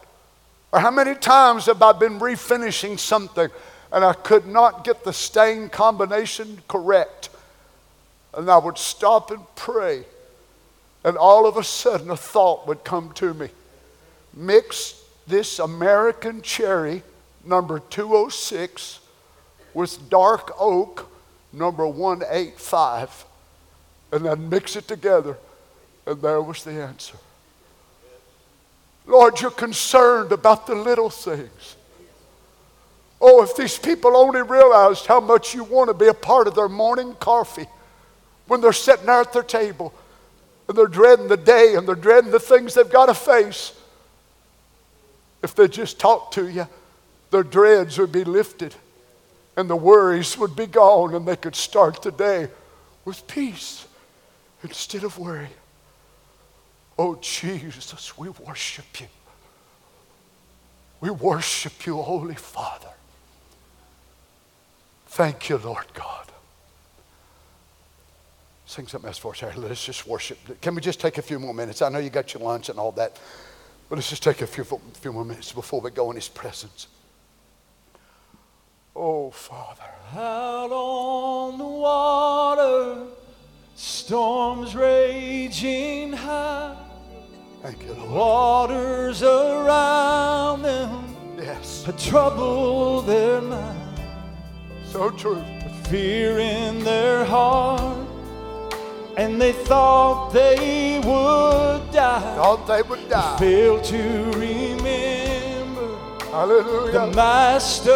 [0.72, 3.50] Or how many times have I been refinishing something
[3.92, 7.29] and I could not get the stain combination correct?
[8.34, 10.04] And I would stop and pray,
[11.04, 13.48] and all of a sudden a thought would come to me
[14.34, 17.02] mix this American cherry
[17.44, 19.00] number 206
[19.74, 21.10] with dark oak
[21.52, 23.24] number 185
[24.12, 25.36] and then mix it together.
[26.06, 27.16] And there was the answer.
[29.06, 31.76] Lord, you're concerned about the little things.
[33.20, 36.54] Oh, if these people only realized how much you want to be a part of
[36.54, 37.66] their morning coffee
[38.50, 39.94] when they're sitting there at their table
[40.66, 43.72] and they're dreading the day and they're dreading the things they've got to face.
[45.40, 46.66] If they just talk to you,
[47.30, 48.74] their dreads would be lifted
[49.56, 52.48] and the worries would be gone and they could start the day
[53.04, 53.86] with peace
[54.64, 55.50] instead of worry.
[56.98, 59.06] Oh, Jesus, we worship you.
[61.00, 62.90] We worship you, Holy Father.
[65.06, 66.29] Thank you, Lord God.
[68.70, 69.56] Sing something else for us, Harry.
[69.56, 70.38] Let's just worship.
[70.60, 71.82] Can we just take a few more minutes?
[71.82, 73.18] I know you got your lunch and all that,
[73.88, 76.86] but let's just take a few, few more minutes before we go in His presence.
[78.94, 79.82] Oh, Father.
[80.14, 83.06] Out on the water
[83.74, 86.76] Storms raging high.
[87.62, 88.10] Thank you, Lord.
[88.12, 91.16] Waters around them.
[91.36, 91.82] Yes.
[91.84, 94.00] But trouble their mind.
[94.84, 95.42] So true.
[95.88, 98.09] Fear in their heart.
[99.16, 102.34] And they thought they would die.
[102.36, 103.36] Thought they would die.
[103.38, 103.98] Failed to
[104.36, 105.96] remember.
[106.30, 106.92] Hallelujah.
[106.92, 107.90] The Master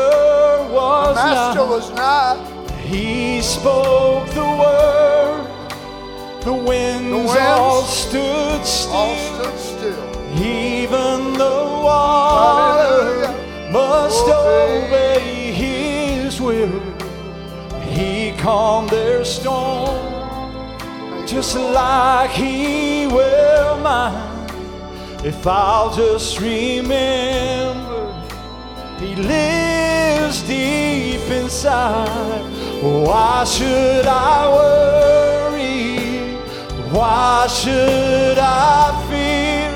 [0.70, 1.68] was the Master nigh.
[1.70, 2.80] was nigh.
[2.82, 5.48] He spoke the word,
[6.42, 8.92] the winds, winds all stood still.
[8.92, 10.42] All stood still.
[10.42, 13.70] Even the water Hallelujah.
[13.72, 14.86] must oh, Obey.
[14.88, 16.80] obey His will.
[17.88, 20.23] He calmed their storm
[21.26, 24.48] just like He will mine.
[25.24, 28.12] If I'll just remember,
[28.98, 32.44] He lives deep inside.
[32.82, 36.34] Why should I worry?
[36.92, 39.72] Why should I fear?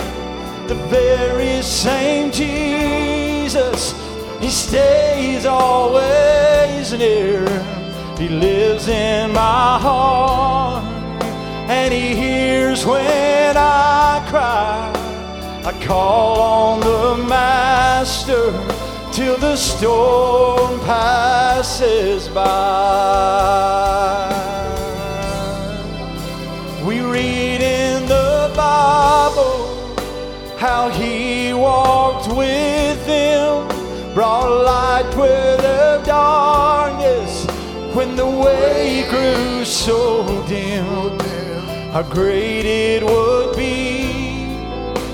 [0.69, 3.95] The very same Jesus,
[4.41, 7.47] He stays always near.
[8.19, 10.85] He lives in my heart,
[11.69, 14.91] and He hears when I cry.
[15.65, 18.53] I call on the Master
[19.13, 22.45] till the storm passes by.
[26.87, 29.67] We read in the Bible
[30.57, 33.69] how he walked with them,
[34.15, 37.45] brought light where the darkness,
[37.95, 41.28] when the way grew so dim.
[41.93, 44.13] How great it would be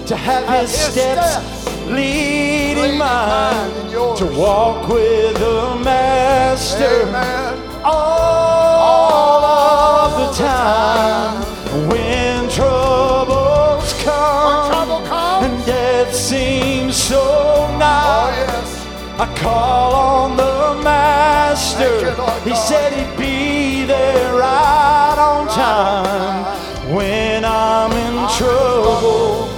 [0.06, 3.70] to have his steps, steps leading mine,
[4.16, 7.80] to walk with the Master Amen.
[7.84, 11.42] all of the time.
[11.88, 15.46] When troubles come trouble comes.
[15.46, 18.86] and death seems so Oh, nigh, yes.
[19.20, 22.01] I call on the Master.
[22.01, 26.64] You, he said he'd be there right on time
[26.94, 29.48] when I'm in trouble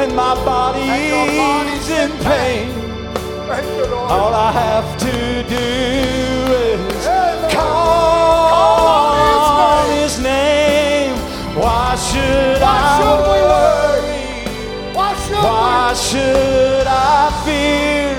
[0.00, 2.72] and my body's in in pain.
[3.46, 4.10] Thank you, Lord.
[4.10, 5.12] All I have to
[5.56, 5.68] do
[6.64, 7.06] is
[7.52, 11.14] call, on His name.
[11.54, 14.94] Why should I worry?
[14.94, 18.18] Why should Why should I fear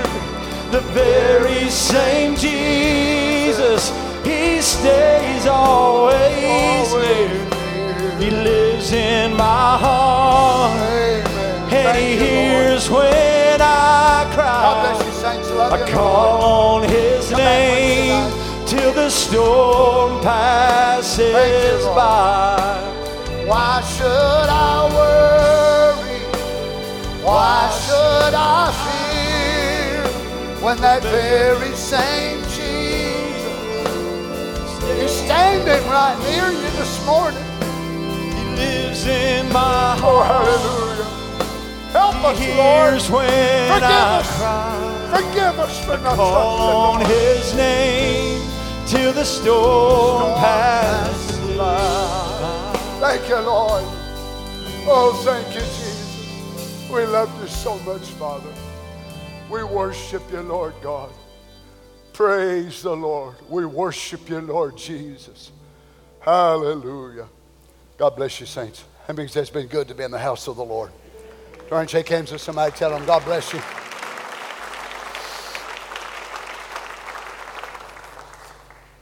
[0.70, 3.90] the very same Jesus?
[4.24, 7.47] He stays always near.
[8.18, 11.26] He lives in my heart, Amen.
[11.62, 12.66] and Thank He you, Lord.
[12.66, 14.58] hears when I cry.
[15.48, 18.32] you, I you, call on His Come name
[18.66, 22.80] till the storm passes you, by.
[23.46, 26.20] Why should I worry?
[27.24, 30.02] Why should I fear
[30.64, 33.48] when that very same Jesus
[35.04, 37.44] is standing right near you this morning?
[38.58, 40.02] Lives in my heart.
[40.02, 41.92] Oh, hallelujah.
[41.92, 42.92] Help us, He Lord.
[42.94, 44.38] when Forgive I us.
[44.38, 45.22] cry.
[45.22, 47.06] Forgive us for not Call on.
[47.06, 48.42] His name
[48.86, 52.72] till the storm passes by.
[53.00, 53.84] Thank you, Lord.
[54.90, 56.88] Oh, thank you, Jesus.
[56.92, 58.52] We love you so much, Father.
[59.50, 61.10] We worship you, Lord God.
[62.12, 63.36] Praise the Lord.
[63.48, 65.52] We worship you, Lord Jesus.
[66.20, 67.28] Hallelujah.
[67.98, 68.84] God bless you, saints.
[69.08, 70.92] Many says it's been good to be in the house of the Lord?
[71.68, 72.70] Turn and shake hands with somebody.
[72.76, 73.60] Tell them, God bless you.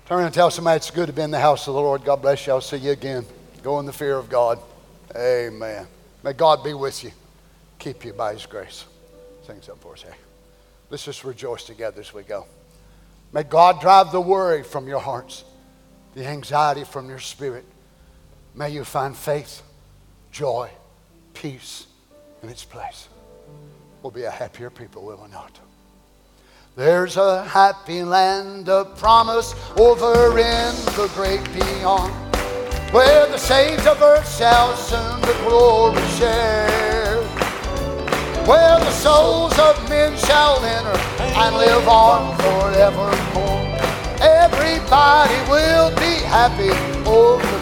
[0.06, 2.04] Turn and tell somebody it's good to be in the house of the Lord.
[2.04, 2.54] God bless you.
[2.54, 3.26] I'll see you again.
[3.62, 4.58] Go in the fear of God.
[5.14, 5.86] Amen.
[6.22, 7.10] May God be with you.
[7.78, 8.86] Keep you by his grace.
[9.46, 10.14] Sing something for us here.
[10.88, 12.46] Let's just rejoice together as we go.
[13.32, 15.44] May God drive the worry from your hearts,
[16.14, 17.64] the anxiety from your spirit.
[18.58, 19.62] May you find faith,
[20.32, 20.70] joy,
[21.34, 21.86] peace
[22.42, 23.06] in its place.
[24.02, 25.60] We'll be a happier people, will we not?
[26.74, 32.14] There's a happy land of promise over in the great beyond,
[32.94, 37.22] where the saints of earth shall soon the glory share,
[38.46, 43.56] where the souls of men shall enter and live on forevermore.
[44.22, 46.70] Everybody will be happy
[47.06, 47.55] over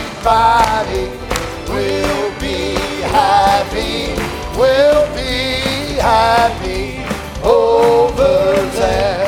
[1.68, 2.76] will be
[3.12, 4.16] happy,
[4.58, 7.04] will be happy
[7.44, 9.28] over there.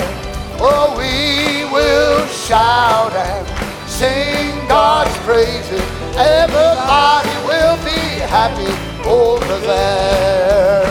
[0.61, 3.45] Oh, we will shout and
[3.89, 5.81] sing God's praises.
[6.15, 7.99] Everybody will be
[8.31, 8.71] happy
[9.05, 10.87] over there.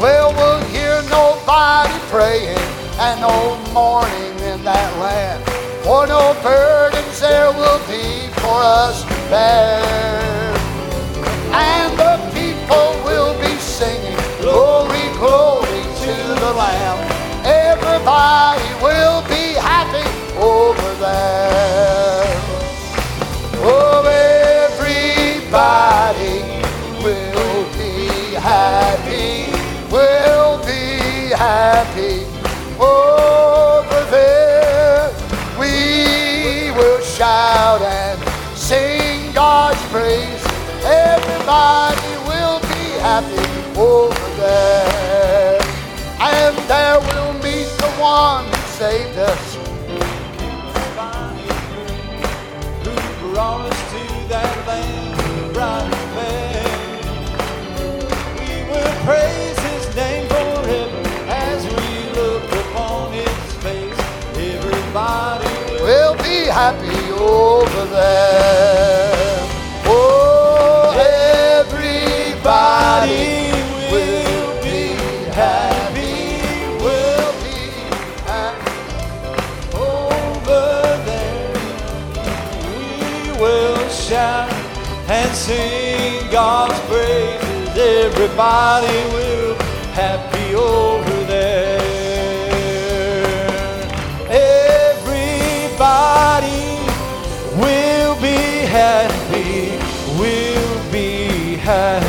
[0.00, 2.58] Well, we'll hear nobody praying
[2.98, 4.33] and no mourning in
[4.64, 5.44] that land.
[5.84, 9.84] For no burdens there will be for us to bear.
[11.52, 16.98] And the people will be singing, Glory, glory to the Lamb.
[17.44, 20.08] Everybody will be happy
[20.40, 22.24] over there.
[23.66, 24.04] Oh,
[24.64, 25.60] everybody
[27.04, 29.52] will be happy,
[29.92, 32.24] will be happy.
[32.80, 33.13] Oh,
[47.84, 49.56] the one who saved us.
[52.84, 52.94] Who
[53.32, 54.02] brought us to
[54.32, 55.90] that land of bright.
[58.38, 64.00] We will praise his name forever as we look upon his face.
[64.52, 69.03] Everybody will be happy over there.
[85.44, 87.76] Sing God's praises.
[87.76, 91.80] Everybody will be happy over there.
[94.70, 95.60] Everybody
[97.60, 98.38] will be
[98.78, 99.76] happy.
[100.18, 102.03] Will be happy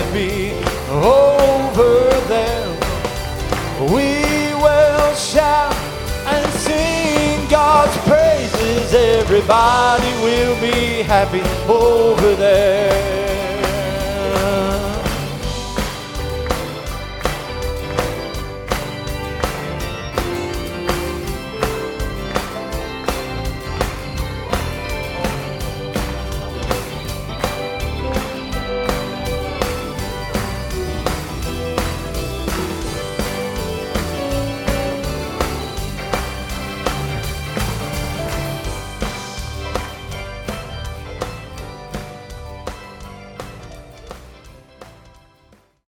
[8.56, 8.94] praises.
[8.94, 13.35] Everybody will be happy over there.